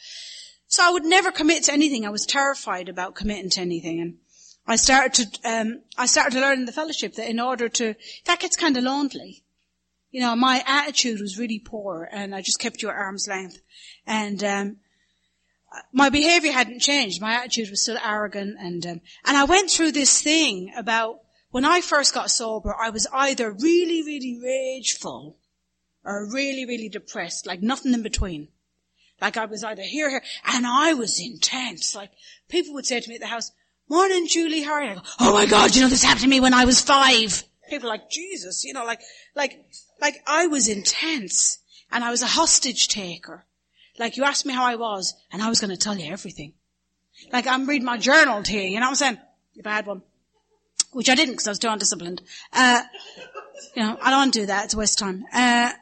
So 0.66 0.83
I 0.85 0.90
would 0.90 1.04
never 1.04 1.33
commit 1.33 1.64
to 1.64 1.72
anything. 1.72 2.07
I 2.07 2.11
was 2.11 2.24
terrified 2.24 2.88
about 2.88 3.14
committing 3.14 3.50
to 3.50 3.61
anything 3.61 4.00
and 4.00 4.18
I 4.66 4.76
started 4.76 5.33
to, 5.42 5.48
um, 5.48 5.83
I 5.98 6.07
started 6.07 6.35
to 6.35 6.40
learn 6.40 6.61
in 6.61 6.64
the 6.64 6.72
fellowship 6.72 7.14
that 7.14 7.28
in 7.28 7.40
order 7.40 7.68
to, 7.68 7.94
that 8.24 8.40
gets 8.40 8.57
kind 8.57 8.76
of 8.76 8.85
lonely. 8.85 9.42
You 10.11 10.20
know, 10.20 10.37
my 10.37 10.62
attitude 10.66 11.20
was 11.20 11.38
really 11.38 11.59
poor 11.59 12.09
and 12.11 12.35
I 12.35 12.40
just 12.40 12.61
kept 12.61 12.80
you 12.80 12.88
at 12.88 12.94
arm's 12.94 13.26
length 13.28 13.61
and, 14.07 14.42
um, 14.44 14.76
my 15.93 16.09
behavior 16.09 16.53
hadn't 16.53 16.81
changed. 16.81 17.21
My 17.21 17.35
attitude 17.35 17.71
was 17.71 17.83
still 17.83 17.99
arrogant 18.05 18.57
and, 18.59 18.85
um, 18.87 19.01
and 19.25 19.37
I 19.37 19.45
went 19.45 19.71
through 19.71 19.93
this 19.93 20.23
thing 20.23 20.73
about 20.77 21.21
when 21.51 21.65
I 21.65 21.81
first 21.83 22.15
got 22.15 22.31
sober, 22.31 22.75
I 22.75 22.91
was 22.91 23.07
either 23.13 23.53
really, 23.53 24.03
really 24.03 24.41
rageful 24.43 25.39
or 26.05 26.29
really, 26.33 26.67
really 26.67 26.89
depressed, 26.89 27.47
like 27.47 27.63
nothing 27.63 27.95
in 27.95 28.03
between. 28.03 28.49
Like 29.21 29.37
I 29.37 29.45
was 29.45 29.63
either 29.63 29.83
here, 29.83 30.11
here, 30.11 30.23
and 30.45 30.67
I 30.67 30.95
was 30.95 31.21
intense. 31.21 31.95
Like 31.95 32.11
people 32.49 32.75
would 32.75 32.87
say 32.87 33.01
to 33.01 33.09
me 33.09 33.15
at 33.15 33.21
the 33.21 33.29
house, 33.29 33.53
morning 33.89 34.27
Julie, 34.29 34.63
how 34.63 34.73
are 34.73 34.85
you? 34.85 34.95
Go, 34.97 35.03
oh 35.21 35.33
my 35.33 35.47
God, 35.47 35.75
you 35.75 35.83
know, 35.83 35.89
this 35.89 36.03
happened 36.03 36.23
to 36.23 36.29
me 36.29 36.41
when 36.41 36.55
I 36.55 36.65
was 36.65 36.81
five. 36.81 37.45
People 37.71 37.89
like, 37.89 38.11
Jesus, 38.11 38.65
you 38.65 38.73
know, 38.73 38.85
like, 38.85 39.01
like, 39.35 39.65
like 40.01 40.17
I 40.27 40.49
was 40.49 40.69
intense 40.69 41.59
and 41.91 42.05
I 42.05 42.11
was 42.11 42.22
a 42.22 42.27
hostage 42.27 42.89
taker. 42.89 43.47
Like 43.99 44.16
you 44.16 44.24
asked 44.24 44.47
me 44.47 44.53
how 44.53 44.64
I 44.64 44.76
was 44.76 45.14
and 45.32 45.42
I 45.42 45.49
was 45.49 45.61
going 45.61 45.70
to 45.70 45.76
tell 45.76 45.97
you 45.97 46.11
everything. 46.12 46.55
Like 47.32 47.47
I'm 47.47 47.66
reading 47.66 47.86
my 47.86 47.99
journal 47.99 48.42
to 48.42 48.53
you, 48.53 48.62
you 48.62 48.80
know 48.80 48.86
what 48.86 48.90
I'm 48.90 48.95
saying? 48.97 49.18
If 49.55 49.66
I 49.66 49.72
had 49.72 49.86
one 49.86 50.03
which 50.95 51.11
I 51.11 51.14
didn't 51.14 51.34
because 51.34 51.47
I 51.49 51.51
was 51.51 51.59
too 51.59 51.68
undisciplined. 51.68 52.22
Uh, 52.53 52.82
you 53.74 53.82
know, 53.82 53.99
I 54.01 54.11
don't 54.11 54.32
do 54.32 54.47
that. 54.47 54.66
It's 54.66 54.74
a 54.74 54.78
waste 54.78 55.01
of 55.01 55.07
time. 55.07 55.24
Uh, 55.32 55.72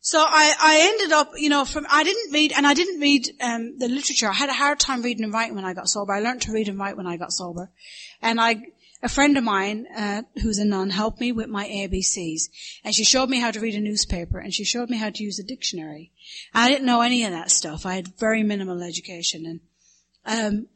so 0.00 0.18
I, 0.18 0.54
I 0.58 0.90
ended 0.90 1.12
up, 1.12 1.32
you 1.36 1.48
know, 1.48 1.64
from, 1.64 1.86
I 1.88 2.02
didn't 2.02 2.32
read, 2.32 2.52
and 2.56 2.66
I 2.66 2.74
didn't 2.74 2.98
read, 2.98 3.28
um, 3.40 3.78
the 3.78 3.88
literature. 3.88 4.28
I 4.28 4.32
had 4.32 4.48
a 4.48 4.54
hard 4.54 4.80
time 4.80 5.02
reading 5.02 5.22
and 5.22 5.32
writing 5.32 5.54
when 5.54 5.64
I 5.64 5.74
got 5.74 5.88
sober. 5.88 6.12
I 6.12 6.20
learned 6.20 6.42
to 6.42 6.52
read 6.52 6.68
and 6.68 6.78
write 6.78 6.96
when 6.96 7.06
I 7.06 7.16
got 7.16 7.32
sober. 7.32 7.70
And 8.20 8.40
I, 8.40 8.56
a 9.02 9.08
friend 9.08 9.36
of 9.36 9.42
mine, 9.42 9.86
uh, 9.96 10.22
who's 10.40 10.58
a 10.58 10.64
nun 10.64 10.90
helped 10.90 11.20
me 11.20 11.32
with 11.32 11.48
my 11.48 11.66
ABCs. 11.66 12.48
And 12.84 12.94
she 12.94 13.04
showed 13.04 13.28
me 13.28 13.40
how 13.40 13.50
to 13.50 13.60
read 13.60 13.74
a 13.74 13.80
newspaper 13.80 14.38
and 14.38 14.54
she 14.54 14.64
showed 14.64 14.90
me 14.90 14.96
how 14.96 15.10
to 15.10 15.24
use 15.24 15.38
a 15.38 15.42
dictionary. 15.42 16.12
I 16.54 16.68
didn't 16.68 16.86
know 16.86 17.00
any 17.00 17.24
of 17.24 17.32
that 17.32 17.50
stuff. 17.50 17.84
I 17.84 17.94
had 17.94 18.16
very 18.18 18.42
minimal 18.42 18.82
education 18.82 19.44
and, 19.44 19.60
um, 20.24 20.66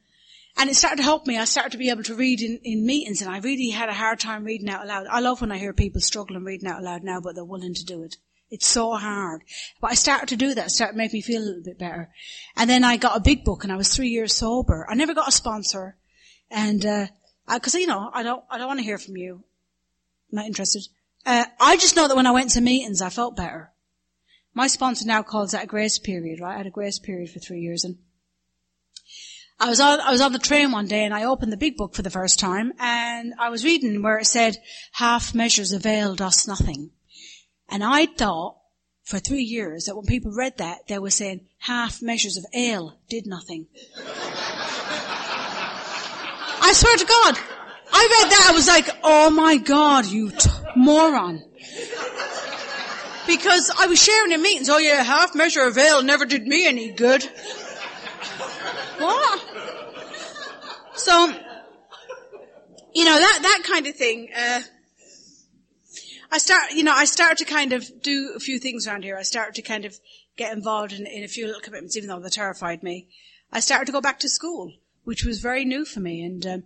and 0.59 0.70
it 0.70 0.74
started 0.74 0.97
to 0.97 1.03
help 1.05 1.27
me. 1.27 1.39
I 1.39 1.45
started 1.45 1.72
to 1.72 1.79
be 1.79 1.91
able 1.91 2.03
to 2.05 2.16
read 2.16 2.41
in, 2.41 2.59
in 2.64 2.85
meetings 2.85 3.22
and 3.22 3.31
I 3.31 3.39
really 3.39 3.70
had 3.70 3.89
a 3.89 3.95
hard 3.95 4.18
time 4.18 4.45
reading 4.45 4.68
out 4.68 4.87
loud. 4.87 5.07
I 5.07 5.20
love 5.20 5.41
when 5.41 5.53
I 5.53 5.59
hear 5.59 5.72
people 5.72 6.01
struggling 6.01 6.45
reading 6.45 6.68
out 6.68 6.83
loud 6.83 7.05
now, 7.05 7.20
but 7.20 7.37
they're 7.37 7.45
willing 7.45 7.74
to 7.74 7.85
do 7.85 8.03
it. 8.03 8.16
It's 8.51 8.66
so 8.66 8.95
hard. 8.95 9.43
But 9.81 9.93
I 9.93 9.95
started 9.95 10.29
to 10.31 10.37
do 10.37 10.55
that, 10.55 10.70
started 10.70 10.93
to 10.93 10.99
make 10.99 11.12
me 11.12 11.20
feel 11.20 11.43
a 11.43 11.45
little 11.45 11.62
bit 11.62 11.79
better. 11.79 12.11
And 12.57 12.68
then 12.68 12.83
I 12.83 12.97
got 12.97 13.16
a 13.16 13.20
big 13.20 13.45
book 13.45 13.62
and 13.62 13.72
I 13.72 13.77
was 13.77 13.95
three 13.95 14.09
years 14.09 14.33
sober. 14.33 14.87
I 14.89 14.95
never 14.95 15.14
got 15.14 15.29
a 15.29 15.33
sponsor. 15.33 15.97
And, 16.51 16.85
uh, 16.85 17.07
I, 17.49 17.59
cause 17.59 17.74
you 17.74 17.86
know, 17.86 18.11
I 18.12 18.22
don't, 18.22 18.42
I 18.51 18.59
don't 18.59 18.66
want 18.66 18.80
to 18.80 18.84
hear 18.84 18.99
from 18.99 19.16
you. 19.16 19.42
I'm 20.32 20.36
not 20.36 20.47
interested. 20.47 20.82
Uh, 21.24 21.44
I 21.61 21.76
just 21.76 21.97
know 21.97 22.09
that 22.09 22.16
when 22.16 22.26
I 22.26 22.32
went 22.32 22.51
to 22.51 22.61
meetings, 22.61 23.03
I 23.03 23.09
felt 23.09 23.36
better. 23.36 23.72
My 24.55 24.68
sponsor 24.68 25.07
now 25.07 25.22
calls 25.22 25.53
that 25.53 25.64
a 25.64 25.66
grace 25.66 25.99
period, 25.99 26.40
right? 26.40 26.55
I 26.55 26.59
had 26.59 26.66
a 26.66 26.70
grace 26.70 26.99
period 26.99 27.30
for 27.30 27.40
three 27.40 27.61
years 27.61 27.84
and 27.84 27.99
I 29.59 29.68
was 29.68 29.80
on, 29.80 30.01
I 30.01 30.11
was 30.11 30.20
on 30.20 30.32
the 30.32 30.38
train 30.38 30.70
one 30.70 30.86
day 30.86 31.05
and 31.05 31.14
I 31.14 31.24
opened 31.24 31.53
the 31.53 31.57
big 31.57 31.76
book 31.76 31.94
for 31.94 32.03
the 32.03 32.11
first 32.11 32.38
time 32.38 32.72
and 32.78 33.34
I 33.38 33.49
was 33.49 33.64
reading 33.64 34.03
where 34.03 34.18
it 34.18 34.26
said, 34.26 34.59
half 34.92 35.34
measures 35.34 35.72
availed 35.72 36.20
us 36.20 36.47
nothing. 36.47 36.90
And 37.68 37.82
I 37.82 38.07
thought 38.07 38.59
for 39.03 39.18
three 39.18 39.42
years 39.42 39.84
that 39.84 39.97
when 39.97 40.05
people 40.05 40.32
read 40.32 40.59
that, 40.59 40.86
they 40.88 40.99
were 40.99 41.11
saying 41.11 41.47
half 41.59 42.03
measures 42.03 42.36
of 42.36 42.44
ale 42.53 42.99
did 43.09 43.26
nothing. 43.26 43.66
I 46.66 46.72
swear 46.72 46.96
to 46.96 47.04
God, 47.06 47.38
I 47.92 48.08
read 48.10 48.30
that, 48.32 48.48
I 48.50 48.52
was 48.52 48.66
like, 48.66 48.88
oh 49.04 49.30
my 49.30 49.56
God, 49.56 50.06
you 50.06 50.32
t- 50.32 50.50
moron. 50.74 51.44
Because 53.28 53.70
I 53.78 53.86
was 53.86 54.02
sharing 54.02 54.32
in 54.32 54.42
meetings, 54.42 54.68
oh 54.68 54.78
yeah, 54.78 55.00
half 55.04 55.32
measure 55.36 55.62
of 55.62 55.78
ale 55.78 56.02
never 56.02 56.24
did 56.24 56.44
me 56.44 56.66
any 56.66 56.90
good. 56.90 57.22
What? 58.98 59.44
So, 60.96 61.28
you 62.92 63.04
know, 63.04 63.16
that, 63.16 63.38
that 63.42 63.62
kind 63.64 63.86
of 63.86 63.94
thing, 63.94 64.30
uh, 64.36 64.62
I 66.32 66.38
start, 66.38 66.72
you 66.72 66.82
know, 66.82 66.94
I 66.94 67.04
started 67.04 67.38
to 67.38 67.44
kind 67.44 67.74
of 67.74 68.02
do 68.02 68.32
a 68.34 68.40
few 68.40 68.58
things 68.58 68.88
around 68.88 69.04
here. 69.04 69.16
I 69.16 69.22
started 69.22 69.54
to 69.54 69.62
kind 69.62 69.84
of 69.84 69.96
get 70.36 70.52
involved 70.52 70.92
in, 70.92 71.06
in 71.06 71.22
a 71.22 71.28
few 71.28 71.46
little 71.46 71.60
commitments, 71.60 71.96
even 71.96 72.08
though 72.08 72.18
they 72.18 72.28
terrified 72.28 72.82
me. 72.82 73.06
I 73.52 73.60
started 73.60 73.86
to 73.86 73.92
go 73.92 74.00
back 74.00 74.18
to 74.20 74.28
school, 74.28 74.72
which 75.07 75.24
was 75.24 75.38
very 75.38 75.64
new 75.64 75.84
for 75.84 76.00
me. 76.00 76.24
And, 76.24 76.44
um, 76.44 76.64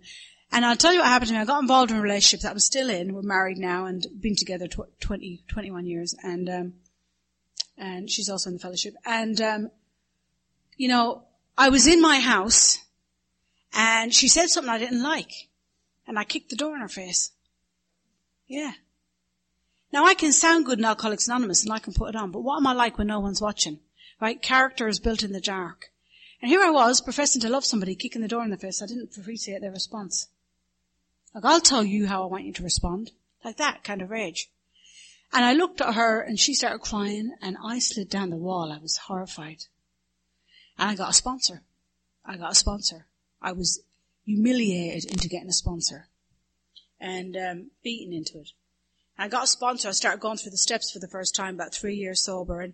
and 0.51 0.65
I'll 0.65 0.75
tell 0.75 0.91
you 0.91 0.99
what 0.99 1.07
happened 1.07 1.29
to 1.29 1.35
me. 1.35 1.39
I 1.39 1.45
got 1.45 1.61
involved 1.61 1.91
in 1.91 1.97
a 1.97 2.01
relationship 2.01 2.41
that 2.41 2.51
I'm 2.51 2.59
still 2.59 2.89
in. 2.89 3.13
We're 3.13 3.21
married 3.21 3.59
now 3.59 3.85
and 3.85 4.03
been 4.19 4.35
together 4.35 4.67
tw- 4.67 4.99
20, 4.99 5.43
21 5.47 5.85
years. 5.85 6.15
And, 6.23 6.49
um, 6.49 6.73
and 7.77 8.09
she's 8.09 8.29
also 8.29 8.49
in 8.49 8.55
the 8.55 8.59
fellowship. 8.59 8.95
And, 9.05 9.39
um, 9.39 9.71
you 10.75 10.87
know, 10.87 11.25
I 11.55 11.69
was 11.69 11.85
in 11.85 12.01
my 12.01 12.19
house 12.19 12.79
and 13.73 14.11
she 14.11 14.27
said 14.27 14.47
something 14.47 14.73
I 14.73 14.79
didn't 14.79 15.03
like. 15.03 15.31
And 16.07 16.17
I 16.17 16.23
kicked 16.23 16.49
the 16.49 16.55
door 16.55 16.73
in 16.73 16.81
her 16.81 16.87
face. 16.87 17.29
Yeah. 18.47 18.71
Now 19.93 20.05
I 20.05 20.15
can 20.15 20.31
sound 20.31 20.65
good 20.65 20.79
in 20.79 20.85
Alcoholics 20.85 21.27
Anonymous 21.27 21.63
and 21.63 21.71
I 21.71 21.77
can 21.77 21.93
put 21.93 22.09
it 22.09 22.15
on, 22.15 22.31
but 22.31 22.41
what 22.41 22.57
am 22.57 22.65
I 22.65 22.73
like 22.73 22.97
when 22.97 23.07
no 23.07 23.19
one's 23.19 23.39
watching? 23.39 23.81
Right? 24.19 24.41
Character 24.41 24.87
is 24.87 24.99
built 24.99 25.21
in 25.21 25.31
the 25.31 25.39
dark. 25.39 25.90
And 26.41 26.49
here 26.49 26.61
I 26.61 26.71
was 26.71 27.01
professing 27.01 27.41
to 27.41 27.49
love 27.49 27.65
somebody, 27.65 27.95
kicking 27.95 28.21
the 28.21 28.27
door 28.27 28.43
in 28.43 28.49
the 28.49 28.57
face. 28.57 28.81
I 28.81 28.87
didn't 28.87 29.15
appreciate 29.15 29.61
their 29.61 29.71
response. 29.71 30.27
Like, 31.35 31.45
I'll 31.45 31.61
tell 31.61 31.83
you 31.83 32.07
how 32.07 32.23
I 32.23 32.27
want 32.27 32.45
you 32.45 32.53
to 32.53 32.63
respond. 32.63 33.11
Like 33.43 33.57
that 33.57 33.83
kind 33.83 34.01
of 34.01 34.09
rage. 34.09 34.49
And 35.33 35.45
I 35.45 35.53
looked 35.53 35.81
at 35.81 35.93
her 35.93 36.19
and 36.19 36.39
she 36.39 36.53
started 36.53 36.79
crying 36.79 37.33
and 37.41 37.57
I 37.63 37.79
slid 37.79 38.09
down 38.09 38.31
the 38.31 38.37
wall. 38.37 38.71
I 38.71 38.79
was 38.79 38.97
horrified. 38.97 39.65
And 40.77 40.89
I 40.89 40.95
got 40.95 41.11
a 41.11 41.13
sponsor. 41.13 41.61
I 42.25 42.37
got 42.37 42.51
a 42.51 42.55
sponsor. 42.55 43.07
I 43.41 43.53
was 43.53 43.81
humiliated 44.25 45.09
into 45.11 45.29
getting 45.29 45.49
a 45.49 45.53
sponsor 45.53 46.07
and 46.99 47.37
um, 47.37 47.71
beaten 47.83 48.13
into 48.13 48.39
it. 48.39 48.51
I 49.17 49.27
got 49.27 49.45
a 49.45 49.47
sponsor. 49.47 49.89
I 49.89 49.91
started 49.91 50.19
going 50.19 50.37
through 50.37 50.51
the 50.51 50.57
steps 50.57 50.91
for 50.91 50.99
the 50.99 51.07
first 51.07 51.35
time, 51.35 51.55
about 51.55 51.73
three 51.73 51.95
years 51.95 52.23
sober. 52.23 52.61
And, 52.61 52.73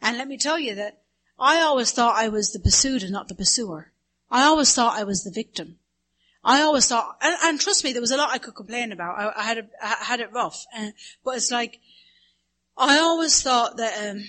and 0.00 0.16
let 0.16 0.28
me 0.28 0.38
tell 0.38 0.58
you 0.58 0.74
that 0.76 1.02
I 1.38 1.60
always 1.60 1.92
thought 1.92 2.16
I 2.16 2.28
was 2.28 2.52
the 2.52 2.58
pursued 2.58 3.02
and 3.02 3.12
not 3.12 3.28
the 3.28 3.34
pursuer. 3.34 3.92
I 4.30 4.44
always 4.44 4.74
thought 4.74 4.98
I 4.98 5.04
was 5.04 5.22
the 5.22 5.30
victim. 5.30 5.78
I 6.42 6.62
always 6.62 6.86
thought, 6.86 7.16
and, 7.20 7.36
and 7.42 7.60
trust 7.60 7.84
me, 7.84 7.92
there 7.92 8.00
was 8.00 8.12
a 8.12 8.16
lot 8.16 8.30
I 8.30 8.38
could 8.38 8.54
complain 8.54 8.92
about. 8.92 9.18
I, 9.18 9.40
I 9.40 9.42
had, 9.42 9.58
a, 9.58 9.66
I 9.82 10.04
had 10.04 10.20
it 10.20 10.32
rough, 10.32 10.64
and, 10.74 10.94
but 11.24 11.36
it's 11.36 11.50
like, 11.50 11.80
I 12.76 12.98
always 12.98 13.42
thought 13.42 13.78
that 13.78 14.10
um, 14.10 14.24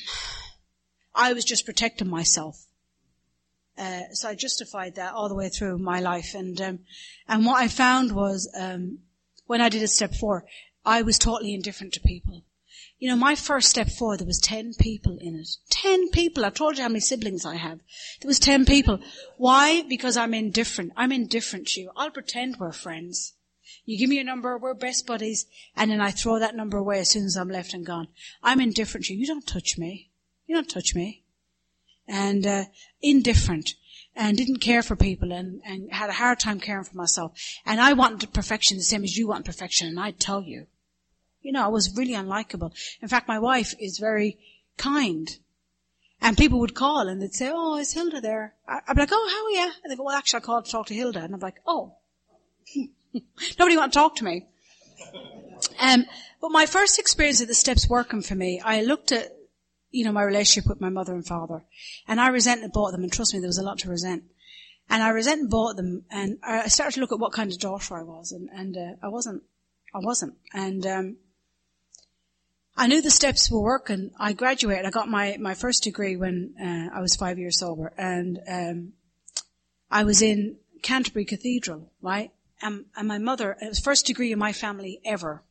I 1.14 1.34
was 1.34 1.46
just 1.46 1.66
protecting 1.66 2.10
myself. 2.10 2.66
Uh, 3.78 4.02
so 4.14 4.30
I 4.30 4.36
justified 4.36 4.96
that 4.96 5.14
all 5.14 5.30
the 5.30 5.36
way 5.36 5.50
through 5.50 5.78
my 5.78 6.00
life, 6.00 6.34
and 6.34 6.60
um, 6.60 6.80
and 7.28 7.46
what 7.46 7.62
I 7.62 7.68
found 7.68 8.14
was 8.14 8.50
um, 8.60 9.00
when 9.46 9.62
I 9.62 9.70
did 9.70 9.84
a 9.84 9.88
step 9.88 10.16
four, 10.16 10.46
I 10.84 11.04
was 11.04 11.20
totally 11.20 11.54
indifferent 11.54 11.94
to 11.94 12.00
people. 12.00 12.44
You 13.00 13.10
know, 13.10 13.16
my 13.16 13.36
first 13.36 13.70
step 13.70 13.90
forward, 13.90 14.20
there 14.20 14.28
was 14.28 14.40
10 14.40 14.74
people 14.80 15.20
in 15.22 15.36
it. 15.36 15.50
10 15.70 16.10
people. 16.10 16.44
I 16.44 16.50
told 16.50 16.78
you 16.78 16.84
how 16.84 16.90
many 16.90 17.00
siblings 17.00 17.46
I 17.46 17.56
have. 17.56 17.80
There 18.22 18.28
was 18.28 18.40
10 18.40 18.66
people. 18.66 19.00
Why? 19.38 19.84
Because 19.84 20.18
I'm 20.18 20.34
indifferent. 20.34 20.94
I'm 20.96 21.12
indifferent 21.12 21.68
to 21.68 21.82
you. 21.82 21.92
I'll 21.96 22.10
pretend 22.10 22.58
we're 22.58 22.72
friends. 22.72 23.34
You 23.86 24.00
give 24.00 24.10
me 24.10 24.20
a 24.20 24.24
number, 24.24 24.58
we're 24.58 24.74
best 24.74 25.06
buddies, 25.06 25.46
and 25.76 25.92
then 25.92 26.02
I 26.02 26.12
throw 26.12 26.40
that 26.40 26.56
number 26.56 26.78
away 26.78 27.00
as 27.00 27.12
soon 27.12 27.26
as 27.26 27.38
I'm 27.38 27.50
left 27.50 27.74
and 27.74 27.86
gone. 27.86 28.08
I'm 28.42 28.60
indifferent 28.60 29.06
to 29.06 29.14
you. 29.14 29.20
You 29.20 29.28
don't 29.28 29.46
touch 29.46 29.78
me. 29.78 30.10
You 30.48 30.56
don't 30.56 30.70
touch 30.70 30.96
me. 30.96 31.24
And, 32.08 32.46
uh, 32.48 32.66
indifferent. 33.02 33.76
And 34.16 34.36
didn't 34.36 34.60
care 34.60 34.82
for 34.82 34.96
people 34.96 35.32
and, 35.32 35.62
and 35.64 35.94
had 35.94 36.10
a 36.10 36.14
hard 36.14 36.40
time 36.40 36.60
caring 36.60 36.86
for 36.86 36.98
myself. 36.98 37.40
And 37.66 37.80
I 37.80 37.94
wanted 37.94 38.34
perfection 38.34 38.78
the 38.78 38.84
same 38.84 39.04
as 39.04 39.16
you 39.16 39.28
want 39.28 39.46
perfection, 39.46 39.88
and 39.88 40.00
I'd 40.00 40.20
tell 40.20 40.42
you. 40.42 40.66
You 41.48 41.54
know, 41.54 41.64
I 41.64 41.70
was 41.70 41.96
really 41.96 42.12
unlikable. 42.12 42.74
In 43.02 43.08
fact, 43.08 43.30
my 43.30 43.40
wife 43.40 43.74
is 43.80 44.00
very 44.00 44.38
kind. 44.76 45.30
And 46.22 46.36
people 46.36 46.60
would 46.60 46.76
call 46.76 47.08
and 47.08 47.22
they'd 47.22 47.34
say, 47.34 47.50
oh, 47.54 47.78
is 47.78 47.94
Hilda 47.94 48.20
there? 48.20 48.54
I'd 48.68 48.96
be 48.96 49.04
like, 49.04 49.14
oh, 49.14 49.30
how 49.32 49.46
are 49.46 49.66
you? 49.66 49.72
And 49.82 49.90
they 49.90 49.96
go, 49.96 50.04
well, 50.04 50.18
actually, 50.18 50.40
I 50.40 50.42
called 50.42 50.66
to 50.66 50.72
talk 50.72 50.88
to 50.88 50.94
Hilda. 50.94 51.22
And 51.22 51.34
I'm 51.34 51.40
like, 51.40 51.62
oh. 51.66 51.96
Nobody 53.58 53.78
want 53.78 53.94
to 53.94 53.98
talk 53.98 54.18
to 54.18 54.26
me. 54.26 54.46
Um, 55.80 56.06
but 56.42 56.52
my 56.52 56.66
first 56.66 57.00
experience 57.00 57.40
of 57.40 57.48
the 57.48 57.54
steps 57.54 57.88
working 57.88 58.24
for 58.24 58.36
me, 58.36 58.60
I 58.60 58.82
looked 58.82 59.14
at, 59.14 59.30
you 59.90 60.04
know, 60.04 60.12
my 60.12 60.24
relationship 60.24 60.68
with 60.68 60.82
my 60.82 60.90
mother 60.90 61.14
and 61.14 61.26
father. 61.26 61.64
And 62.10 62.20
I 62.20 62.28
resented 62.28 62.74
both 62.74 62.90
of 62.90 62.92
them. 62.92 63.04
And 63.04 63.14
trust 63.14 63.34
me, 63.34 63.40
there 63.40 63.48
was 63.48 63.58
a 63.58 63.64
lot 63.64 63.78
to 63.80 63.90
resent. 63.90 64.24
And 64.90 65.02
I 65.02 65.12
resented 65.12 65.50
both 65.50 65.72
of 65.72 65.78
them. 65.78 66.04
And 66.12 66.40
I 66.44 66.68
started 66.68 66.96
to 66.96 67.00
look 67.00 67.14
at 67.14 67.20
what 67.20 67.32
kind 67.32 67.54
of 67.54 67.58
daughter 67.58 67.96
I 67.96 68.04
was. 68.04 68.34
And, 68.34 68.50
and 68.54 68.76
uh, 68.76 68.98
I 69.02 69.08
wasn't. 69.08 69.44
I 69.96 70.00
wasn't. 70.00 70.34
And 70.54 70.86
um, 70.86 71.18
I 72.80 72.86
knew 72.86 73.02
the 73.02 73.10
steps 73.10 73.50
were 73.50 73.60
working. 73.60 74.12
I 74.20 74.34
graduated. 74.34 74.86
I 74.86 74.92
got 74.92 75.10
my, 75.10 75.36
my 75.40 75.56
first 75.56 75.84
degree 75.84 76.16
when 76.16 76.54
uh, 76.62 76.96
I 76.96 77.02
was 77.02 77.16
five 77.16 77.40
years 77.40 77.58
sober, 77.60 77.92
and 77.98 78.40
um, 78.48 78.94
I 79.90 80.04
was 80.04 80.22
in 80.22 80.58
Canterbury 80.84 81.26
Cathedral, 81.26 81.92
right? 82.02 82.32
And, 82.62 82.86
and 82.96 83.08
my 83.08 83.18
mother, 83.18 83.58
it 83.60 83.68
was 83.68 83.80
first 83.80 84.06
degree 84.06 84.32
in 84.32 84.38
my 84.38 84.54
family 84.54 85.02
ever. 85.04 85.44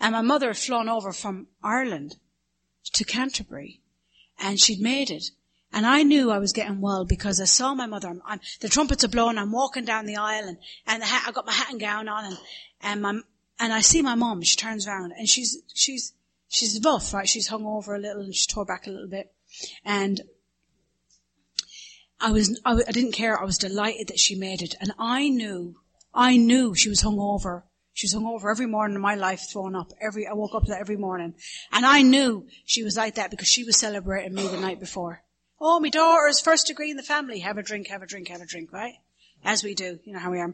And 0.00 0.12
my 0.12 0.20
mother 0.20 0.48
had 0.48 0.56
flown 0.56 0.88
over 0.88 1.12
from 1.12 1.46
Ireland 1.62 2.16
to 2.94 3.04
Canterbury, 3.04 3.80
and 4.38 4.58
she'd 4.58 4.80
made 4.80 5.10
it. 5.10 5.30
And 5.72 5.86
I 5.86 6.02
knew 6.02 6.30
I 6.30 6.38
was 6.38 6.52
getting 6.52 6.80
well 6.80 7.04
because 7.04 7.40
I 7.40 7.44
saw 7.44 7.74
my 7.74 7.86
mother. 7.86 8.08
I'm, 8.08 8.22
I'm, 8.26 8.40
the 8.60 8.68
trumpets 8.68 9.04
are 9.04 9.08
blowing. 9.08 9.38
I'm 9.38 9.52
walking 9.52 9.84
down 9.84 10.06
the 10.06 10.16
aisle, 10.16 10.48
and 10.48 10.58
and 10.86 11.02
hat, 11.02 11.24
I 11.26 11.32
got 11.32 11.46
my 11.46 11.52
hat 11.52 11.70
and 11.70 11.80
gown 11.80 12.08
on, 12.08 12.24
and 12.24 12.38
and 12.82 13.02
my 13.02 13.20
and 13.58 13.72
I 13.72 13.80
see 13.80 14.02
my 14.02 14.14
mom. 14.14 14.42
She 14.42 14.56
turns 14.56 14.86
around, 14.86 15.12
and 15.16 15.28
she's 15.28 15.62
she's 15.74 16.12
she's 16.48 16.80
rough, 16.84 17.12
right? 17.12 17.28
She's 17.28 17.48
hung 17.48 17.66
over 17.66 17.94
a 17.94 17.98
little 17.98 18.22
and 18.22 18.34
she 18.34 18.46
tore 18.46 18.64
back 18.64 18.86
a 18.86 18.90
little 18.90 19.08
bit. 19.08 19.32
And 19.84 20.20
I 22.20 22.32
was, 22.32 22.60
I, 22.64 22.72
I 22.72 22.92
didn't 22.92 23.12
care. 23.12 23.40
I 23.40 23.44
was 23.44 23.58
delighted 23.58 24.08
that 24.08 24.18
she 24.18 24.34
made 24.34 24.62
it. 24.62 24.74
And 24.80 24.92
I 24.98 25.28
knew, 25.28 25.76
I 26.14 26.36
knew 26.36 26.74
she 26.74 26.88
was 26.88 27.02
hung 27.02 27.18
over. 27.20 27.66
She 27.92 28.06
was 28.06 28.12
hung 28.12 28.26
over 28.26 28.50
every 28.50 28.66
morning 28.66 28.94
in 28.94 29.00
my 29.00 29.14
life, 29.14 29.48
thrown 29.50 29.74
up. 29.74 29.92
Every, 30.00 30.26
I 30.26 30.34
woke 30.34 30.54
up 30.54 30.64
to 30.64 30.70
that 30.70 30.80
every 30.80 30.96
morning. 30.96 31.34
And 31.72 31.86
I 31.86 32.02
knew 32.02 32.46
she 32.64 32.82
was 32.82 32.96
like 32.96 33.14
that 33.14 33.30
because 33.30 33.48
she 33.48 33.64
was 33.64 33.76
celebrating 33.76 34.34
me 34.34 34.46
the 34.46 34.60
night 34.60 34.80
before. 34.80 35.22
Oh, 35.58 35.80
my 35.80 35.88
daughter's 35.88 36.40
first 36.40 36.66
degree 36.66 36.90
in 36.90 36.98
the 36.98 37.02
family. 37.02 37.38
Have 37.38 37.56
a 37.56 37.62
drink, 37.62 37.88
have 37.88 38.02
a 38.02 38.06
drink, 38.06 38.28
have 38.28 38.42
a 38.42 38.46
drink, 38.46 38.70
right? 38.72 38.94
As 39.46 39.62
we 39.62 39.74
do, 39.74 39.98
you 40.04 40.12
know 40.12 40.18
how 40.18 40.30
we 40.30 40.40
are. 40.40 40.52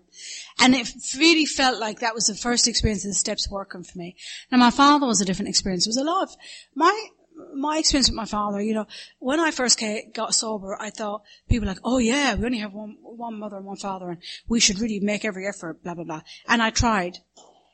And 0.61 0.75
it 0.75 0.93
really 1.17 1.47
felt 1.47 1.81
like 1.81 2.01
that 2.01 2.15
was 2.15 2.27
the 2.27 2.35
first 2.35 2.69
experience 2.69 3.05
of 3.05 3.11
the 3.11 3.15
steps 3.15 3.51
working 3.51 3.83
for 3.83 3.99
me. 3.99 4.15
Now 4.53 4.59
my 4.59 4.71
father 4.71 5.07
was 5.07 5.21
a 5.21 5.25
different 5.25 5.49
experience. 5.49 5.87
It 5.87 5.91
was 5.91 5.97
a 5.97 6.05
lot 6.05 6.25
of, 6.25 6.37
my, 6.75 7.07
my 7.55 7.79
experience 7.79 8.11
with 8.11 8.17
my 8.17 8.27
father, 8.27 8.61
you 8.61 8.75
know, 8.75 8.87
when 9.19 9.41
I 9.41 9.51
first 9.51 9.79
came, 9.79 10.13
got 10.13 10.35
sober, 10.35 10.77
I 10.79 10.91
thought 10.91 11.23
people 11.49 11.67
were 11.67 11.73
like, 11.73 11.81
oh 11.83 11.99
yeah, 11.99 12.35
we 12.35 12.45
only 12.45 12.59
have 12.59 12.75
one, 12.75 12.99
one 13.01 13.39
mother 13.39 13.57
and 13.57 13.65
one 13.65 13.79
father 13.79 14.11
and 14.11 14.23
we 14.47 14.61
should 14.61 14.79
really 14.79 15.01
make 15.01 15.25
every 15.25 15.49
effort, 15.49 15.83
blah, 15.83 15.95
blah, 15.95 16.05
blah. 16.05 16.21
And 16.47 16.63
I 16.63 16.69
tried. 16.69 17.19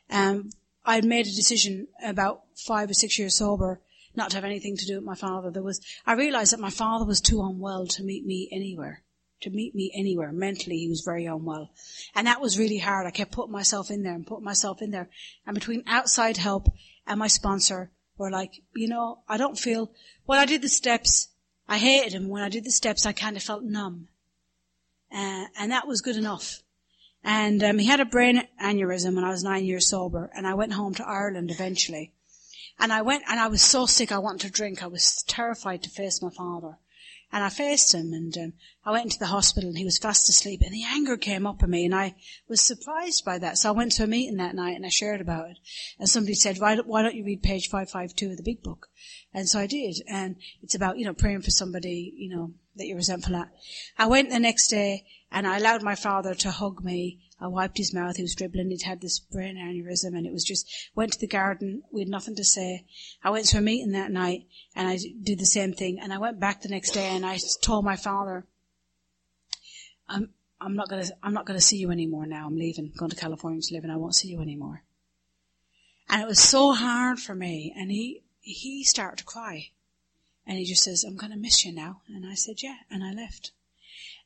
Um, 0.09 0.51
I'd 0.85 1.05
made 1.05 1.27
a 1.27 1.35
decision 1.35 1.87
about 2.03 2.43
five 2.55 2.89
or 2.89 2.93
six 2.93 3.19
years 3.19 3.35
sober 3.35 3.81
not 4.15 4.31
to 4.31 4.37
have 4.37 4.45
anything 4.45 4.77
to 4.77 4.85
do 4.85 4.95
with 4.95 5.03
my 5.03 5.15
father. 5.15 5.51
There 5.51 5.61
was, 5.61 5.81
I 6.05 6.13
realized 6.13 6.53
that 6.53 6.61
my 6.61 6.71
father 6.71 7.05
was 7.05 7.19
too 7.19 7.41
unwell 7.41 7.87
to 7.87 8.03
meet 8.03 8.25
me 8.25 8.49
anywhere 8.51 9.03
to 9.41 9.49
meet 9.49 9.75
me 9.75 9.91
anywhere. 9.93 10.31
Mentally, 10.31 10.77
he 10.77 10.89
was 10.89 11.01
very 11.01 11.25
unwell. 11.25 11.71
And 12.15 12.27
that 12.27 12.41
was 12.41 12.59
really 12.59 12.79
hard. 12.79 13.07
I 13.07 13.11
kept 13.11 13.31
putting 13.31 13.51
myself 13.51 13.89
in 13.91 14.03
there 14.03 14.13
and 14.13 14.27
putting 14.27 14.45
myself 14.45 14.81
in 14.81 14.91
there. 14.91 15.09
And 15.45 15.53
between 15.53 15.83
outside 15.87 16.37
help 16.37 16.67
and 17.07 17.19
my 17.19 17.27
sponsor, 17.27 17.91
were 18.19 18.29
like, 18.29 18.61
you 18.75 18.87
know, 18.87 19.19
I 19.27 19.37
don't 19.37 19.57
feel, 19.57 19.91
when 20.25 20.37
I 20.37 20.45
did 20.45 20.61
the 20.61 20.69
steps, 20.69 21.29
I 21.67 21.77
hated 21.77 22.13
them. 22.13 22.27
When 22.27 22.43
I 22.43 22.49
did 22.49 22.65
the 22.65 22.71
steps, 22.71 23.05
I 23.05 23.13
kind 23.13 23.37
of 23.37 23.41
felt 23.41 23.63
numb. 23.63 24.09
Uh, 25.11 25.45
and 25.57 25.71
that 25.71 25.87
was 25.87 26.01
good 26.01 26.17
enough. 26.17 26.61
And 27.23 27.63
um, 27.63 27.79
he 27.79 27.87
had 27.87 27.99
a 27.99 28.05
brain 28.05 28.43
aneurysm 28.61 29.15
when 29.15 29.23
I 29.23 29.29
was 29.29 29.43
nine 29.43 29.65
years 29.65 29.87
sober, 29.87 30.29
and 30.35 30.45
I 30.45 30.53
went 30.53 30.73
home 30.73 30.93
to 30.95 31.07
Ireland 31.07 31.49
eventually. 31.49 32.11
And 32.77 32.93
I 32.93 33.01
went, 33.01 33.23
and 33.27 33.39
I 33.39 33.47
was 33.47 33.61
so 33.61 33.85
sick 33.85 34.11
I 34.11 34.19
wanted 34.19 34.47
to 34.47 34.51
drink. 34.51 34.83
I 34.83 34.87
was 34.87 35.23
terrified 35.27 35.83
to 35.83 35.89
face 35.89 36.21
my 36.21 36.29
father. 36.29 36.77
And 37.31 37.43
I 37.43 37.49
faced 37.49 37.93
him 37.93 38.11
and 38.11 38.35
um, 38.37 38.53
I 38.83 38.91
went 38.91 39.05
into 39.05 39.19
the 39.19 39.27
hospital 39.27 39.69
and 39.69 39.77
he 39.77 39.85
was 39.85 39.99
fast 39.99 40.27
asleep 40.29 40.61
and 40.63 40.73
the 40.73 40.83
anger 40.83 41.15
came 41.15 41.45
up 41.45 41.61
in 41.61 41.69
me 41.69 41.85
and 41.85 41.93
I 41.93 42.15
was 42.47 42.59
surprised 42.59 43.23
by 43.23 43.37
that. 43.37 43.59
So 43.59 43.69
I 43.69 43.73
went 43.73 43.91
to 43.93 44.03
a 44.03 44.07
meeting 44.07 44.37
that 44.37 44.55
night 44.55 44.75
and 44.75 44.85
I 44.85 44.89
shared 44.89 45.21
about 45.21 45.51
it. 45.51 45.59
And 45.99 46.09
somebody 46.09 46.33
said, 46.33 46.57
why, 46.57 46.75
why 46.77 47.03
don't 47.03 47.15
you 47.15 47.23
read 47.23 47.43
page 47.43 47.69
552 47.69 48.31
of 48.31 48.37
the 48.37 48.43
big 48.43 48.63
book? 48.63 48.87
And 49.31 49.47
so 49.47 49.59
I 49.59 49.67
did. 49.67 49.97
And 50.07 50.37
it's 50.63 50.73
about, 50.73 50.97
you 50.97 51.05
know, 51.05 51.13
praying 51.13 51.41
for 51.41 51.51
somebody, 51.51 52.13
you 52.17 52.35
know, 52.35 52.53
that 52.77 52.87
you're 52.87 52.97
resentful 52.97 53.35
at. 53.35 53.49
I 53.97 54.07
went 54.07 54.31
the 54.31 54.39
next 54.39 54.69
day 54.69 55.05
and 55.31 55.45
I 55.45 55.57
allowed 55.57 55.83
my 55.83 55.95
father 55.95 56.33
to 56.33 56.49
hug 56.49 56.83
me 56.83 57.19
I 57.41 57.47
wiped 57.47 57.77
his 57.77 57.93
mouth. 57.93 58.17
He 58.17 58.21
was 58.21 58.35
dribbling. 58.35 58.69
He'd 58.69 58.81
had 58.81 59.01
this 59.01 59.19
brain 59.19 59.55
aneurysm 59.55 60.17
and 60.17 60.25
it 60.25 60.33
was 60.33 60.43
just, 60.43 60.69
went 60.93 61.13
to 61.13 61.19
the 61.19 61.27
garden. 61.27 61.83
We 61.91 62.01
had 62.01 62.09
nothing 62.09 62.35
to 62.35 62.43
say. 62.43 62.85
I 63.23 63.29
went 63.29 63.45
to 63.45 63.59
a 63.59 63.61
meeting 63.61 63.93
that 63.93 64.11
night 64.11 64.47
and 64.75 64.87
I 64.87 64.97
did 65.23 65.39
the 65.39 65.45
same 65.45 65.73
thing. 65.73 65.99
And 65.99 66.11
I 66.11 66.17
went 66.17 66.39
back 66.39 66.61
the 66.61 66.69
next 66.69 66.91
day 66.91 67.07
and 67.07 67.25
I 67.25 67.39
told 67.61 67.85
my 67.85 67.95
father, 67.95 68.45
I'm, 70.07 70.31
I'm 70.59 70.75
not 70.75 70.89
gonna, 70.89 71.05
I'm 71.23 71.33
not 71.33 71.45
gonna 71.45 71.61
see 71.61 71.77
you 71.77 71.91
anymore 71.91 72.25
now. 72.25 72.45
I'm 72.45 72.57
leaving, 72.57 72.85
I'm 72.85 72.97
going 72.97 73.11
to 73.11 73.15
California 73.15 73.61
to 73.61 73.73
live 73.73 73.83
and 73.83 73.93
I 73.93 73.97
won't 73.97 74.15
see 74.15 74.27
you 74.27 74.41
anymore. 74.41 74.83
And 76.09 76.21
it 76.21 76.27
was 76.27 76.39
so 76.39 76.73
hard 76.73 77.19
for 77.19 77.35
me. 77.35 77.73
And 77.77 77.89
he, 77.89 78.23
he 78.41 78.83
started 78.83 79.19
to 79.19 79.23
cry. 79.23 79.69
And 80.45 80.57
he 80.57 80.65
just 80.65 80.83
says, 80.83 81.05
I'm 81.05 81.15
gonna 81.15 81.37
miss 81.37 81.63
you 81.63 81.71
now. 81.71 82.01
And 82.07 82.25
I 82.25 82.33
said, 82.33 82.63
yeah. 82.63 82.77
And 82.89 83.03
I 83.03 83.13
left. 83.13 83.51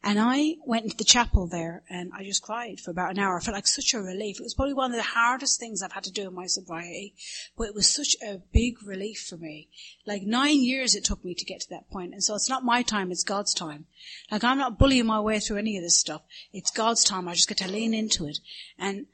And 0.06 0.20
I 0.20 0.56
went 0.66 0.84
into 0.84 0.97
the 0.97 1.06
chapel 1.06 1.47
there 1.47 1.82
and 1.89 2.12
I 2.14 2.26
just 2.26 2.41
cried 2.41 2.82
for 2.82 2.91
about 2.91 3.12
an 3.12 3.20
hour. 3.20 3.38
I 3.38 3.39
felt 3.39 3.56
like 3.56 3.68
such 3.68 3.93
a 3.93 4.01
relief. 4.01 4.38
It 4.38 4.43
was 4.43 4.54
probably 4.54 4.74
one 4.74 4.91
of 4.91 4.97
the 4.97 5.04
hardest 5.04 5.62
things 5.62 5.82
I've 5.82 5.93
had 5.93 6.04
to 6.04 6.12
do 6.12 6.28
in 6.28 6.34
my 6.34 6.45
sobriety, 6.45 7.16
but 7.58 7.70
it 7.70 7.74
was 7.74 7.88
such 7.88 8.18
a 8.22 8.41
big 8.51 8.86
relief 8.86 9.26
for 9.30 9.38
me. 9.38 9.70
Like 10.06 10.24
nine 10.24 10.62
years 10.62 10.93
it 10.93 11.06
took 11.06 11.24
me 11.24 11.34
to 11.36 11.45
get 11.45 11.62
to 11.62 11.70
that 11.70 11.89
point. 11.89 12.12
And 12.12 12.22
so 12.22 12.36
it's 12.36 12.49
not 12.49 12.66
my 12.66 12.82
time, 12.82 13.14
it's 13.14 13.24
God's 13.24 13.54
time. 13.54 13.86
Like 14.30 14.43
I'm 14.43 14.58
not 14.58 14.78
bullying 14.78 15.06
my 15.06 15.22
way 15.22 15.39
through 15.39 15.58
any 15.58 15.78
of 15.78 15.84
this 15.84 15.97
stuff. 15.97 16.24
It's 16.51 16.70
God's 16.70 17.06
time. 17.06 17.30
I 17.30 17.34
just 17.34 17.47
get 17.47 17.60
to 17.60 17.72
lean 17.72 17.93
into 17.93 18.28
it. 18.28 18.39
And, 18.78 19.06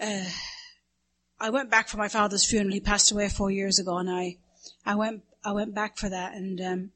uh, 0.00 0.24
I 1.38 1.50
went 1.50 1.70
back 1.70 1.86
for 1.86 1.96
my 1.96 2.08
father's 2.08 2.44
funeral. 2.44 2.72
He 2.72 2.80
passed 2.80 3.12
away 3.12 3.28
four 3.28 3.52
years 3.52 3.78
ago 3.78 3.98
and 3.98 4.10
I, 4.10 4.38
I 4.84 4.96
went, 4.96 5.22
I 5.44 5.52
went 5.52 5.76
back 5.76 5.96
for 5.96 6.08
that 6.08 6.34
and, 6.34 6.60
um, 6.60 6.90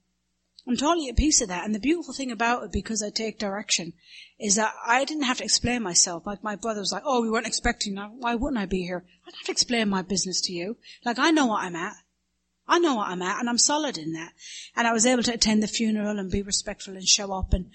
I'm 0.66 0.76
totally 0.76 1.08
at 1.08 1.16
peace 1.16 1.40
with 1.40 1.48
that. 1.50 1.64
And 1.64 1.74
the 1.74 1.78
beautiful 1.78 2.12
thing 2.12 2.32
about 2.32 2.64
it, 2.64 2.72
because 2.72 3.02
I 3.02 3.10
take 3.10 3.38
direction, 3.38 3.92
is 4.38 4.56
that 4.56 4.74
I 4.84 5.04
didn't 5.04 5.24
have 5.24 5.38
to 5.38 5.44
explain 5.44 5.82
myself. 5.82 6.26
Like 6.26 6.42
my 6.42 6.56
brother 6.56 6.80
was 6.80 6.92
like, 6.92 7.04
oh, 7.06 7.22
we 7.22 7.30
weren't 7.30 7.46
expecting 7.46 7.94
that. 7.94 8.10
Why 8.12 8.34
wouldn't 8.34 8.60
I 8.60 8.66
be 8.66 8.82
here? 8.82 9.04
I 9.22 9.30
don't 9.30 9.36
have 9.36 9.46
to 9.46 9.52
explain 9.52 9.88
my 9.88 10.02
business 10.02 10.40
to 10.42 10.52
you. 10.52 10.76
Like 11.04 11.18
I 11.18 11.30
know 11.30 11.46
what 11.46 11.62
I'm 11.62 11.76
at. 11.76 11.94
I 12.68 12.80
know 12.80 12.96
what 12.96 13.08
I'm 13.08 13.22
at 13.22 13.38
and 13.38 13.48
I'm 13.48 13.58
solid 13.58 13.96
in 13.96 14.12
that. 14.14 14.32
And 14.74 14.88
I 14.88 14.92
was 14.92 15.06
able 15.06 15.22
to 15.24 15.34
attend 15.34 15.62
the 15.62 15.68
funeral 15.68 16.18
and 16.18 16.30
be 16.30 16.42
respectful 16.42 16.96
and 16.96 17.06
show 17.06 17.32
up 17.32 17.52
and, 17.52 17.70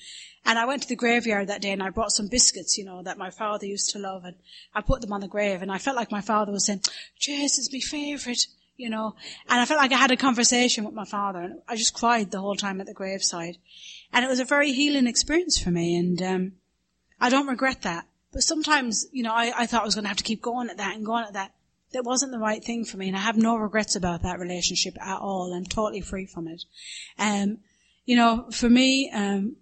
and 0.45 0.59
I 0.59 0.65
went 0.65 0.81
to 0.83 0.89
the 0.89 0.97
graveyard 0.97 1.47
that 1.47 1.61
day 1.61 1.71
and 1.71 1.81
I 1.81 1.91
brought 1.91 2.11
some 2.11 2.27
biscuits, 2.27 2.77
you 2.77 2.83
know, 2.83 3.01
that 3.03 3.17
my 3.17 3.29
father 3.29 3.65
used 3.65 3.91
to 3.91 3.99
love 3.99 4.25
and 4.25 4.35
I 4.73 4.81
put 4.81 4.99
them 4.99 5.13
on 5.13 5.21
the 5.21 5.29
grave 5.29 5.61
and 5.61 5.71
I 5.71 5.77
felt 5.77 5.95
like 5.95 6.11
my 6.11 6.19
father 6.19 6.51
was 6.51 6.65
saying, 6.65 6.81
Jesus 7.17 7.71
my 7.71 7.79
favourite 7.79 8.47
you 8.77 8.89
know. 8.89 9.15
And 9.47 9.59
I 9.59 9.65
felt 9.65 9.79
like 9.79 9.91
I 9.91 9.97
had 9.97 10.11
a 10.11 10.17
conversation 10.17 10.83
with 10.83 10.93
my 10.93 11.05
father, 11.05 11.39
and 11.39 11.61
I 11.67 11.75
just 11.75 11.93
cried 11.93 12.31
the 12.31 12.39
whole 12.39 12.55
time 12.55 12.81
at 12.81 12.87
the 12.87 12.93
graveside. 12.93 13.57
And 14.13 14.25
it 14.25 14.27
was 14.27 14.39
a 14.39 14.45
very 14.45 14.71
healing 14.71 15.07
experience 15.07 15.59
for 15.59 15.71
me, 15.71 15.95
and 15.95 16.21
um, 16.21 16.51
I 17.19 17.29
don't 17.29 17.47
regret 17.47 17.83
that. 17.83 18.05
But 18.33 18.43
sometimes, 18.43 19.07
you 19.11 19.23
know, 19.23 19.33
I, 19.33 19.53
I 19.55 19.65
thought 19.65 19.81
I 19.81 19.85
was 19.85 19.95
going 19.95 20.03
to 20.03 20.09
have 20.09 20.17
to 20.17 20.23
keep 20.23 20.41
going 20.41 20.69
at 20.69 20.77
that 20.77 20.95
and 20.95 21.05
going 21.05 21.25
at 21.25 21.33
that. 21.33 21.53
That 21.93 22.05
wasn't 22.05 22.31
the 22.31 22.39
right 22.39 22.63
thing 22.63 22.85
for 22.85 22.95
me, 22.95 23.09
and 23.09 23.17
I 23.17 23.21
have 23.21 23.35
no 23.35 23.57
regrets 23.57 23.97
about 23.97 24.23
that 24.23 24.39
relationship 24.39 24.95
at 25.01 25.19
all. 25.19 25.53
I'm 25.53 25.65
totally 25.65 25.99
free 25.99 26.25
from 26.25 26.47
it. 26.47 26.63
Um, 27.19 27.57
you 28.05 28.15
know, 28.15 28.47
for 28.51 28.69
me, 28.69 29.11
um, 29.11 29.57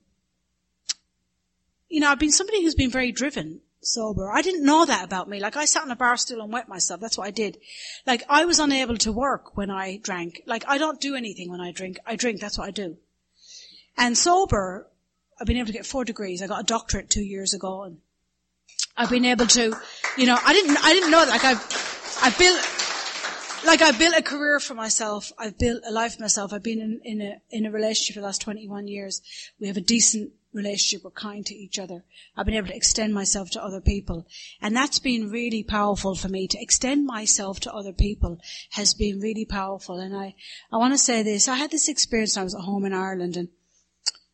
you 1.89 1.99
know, 1.99 2.10
I've 2.10 2.20
been 2.20 2.32
somebody 2.32 2.62
who's 2.62 2.76
been 2.76 2.91
very 2.91 3.12
driven 3.12 3.62
sober. 3.82 4.32
I 4.32 4.42
didn't 4.42 4.66
know 4.66 4.86
that 4.86 5.06
about 5.06 5.30
me. 5.30 5.40
Like 5.40 5.58
I 5.58 5.66
sat 5.66 5.84
on 5.84 5.92
a 5.92 5.96
bar 5.96 6.18
stool 6.18 6.42
and 6.42 6.52
wet 6.52 6.68
myself. 6.68 7.00
That's 7.00 7.18
what 7.18 7.28
I 7.28 7.32
did. 7.32 7.58
Like 8.06 8.24
I 8.30 8.46
was 8.46 8.60
unable 8.60 8.98
to 8.98 9.12
work 9.12 9.56
when 9.58 9.70
I 9.70 9.98
drank. 9.98 10.42
Like 10.46 10.64
I 10.68 10.78
don't 10.78 11.00
do 11.00 11.16
anything 11.16 11.50
when 11.50 11.62
I 11.62 11.72
drink. 11.72 12.00
I 12.06 12.16
drink. 12.16 12.40
That's 12.40 12.58
what 12.58 12.68
I 12.68 12.72
do. 12.72 12.98
And 13.98 14.18
sober, 14.18 14.88
I've 15.40 15.48
been 15.48 15.58
able 15.58 15.68
to 15.68 15.74
get 15.74 15.86
four 15.86 16.06
degrees. 16.06 16.42
I 16.42 16.48
got 16.48 16.62
a 16.62 16.66
doctorate 16.66 17.10
two 17.10 17.24
years 17.24 17.54
ago 17.54 17.84
and 17.84 17.98
I've 18.98 19.10
been 19.10 19.26
able 19.26 19.48
to, 19.48 19.76
you 20.18 20.26
know, 20.26 20.38
I 20.46 20.54
didn't, 20.54 20.78
I 20.84 20.94
didn't 20.94 21.12
know 21.12 21.26
that. 21.26 21.32
Like 21.32 21.46
I've, 21.46 22.20
I 22.22 22.30
built, 22.38 23.66
like 23.66 23.82
I 23.82 23.98
built 23.98 24.16
a 24.18 24.22
career 24.22 24.60
for 24.60 24.74
myself. 24.74 25.32
I've 25.38 25.58
built 25.58 25.84
a 25.88 25.92
life 25.92 26.16
for 26.16 26.22
myself. 26.22 26.52
I've 26.52 26.64
been 26.64 26.82
in, 26.82 27.02
in 27.04 27.22
a, 27.22 27.42
in 27.50 27.66
a 27.66 27.72
relationship 27.72 28.16
for 28.16 28.20
the 28.20 28.26
last 28.26 28.42
21 28.42 28.88
years. 28.88 29.22
We 29.60 29.68
have 29.68 29.78
a 29.78 29.82
decent 29.82 30.32
relationship. 30.54 31.04
We're 31.04 31.12
kind 31.12 31.45
to 31.45 31.56
each 31.56 31.80
other. 31.80 32.04
I've 32.36 32.45
been 32.45 32.56
able 32.56 32.68
to 32.68 32.76
extend 32.76 33.14
myself 33.14 33.50
to 33.52 33.64
other 33.64 33.82
people. 33.82 34.28
And 34.62 34.76
that's 34.76 35.00
been 35.00 35.30
really 35.30 35.64
powerful 35.64 36.16
for 36.16 36.30
me. 36.30 36.47
To 36.47 36.62
extend 36.62 37.06
myself 37.06 37.60
to 37.62 37.74
other 37.74 37.93
people 37.93 38.39
has 38.72 38.93
been 38.93 39.20
really 39.20 39.45
powerful. 39.45 40.00
And 40.00 40.16
I, 40.16 40.36
I 40.72 40.78
want 40.78 40.93
to 40.93 40.97
say 40.97 41.24
this. 41.24 41.47
I 41.47 41.56
had 41.56 41.72
this 41.72 41.89
experience 41.89 42.36
when 42.36 42.41
I 42.41 42.43
was 42.45 42.56
at 42.56 42.62
home 42.62 42.86
in 42.86 42.93
Ireland 42.93 43.38
and 43.38 43.50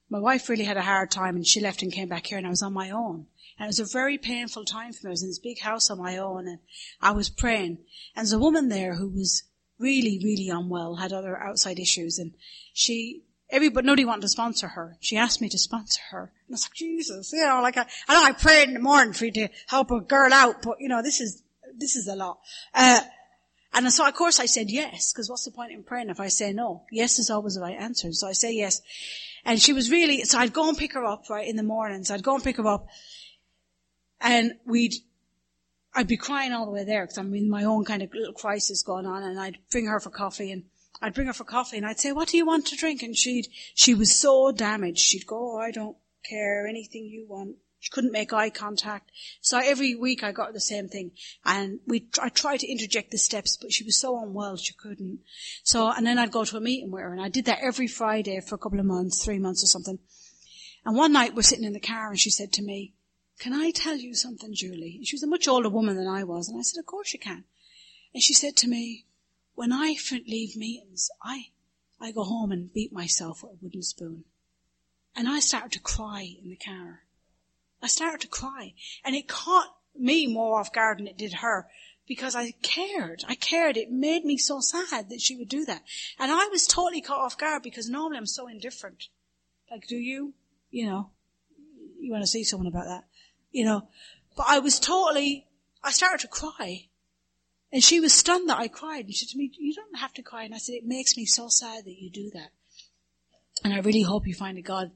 my 0.10 0.20
wife 0.20 0.50
really 0.50 0.64
had 0.66 0.78
a 0.78 0.82
hard 0.82 1.12
time 1.12 1.36
and 1.36 1.46
she 1.46 1.60
left 1.60 1.82
and 1.82 1.92
came 1.92 2.10
back 2.10 2.28
here 2.28 2.38
and 2.38 2.48
I 2.48 2.52
was 2.52 2.62
on 2.62 2.74
my 2.74 2.92
own. 2.92 3.28
And 3.58 3.66
it 3.66 3.68
was 3.68 3.80
a 3.80 3.86
very 3.86 4.18
painful 4.18 4.66
time 4.66 4.94
for 4.94 5.08
me. 5.08 5.10
I 5.10 5.12
was 5.12 5.24
in 5.24 5.30
this 5.30 5.40
big 5.40 5.60
house 5.60 5.90
on 5.90 5.98
my 5.98 6.18
own 6.18 6.48
and 6.48 6.60
I 7.02 7.12
was 7.12 7.30
praying. 7.30 7.80
And 8.16 8.26
there's 8.26 8.34
a 8.34 8.40
woman 8.40 8.70
there 8.70 8.96
who 8.96 9.10
was 9.10 9.44
really, 9.80 10.20
really 10.24 10.50
unwell, 10.50 10.96
had 10.96 11.12
other 11.12 11.38
outside 11.38 11.80
issues 11.80 12.20
and 12.20 12.34
she 12.74 13.25
everybody, 13.50 13.86
nobody 13.86 14.06
wanted 14.06 14.22
to 14.22 14.30
sponsor 14.30 14.70
her. 14.70 14.98
She 15.00 15.18
asked 15.18 15.42
me 15.42 15.50
to 15.50 15.58
sponsor 15.58 16.02
her. 16.12 16.32
And 16.48 16.54
I 16.54 16.54
was 16.54 16.66
like, 16.66 16.74
Jesus, 16.74 17.32
you 17.34 17.46
know, 17.46 17.62
like 17.62 17.78
I, 17.78 17.86
I 18.08 18.14
know 18.14 18.24
I 18.24 18.32
prayed 18.32 18.68
in 18.68 18.74
the 18.74 18.80
morning 18.80 19.14
for 19.14 19.26
you 19.26 19.32
to 19.34 19.50
help 19.68 19.92
a 19.92 20.00
girl 20.00 20.34
out, 20.34 20.62
but 20.62 20.78
you 20.80 20.90
know, 20.90 21.02
this 21.02 21.22
is, 21.22 21.44
this 21.78 21.96
is 21.96 22.08
a 22.08 22.16
lot. 22.16 22.40
Uh, 22.74 23.02
and 23.74 23.92
so 23.92 24.08
of 24.08 24.14
course 24.14 24.40
I 24.40 24.46
said 24.46 24.70
yes, 24.70 25.12
because 25.12 25.30
what's 25.30 25.46
the 25.46 25.52
point 25.52 25.72
in 25.72 25.84
praying 25.84 26.10
if 26.10 26.20
I 26.20 26.30
say 26.30 26.54
no? 26.54 26.84
Yes 26.92 27.20
is 27.20 27.30
always 27.30 27.56
the 27.56 27.62
right 27.62 27.78
answer. 27.78 28.12
So 28.14 28.28
I 28.28 28.32
say 28.32 28.54
yes. 28.54 28.82
And 29.44 29.62
she 29.62 29.74
was 29.74 29.92
really, 29.92 30.24
so 30.24 30.40
I'd 30.40 30.54
go 30.54 30.70
and 30.70 30.78
pick 30.78 30.94
her 30.94 31.06
up, 31.06 31.30
right, 31.30 31.48
in 31.48 31.56
the 31.56 31.64
mornings. 31.64 32.10
I'd 32.10 32.24
go 32.24 32.36
and 32.36 32.44
pick 32.44 32.58
her 32.58 32.68
up 32.68 32.88
and 34.22 34.54
we'd, 34.66 34.94
I'd 35.94 36.08
be 36.08 36.18
crying 36.18 36.52
all 36.52 36.66
the 36.66 36.72
way 36.72 36.84
there 36.84 37.04
because 37.04 37.18
I'm 37.18 37.34
in 37.36 37.50
my 37.50 37.64
own 37.64 37.86
kind 37.86 38.02
of 38.02 38.14
little 38.14 38.34
crisis 38.34 38.82
going 38.82 39.06
on 39.06 39.24
and 39.24 39.40
I'd 39.40 39.58
bring 39.72 39.86
her 39.86 40.00
for 40.00 40.10
coffee 40.10 40.52
and 40.52 40.64
I'd 41.02 41.14
bring 41.14 41.28
her 41.28 41.34
for 41.34 41.44
coffee 41.44 41.78
and 41.78 41.86
I'd 41.86 42.00
say, 42.00 42.12
what 42.12 42.30
do 42.30 42.38
you 42.38 42.46
want 42.46 42.68
to 42.68 42.76
drink? 42.76 43.04
And 43.04 43.16
she'd, 43.16 43.48
she 43.74 43.94
was 43.94 44.16
so 44.16 44.52
damaged. 44.52 45.00
She'd 45.00 45.28
go, 45.28 45.56
oh, 45.56 45.60
I 45.60 45.72
don't 45.72 45.98
care, 46.28 46.68
anything 46.68 47.06
you 47.06 47.26
want. 47.28 47.58
She 47.80 47.92
couldn't 47.92 48.14
make 48.14 48.34
eye 48.34 48.50
contact. 48.50 49.12
So 49.42 49.60
every 49.60 49.94
week 49.94 50.24
I 50.24 50.32
got 50.32 50.54
the 50.54 50.60
same 50.60 50.88
thing. 50.88 51.12
And 51.46 51.82
we, 51.86 52.08
I 52.20 52.30
tried 52.30 52.62
to 52.62 52.72
interject 52.72 53.12
the 53.12 53.18
steps, 53.20 53.58
but 53.62 53.72
she 53.72 53.84
was 53.84 54.00
so 54.00 54.20
unwell 54.20 54.58
she 54.58 54.74
couldn't. 54.74 55.20
So, 55.64 55.92
and 55.92 56.06
then 56.06 56.18
I'd 56.18 56.32
go 56.32 56.46
to 56.46 56.58
a 56.58 56.62
meeting 56.62 56.90
with 56.90 57.04
her 57.04 57.12
and 57.12 57.22
I 57.22 57.30
did 57.30 57.46
that 57.46 57.60
every 57.62 57.88
Friday 57.88 58.40
for 58.40 58.56
a 58.56 58.58
couple 58.58 58.80
of 58.80 58.86
months, 58.86 59.24
three 59.24 59.38
months 59.38 59.64
or 59.64 59.68
something. 59.68 60.00
And 60.84 60.96
one 60.96 61.14
night 61.14 61.36
we're 61.36 61.44
sitting 61.44 61.66
in 61.66 61.74
the 61.74 61.80
car 61.80 62.10
and 62.10 62.20
she 62.20 62.32
said 62.32 62.54
to 62.54 62.64
me, 62.64 62.94
can 63.40 63.54
I 63.54 63.72
tell 63.72 63.98
you 63.98 64.16
something, 64.16 64.54
Julie? 64.54 64.96
And 64.98 65.08
she 65.08 65.16
was 65.16 65.24
a 65.24 65.28
much 65.28 65.48
older 65.48 65.70
woman 65.70 65.96
than 65.96 66.08
I 66.08 66.24
was. 66.24 66.48
And 66.48 66.58
I 66.58 66.64
said, 66.64 66.80
of 66.80 66.86
course 66.86 67.14
you 67.14 67.20
can. 67.20 67.44
And 68.14 68.24
she 68.24 68.34
said 68.34 68.56
to 68.58 68.68
me, 68.68 69.06
when 69.56 69.72
I 69.74 69.96
leave 70.28 70.56
meetings, 70.56 71.10
I, 71.24 71.48
I 72.00 72.12
go 72.12 72.24
home 72.24 72.52
and 72.52 72.72
beat 72.72 72.94
myself 72.94 73.42
with 73.42 73.54
a 73.54 73.58
wooden 73.62 73.82
spoon. 73.82 74.26
And 75.16 75.28
I 75.28 75.40
started 75.40 75.72
to 75.74 75.80
cry 75.80 76.36
in 76.42 76.50
the 76.50 76.58
car. 76.58 77.04
I 77.82 77.88
started 77.88 78.22
to 78.22 78.28
cry. 78.28 78.74
And 79.04 79.16
it 79.16 79.28
caught 79.28 79.76
me 79.98 80.28
more 80.28 80.60
off 80.60 80.74
guard 80.74 81.00
than 81.00 81.08
it 81.08 81.18
did 81.18 81.36
her 81.36 81.68
because 82.06 82.36
I 82.36 82.52
cared. 82.62 83.24
I 83.28 83.36
cared. 83.36 83.78
It 83.78 83.90
made 83.92 84.26
me 84.26 84.38
so 84.38 84.60
sad 84.60 85.10
that 85.10 85.22
she 85.22 85.38
would 85.38 85.50
do 85.50 85.66
that. 85.66 85.84
And 86.20 86.32
I 86.32 86.48
was 86.48 86.68
totally 86.68 87.02
caught 87.02 87.20
off 87.20 87.38
guard 87.38 87.64
because 87.64 87.90
normally 87.90 88.18
I'm 88.18 88.26
so 88.26 88.48
indifferent. 88.48 89.08
Like, 89.72 89.88
do 89.88 89.96
you? 89.96 90.34
You 90.70 90.88
know, 90.88 91.12
you 92.00 92.12
want 92.12 92.24
to 92.24 92.28
see 92.28 92.44
someone 92.44 92.68
about 92.68 92.86
that? 92.86 93.06
You 93.52 93.64
know, 93.64 93.88
but 94.36 94.48
I 94.50 94.60
was 94.60 94.80
totally, 94.80 95.48
I 95.82 95.92
started 95.92 96.20
to 96.22 96.28
cry 96.28 96.90
and 97.76 97.84
she 97.84 98.00
was 98.00 98.14
stunned 98.14 98.48
that 98.48 98.58
I 98.58 98.70
cried. 98.70 99.04
And 99.04 99.14
she 99.14 99.26
said 99.26 99.34
to 99.34 99.38
me, 99.38 99.52
you 99.60 99.74
don't 99.74 100.00
have 100.00 100.14
to 100.14 100.22
cry. 100.22 100.46
And 100.46 100.56
I 100.56 100.60
said, 100.60 100.76
it 100.76 100.86
makes 100.86 101.18
me 101.18 101.26
so 101.26 101.50
sad 101.50 101.84
that 101.84 102.02
you 102.02 102.10
do 102.10 102.32
that. 102.34 102.52
And 103.66 103.74
I 103.74 103.80
really 103.80 104.04
hope 104.04 104.26
you 104.26 104.34
find 104.34 104.58
a 104.58 104.62
God 104.62 104.92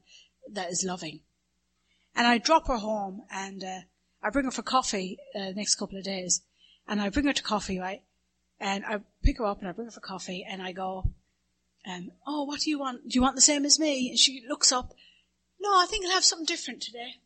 that 0.50 0.70
is 0.70 0.82
loving. 0.82 1.20
And 2.16 2.26
I 2.26 2.38
drop 2.38 2.68
her 2.68 2.78
home 2.78 3.24
and, 3.30 3.62
uh, 3.62 3.80
I 4.22 4.30
bring 4.30 4.46
her 4.46 4.50
for 4.50 4.62
coffee, 4.62 5.18
uh, 5.34 5.50
next 5.54 5.74
couple 5.74 5.98
of 5.98 6.04
days. 6.04 6.40
And 6.88 7.02
I 7.02 7.10
bring 7.10 7.26
her 7.26 7.34
to 7.34 7.42
coffee, 7.42 7.78
right? 7.78 8.02
And 8.58 8.82
I 8.86 9.00
pick 9.22 9.36
her 9.36 9.44
up 9.44 9.60
and 9.60 9.68
I 9.68 9.72
bring 9.72 9.88
her 9.88 9.92
for 9.92 10.00
coffee 10.00 10.46
and 10.50 10.62
I 10.62 10.72
go, 10.72 11.12
um, 11.86 12.12
oh, 12.26 12.44
what 12.44 12.60
do 12.60 12.70
you 12.70 12.78
want? 12.78 13.10
Do 13.10 13.14
you 13.14 13.20
want 13.20 13.36
the 13.36 13.42
same 13.42 13.66
as 13.66 13.78
me? 13.78 14.08
And 14.08 14.18
she 14.18 14.42
looks 14.48 14.72
up. 14.72 14.94
No, 15.60 15.68
I 15.68 15.84
think 15.84 16.06
I'll 16.06 16.12
have 16.12 16.24
something 16.24 16.46
different 16.46 16.80
today. 16.80 17.16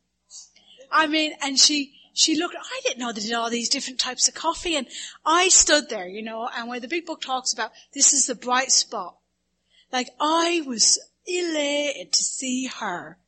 I 0.91 1.07
mean, 1.07 1.35
and 1.41 1.61
she, 1.61 1.95
she 2.15 2.37
looked, 2.37 2.55
I 2.57 2.81
didn't 2.85 2.99
know 2.99 3.13
they 3.13 3.21
did 3.21 3.33
all 3.33 3.51
these 3.51 3.69
different 3.69 3.99
types 3.99 4.29
of 4.29 4.35
coffee 4.35 4.77
and 4.77 4.87
I 5.27 5.49
stood 5.49 5.89
there, 5.91 6.07
you 6.07 6.23
know, 6.23 6.49
and 6.57 6.69
where 6.69 6.81
the 6.81 6.89
big 6.89 7.07
book 7.07 7.21
talks 7.21 7.53
about 7.53 7.73
this 7.93 8.13
is 8.13 8.27
the 8.27 8.37
bright 8.37 8.71
spot. 8.71 9.17
Like 9.93 10.11
I 10.21 10.63
was 10.65 10.99
elated 11.27 12.13
to 12.13 12.23
see 12.23 12.67
her. 12.67 13.19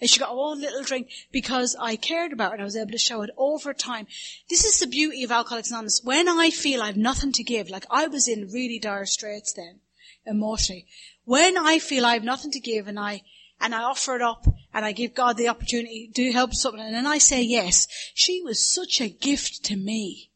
And 0.00 0.10
she 0.10 0.18
got 0.18 0.30
her 0.30 0.34
own 0.34 0.60
little 0.60 0.82
drink 0.82 1.08
because 1.30 1.76
I 1.78 1.94
cared 1.96 2.32
about 2.32 2.48
her 2.48 2.54
and 2.54 2.62
I 2.62 2.64
was 2.64 2.76
able 2.76 2.90
to 2.90 2.98
show 2.98 3.22
it 3.22 3.30
over 3.38 3.72
time. 3.72 4.08
This 4.50 4.64
is 4.64 4.80
the 4.80 4.88
beauty 4.88 5.22
of 5.22 5.30
Alcoholics 5.30 5.70
Anonymous. 5.70 6.02
When 6.02 6.28
I 6.28 6.50
feel 6.50 6.82
I've 6.82 6.96
nothing 6.96 7.32
to 7.32 7.44
give, 7.44 7.70
like 7.70 7.86
I 7.90 8.08
was 8.08 8.26
in 8.28 8.50
really 8.52 8.80
dire 8.80 9.06
straits 9.06 9.52
then, 9.52 9.80
emotionally. 10.26 10.86
When 11.24 11.56
I 11.56 11.78
feel 11.78 12.04
I 12.04 12.14
have 12.14 12.24
nothing 12.24 12.50
to 12.50 12.60
give 12.60 12.88
and 12.88 12.98
I, 12.98 13.22
and 13.64 13.74
I 13.74 13.82
offer 13.82 14.14
it 14.14 14.22
up 14.22 14.46
and 14.74 14.84
I 14.84 14.92
give 14.92 15.14
God 15.14 15.38
the 15.38 15.48
opportunity 15.48 16.10
to 16.14 16.32
help 16.32 16.52
something 16.52 16.80
and 16.80 16.94
then 16.94 17.06
I 17.06 17.16
say 17.16 17.42
yes, 17.42 17.88
she 18.12 18.42
was 18.42 18.72
such 18.72 19.00
a 19.00 19.08
gift 19.08 19.64
to 19.64 19.76
me. 19.76 20.30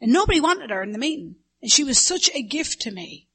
And 0.00 0.12
nobody 0.12 0.40
wanted 0.40 0.70
her 0.70 0.82
in 0.82 0.92
the 0.92 0.98
meeting. 0.98 1.36
And 1.62 1.70
she 1.70 1.84
was 1.84 1.98
such 1.98 2.30
a 2.34 2.42
gift 2.42 2.80
to 2.82 2.90
me. 2.90 3.28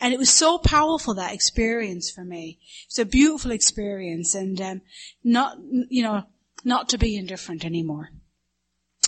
And 0.00 0.12
it 0.12 0.18
was 0.18 0.30
so 0.30 0.58
powerful, 0.58 1.14
that 1.14 1.34
experience 1.34 2.10
for 2.10 2.24
me. 2.24 2.58
It's 2.86 2.98
a 2.98 3.04
beautiful 3.04 3.52
experience 3.52 4.34
and, 4.34 4.60
um, 4.60 4.80
not, 5.24 5.58
you 5.88 6.02
know, 6.02 6.24
not 6.64 6.88
to 6.90 6.98
be 6.98 7.16
indifferent 7.16 7.64
anymore. 7.64 8.10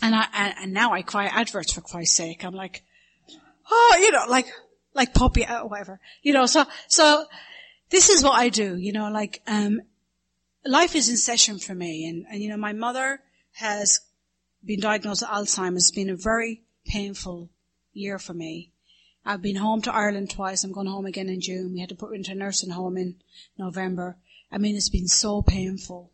And 0.01 0.15
I, 0.15 0.55
and 0.63 0.73
now 0.73 0.93
I 0.93 1.03
cry 1.03 1.27
adverts 1.27 1.73
for 1.73 1.81
Christ's 1.81 2.17
sake. 2.17 2.45
I'm 2.45 2.55
like, 2.55 2.83
oh, 3.71 3.99
you 4.01 4.11
know, 4.11 4.25
like, 4.29 4.47
like 4.95 5.15
puppy 5.15 5.45
or 5.45 5.67
whatever, 5.67 6.01
you 6.23 6.33
know, 6.33 6.47
so, 6.47 6.65
so 6.89 7.27
this 7.91 8.09
is 8.09 8.23
what 8.23 8.39
I 8.39 8.49
do, 8.49 8.77
you 8.77 8.93
know, 8.93 9.11
like, 9.11 9.43
um, 9.47 9.81
life 10.65 10.95
is 10.95 11.09
in 11.09 11.17
session 11.17 11.59
for 11.59 11.75
me 11.75 12.07
and, 12.07 12.27
and 12.31 12.43
you 12.43 12.49
know, 12.49 12.57
my 12.57 12.73
mother 12.73 13.21
has 13.53 14.01
been 14.65 14.81
diagnosed 14.81 15.23
with 15.23 15.31
Alzheimer's. 15.31 15.89
It's 15.89 15.91
been 15.91 16.11
a 16.11 16.17
very 16.17 16.63
painful 16.87 17.51
year 17.93 18.19
for 18.19 18.35
me. 18.35 18.73
I've 19.25 19.43
been 19.43 19.57
home 19.57 19.81
to 19.83 19.95
Ireland 19.95 20.31
twice. 20.31 20.65
I'm 20.65 20.73
going 20.73 20.87
home 20.87 21.07
again 21.07 21.29
in 21.29 21.41
June. 21.41 21.73
We 21.73 21.81
had 21.81 21.89
to 21.91 21.95
put 21.95 22.09
her 22.09 22.15
into 22.15 22.33
a 22.33 22.35
nursing 22.35 22.71
home 22.71 22.97
in 22.97 23.17
November. 23.59 24.19
I 24.51 24.59
mean, 24.59 24.77
it's 24.77 24.91
been 24.91 25.09
so 25.09 25.43
painful. 25.43 26.11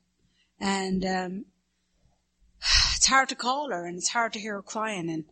And, 0.61 1.05
um, 1.05 1.45
it's 2.97 3.07
hard 3.07 3.29
to 3.31 3.35
call 3.35 3.71
her 3.71 3.87
and 3.87 3.97
it's 3.97 4.11
hard 4.11 4.33
to 4.35 4.41
hear 4.41 4.55
her 4.55 4.63
crying 4.63 5.11
and 5.11 5.25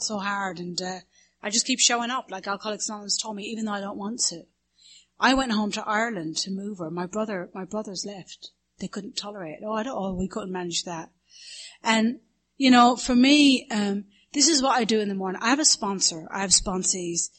so 0.00 0.18
hard. 0.18 0.58
And, 0.58 0.80
uh, 0.80 1.00
I 1.42 1.50
just 1.50 1.66
keep 1.66 1.78
showing 1.78 2.10
up 2.10 2.30
like 2.30 2.48
Alcoholics 2.48 2.88
Anonymous 2.88 3.16
told 3.16 3.36
me, 3.36 3.44
even 3.44 3.64
though 3.64 3.72
I 3.72 3.80
don't 3.80 3.98
want 3.98 4.20
to. 4.28 4.42
I 5.20 5.34
went 5.34 5.52
home 5.52 5.72
to 5.72 5.86
Ireland 5.86 6.36
to 6.38 6.50
move 6.50 6.78
her. 6.78 6.90
My 6.90 7.06
brother, 7.06 7.50
my 7.54 7.64
brothers 7.64 8.04
left. 8.06 8.50
They 8.78 8.88
couldn't 8.88 9.16
tolerate 9.16 9.58
it. 9.60 9.64
Oh, 9.64 9.82
oh, 9.86 10.14
we 10.14 10.28
couldn't 10.28 10.52
manage 10.52 10.84
that. 10.84 11.10
And, 11.82 12.20
you 12.56 12.70
know, 12.70 12.96
for 12.96 13.14
me, 13.14 13.66
um, 13.70 14.04
this 14.32 14.48
is 14.48 14.62
what 14.62 14.76
I 14.76 14.84
do 14.84 15.00
in 15.00 15.08
the 15.08 15.14
morning. 15.14 15.40
I 15.42 15.50
have 15.50 15.58
a 15.58 15.64
sponsor. 15.64 16.28
I 16.30 16.40
have 16.40 16.50
sponsees. 16.50 17.30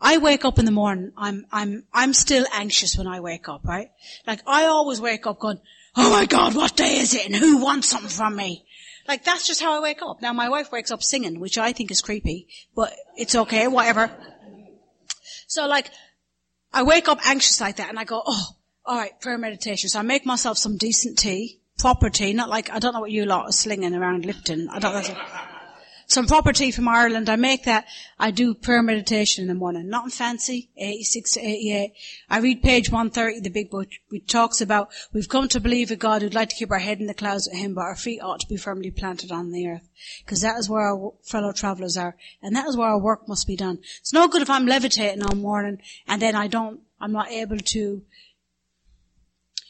I 0.00 0.18
wake 0.18 0.44
up 0.44 0.58
in 0.58 0.64
the 0.64 0.70
morning. 0.70 1.12
I'm, 1.16 1.46
I'm, 1.52 1.84
I'm 1.92 2.14
still 2.14 2.46
anxious 2.52 2.96
when 2.96 3.06
I 3.06 3.20
wake 3.20 3.48
up, 3.48 3.64
right? 3.64 3.90
Like 4.26 4.40
I 4.46 4.64
always 4.64 5.00
wake 5.00 5.26
up 5.26 5.38
going, 5.38 5.60
oh 5.96 6.10
my 6.10 6.26
God, 6.26 6.54
what 6.54 6.76
day 6.76 6.98
is 6.98 7.14
it? 7.14 7.26
And 7.26 7.36
who 7.36 7.58
wants 7.58 7.88
something 7.88 8.08
from 8.08 8.34
me? 8.34 8.64
Like 9.06 9.24
that's 9.24 9.46
just 9.46 9.60
how 9.60 9.76
I 9.76 9.80
wake 9.80 10.02
up. 10.02 10.22
Now 10.22 10.32
my 10.32 10.48
wife 10.48 10.72
wakes 10.72 10.90
up 10.90 11.02
singing, 11.02 11.40
which 11.40 11.58
I 11.58 11.72
think 11.72 11.90
is 11.90 12.00
creepy, 12.00 12.48
but 12.74 12.94
it's 13.16 13.34
okay, 13.34 13.68
whatever. 13.68 14.10
So 15.46 15.66
like, 15.66 15.90
I 16.72 16.82
wake 16.82 17.08
up 17.08 17.18
anxious 17.26 17.60
like 17.60 17.76
that 17.76 17.88
and 17.88 17.98
I 17.98 18.04
go, 18.04 18.22
oh, 18.24 18.46
alright, 18.88 19.20
prayer 19.20 19.38
meditation. 19.38 19.88
So 19.88 19.98
I 19.98 20.02
make 20.02 20.24
myself 20.24 20.58
some 20.58 20.76
decent 20.76 21.18
tea, 21.18 21.60
proper 21.78 22.10
tea, 22.10 22.32
not 22.32 22.48
like, 22.48 22.70
I 22.70 22.78
don't 22.78 22.94
know 22.94 23.00
what 23.00 23.10
you 23.10 23.24
lot 23.24 23.46
are 23.46 23.52
slinging 23.52 23.94
around 23.94 24.24
Lipton. 24.24 24.68
I 24.70 24.78
don't 24.78 24.94
know 24.94 25.14
some 26.10 26.26
property 26.26 26.72
from 26.72 26.88
Ireland. 26.88 27.28
I 27.28 27.36
make 27.36 27.64
that. 27.64 27.86
I 28.18 28.32
do 28.32 28.52
prayer 28.52 28.82
meditation 28.82 29.42
in 29.42 29.48
the 29.48 29.54
morning. 29.54 29.88
Nothing 29.88 30.10
fancy. 30.10 30.70
86 30.76 31.32
to 31.32 31.40
88. 31.40 31.92
I 32.28 32.38
read 32.40 32.62
page 32.62 32.90
130, 32.90 33.40
the 33.40 33.48
big 33.48 33.70
book, 33.70 33.88
which 34.08 34.26
talks 34.26 34.60
about 34.60 34.90
we've 35.12 35.28
come 35.28 35.46
to 35.48 35.60
believe 35.60 35.92
a 35.92 35.96
God 35.96 36.22
who'd 36.22 36.34
like 36.34 36.48
to 36.48 36.56
keep 36.56 36.72
our 36.72 36.80
head 36.80 36.98
in 36.98 37.06
the 37.06 37.14
clouds 37.14 37.48
with 37.48 37.60
him, 37.60 37.74
but 37.74 37.82
our 37.82 37.94
feet 37.94 38.20
ought 38.20 38.40
to 38.40 38.48
be 38.48 38.56
firmly 38.56 38.90
planted 38.90 39.30
on 39.30 39.52
the 39.52 39.68
earth. 39.68 39.88
Because 40.24 40.40
that 40.40 40.58
is 40.58 40.68
where 40.68 40.82
our 40.82 41.12
fellow 41.22 41.52
travelers 41.52 41.96
are. 41.96 42.16
And 42.42 42.56
that 42.56 42.66
is 42.66 42.76
where 42.76 42.88
our 42.88 43.00
work 43.00 43.28
must 43.28 43.46
be 43.46 43.56
done. 43.56 43.78
It's 44.00 44.12
no 44.12 44.26
good 44.26 44.42
if 44.42 44.50
I'm 44.50 44.66
levitating 44.66 45.22
all 45.22 45.36
morning 45.36 45.78
and 46.08 46.20
then 46.20 46.34
I 46.34 46.48
don't, 46.48 46.80
I'm 47.00 47.12
not 47.12 47.30
able 47.30 47.58
to 47.58 48.02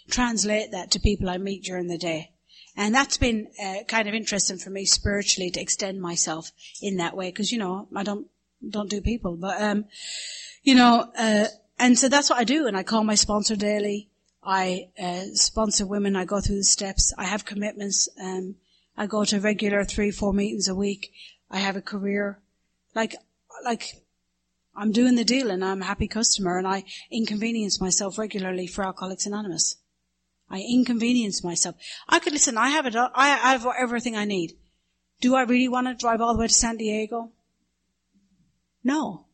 translate 0.08 0.72
that 0.72 0.90
to 0.92 1.00
people 1.00 1.28
I 1.28 1.36
meet 1.36 1.64
during 1.64 1.88
the 1.88 1.98
day. 1.98 2.32
And 2.80 2.94
that's 2.94 3.18
been 3.18 3.48
uh, 3.62 3.84
kind 3.88 4.08
of 4.08 4.14
interesting 4.14 4.56
for 4.56 4.70
me 4.70 4.86
spiritually 4.86 5.50
to 5.50 5.60
extend 5.60 6.00
myself 6.00 6.50
in 6.80 6.96
that 6.96 7.14
way 7.14 7.28
because 7.28 7.52
you 7.52 7.58
know 7.58 7.88
I 7.94 8.04
don't 8.04 8.26
don't 8.66 8.88
do 8.88 9.02
people, 9.02 9.36
but 9.36 9.60
um, 9.60 9.84
you 10.62 10.74
know, 10.74 11.12
uh, 11.14 11.48
and 11.78 11.98
so 11.98 12.08
that's 12.08 12.30
what 12.30 12.38
I 12.38 12.44
do. 12.44 12.66
And 12.66 12.78
I 12.78 12.82
call 12.82 13.04
my 13.04 13.16
sponsor 13.16 13.54
daily. 13.54 14.08
I 14.42 14.88
uh, 14.98 15.24
sponsor 15.34 15.86
women. 15.86 16.16
I 16.16 16.24
go 16.24 16.40
through 16.40 16.56
the 16.56 16.64
steps. 16.64 17.12
I 17.18 17.24
have 17.24 17.44
commitments. 17.44 18.08
Um, 18.18 18.54
I 18.96 19.06
go 19.06 19.26
to 19.26 19.40
regular 19.40 19.84
three, 19.84 20.10
four 20.10 20.32
meetings 20.32 20.66
a 20.66 20.74
week. 20.74 21.12
I 21.50 21.58
have 21.58 21.76
a 21.76 21.82
career. 21.82 22.40
Like, 22.94 23.14
like, 23.62 23.92
I'm 24.74 24.92
doing 24.92 25.16
the 25.16 25.24
deal 25.24 25.50
and 25.50 25.62
I'm 25.62 25.82
a 25.82 25.84
happy 25.84 26.08
customer 26.08 26.56
and 26.56 26.66
I 26.66 26.84
inconvenience 27.10 27.78
myself 27.78 28.16
regularly 28.16 28.66
for 28.66 28.86
Alcoholics 28.86 29.26
Anonymous. 29.26 29.76
I 30.50 30.60
inconvenience 30.60 31.44
myself. 31.44 31.76
I 32.08 32.18
could 32.18 32.32
listen. 32.32 32.58
I 32.58 32.70
have 32.70 32.86
it. 32.86 32.96
I 32.96 33.52
have 33.52 33.66
everything 33.78 34.16
I 34.16 34.24
need. 34.24 34.54
Do 35.20 35.34
I 35.36 35.42
really 35.42 35.68
want 35.68 35.86
to 35.86 35.94
drive 35.94 36.20
all 36.20 36.34
the 36.34 36.40
way 36.40 36.48
to 36.48 36.52
San 36.52 36.76
Diego? 36.76 37.30
No, 38.82 39.26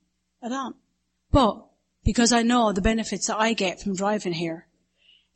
I 0.43 0.49
don't. 0.49 0.77
But 1.31 1.65
because 2.05 2.33
I 2.33 2.43
know 2.43 2.73
the 2.73 2.83
benefits 2.83 3.29
that 3.29 3.39
I 3.39 3.53
get 3.53 3.81
from 3.81 3.95
driving 3.95 4.33
here, 4.35 4.67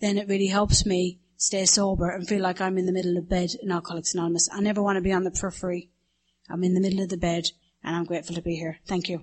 then 0.01 0.19
it 0.19 0.29
really 0.29 0.49
helps 0.49 0.85
me 0.85 1.21
stay 1.37 1.65
sober 1.65 2.11
and 2.11 2.29
feel 2.29 2.43
like 2.43 2.61
I'm 2.61 2.77
in 2.77 2.87
the 2.87 2.93
middle 2.93 3.17
of 3.17 3.29
bed 3.29 3.51
in 3.63 3.71
Alcoholics 3.71 4.15
Anonymous. 4.15 4.49
I 4.53 4.61
never 4.61 4.83
want 4.83 4.97
to 4.97 5.03
be 5.03 5.13
on 5.13 5.25
the 5.25 5.31
periphery. 5.31 5.91
I'm 6.51 6.65
in 6.65 6.75
the 6.75 6.81
middle 6.81 7.01
of 7.01 7.09
the 7.09 7.17
bed 7.17 7.45
and 7.83 7.97
I'm 7.97 8.05
grateful 8.05 8.35
to 8.35 8.43
be 8.43 8.57
here. 8.57 8.79
Thank 8.87 9.09
you. 9.09 9.23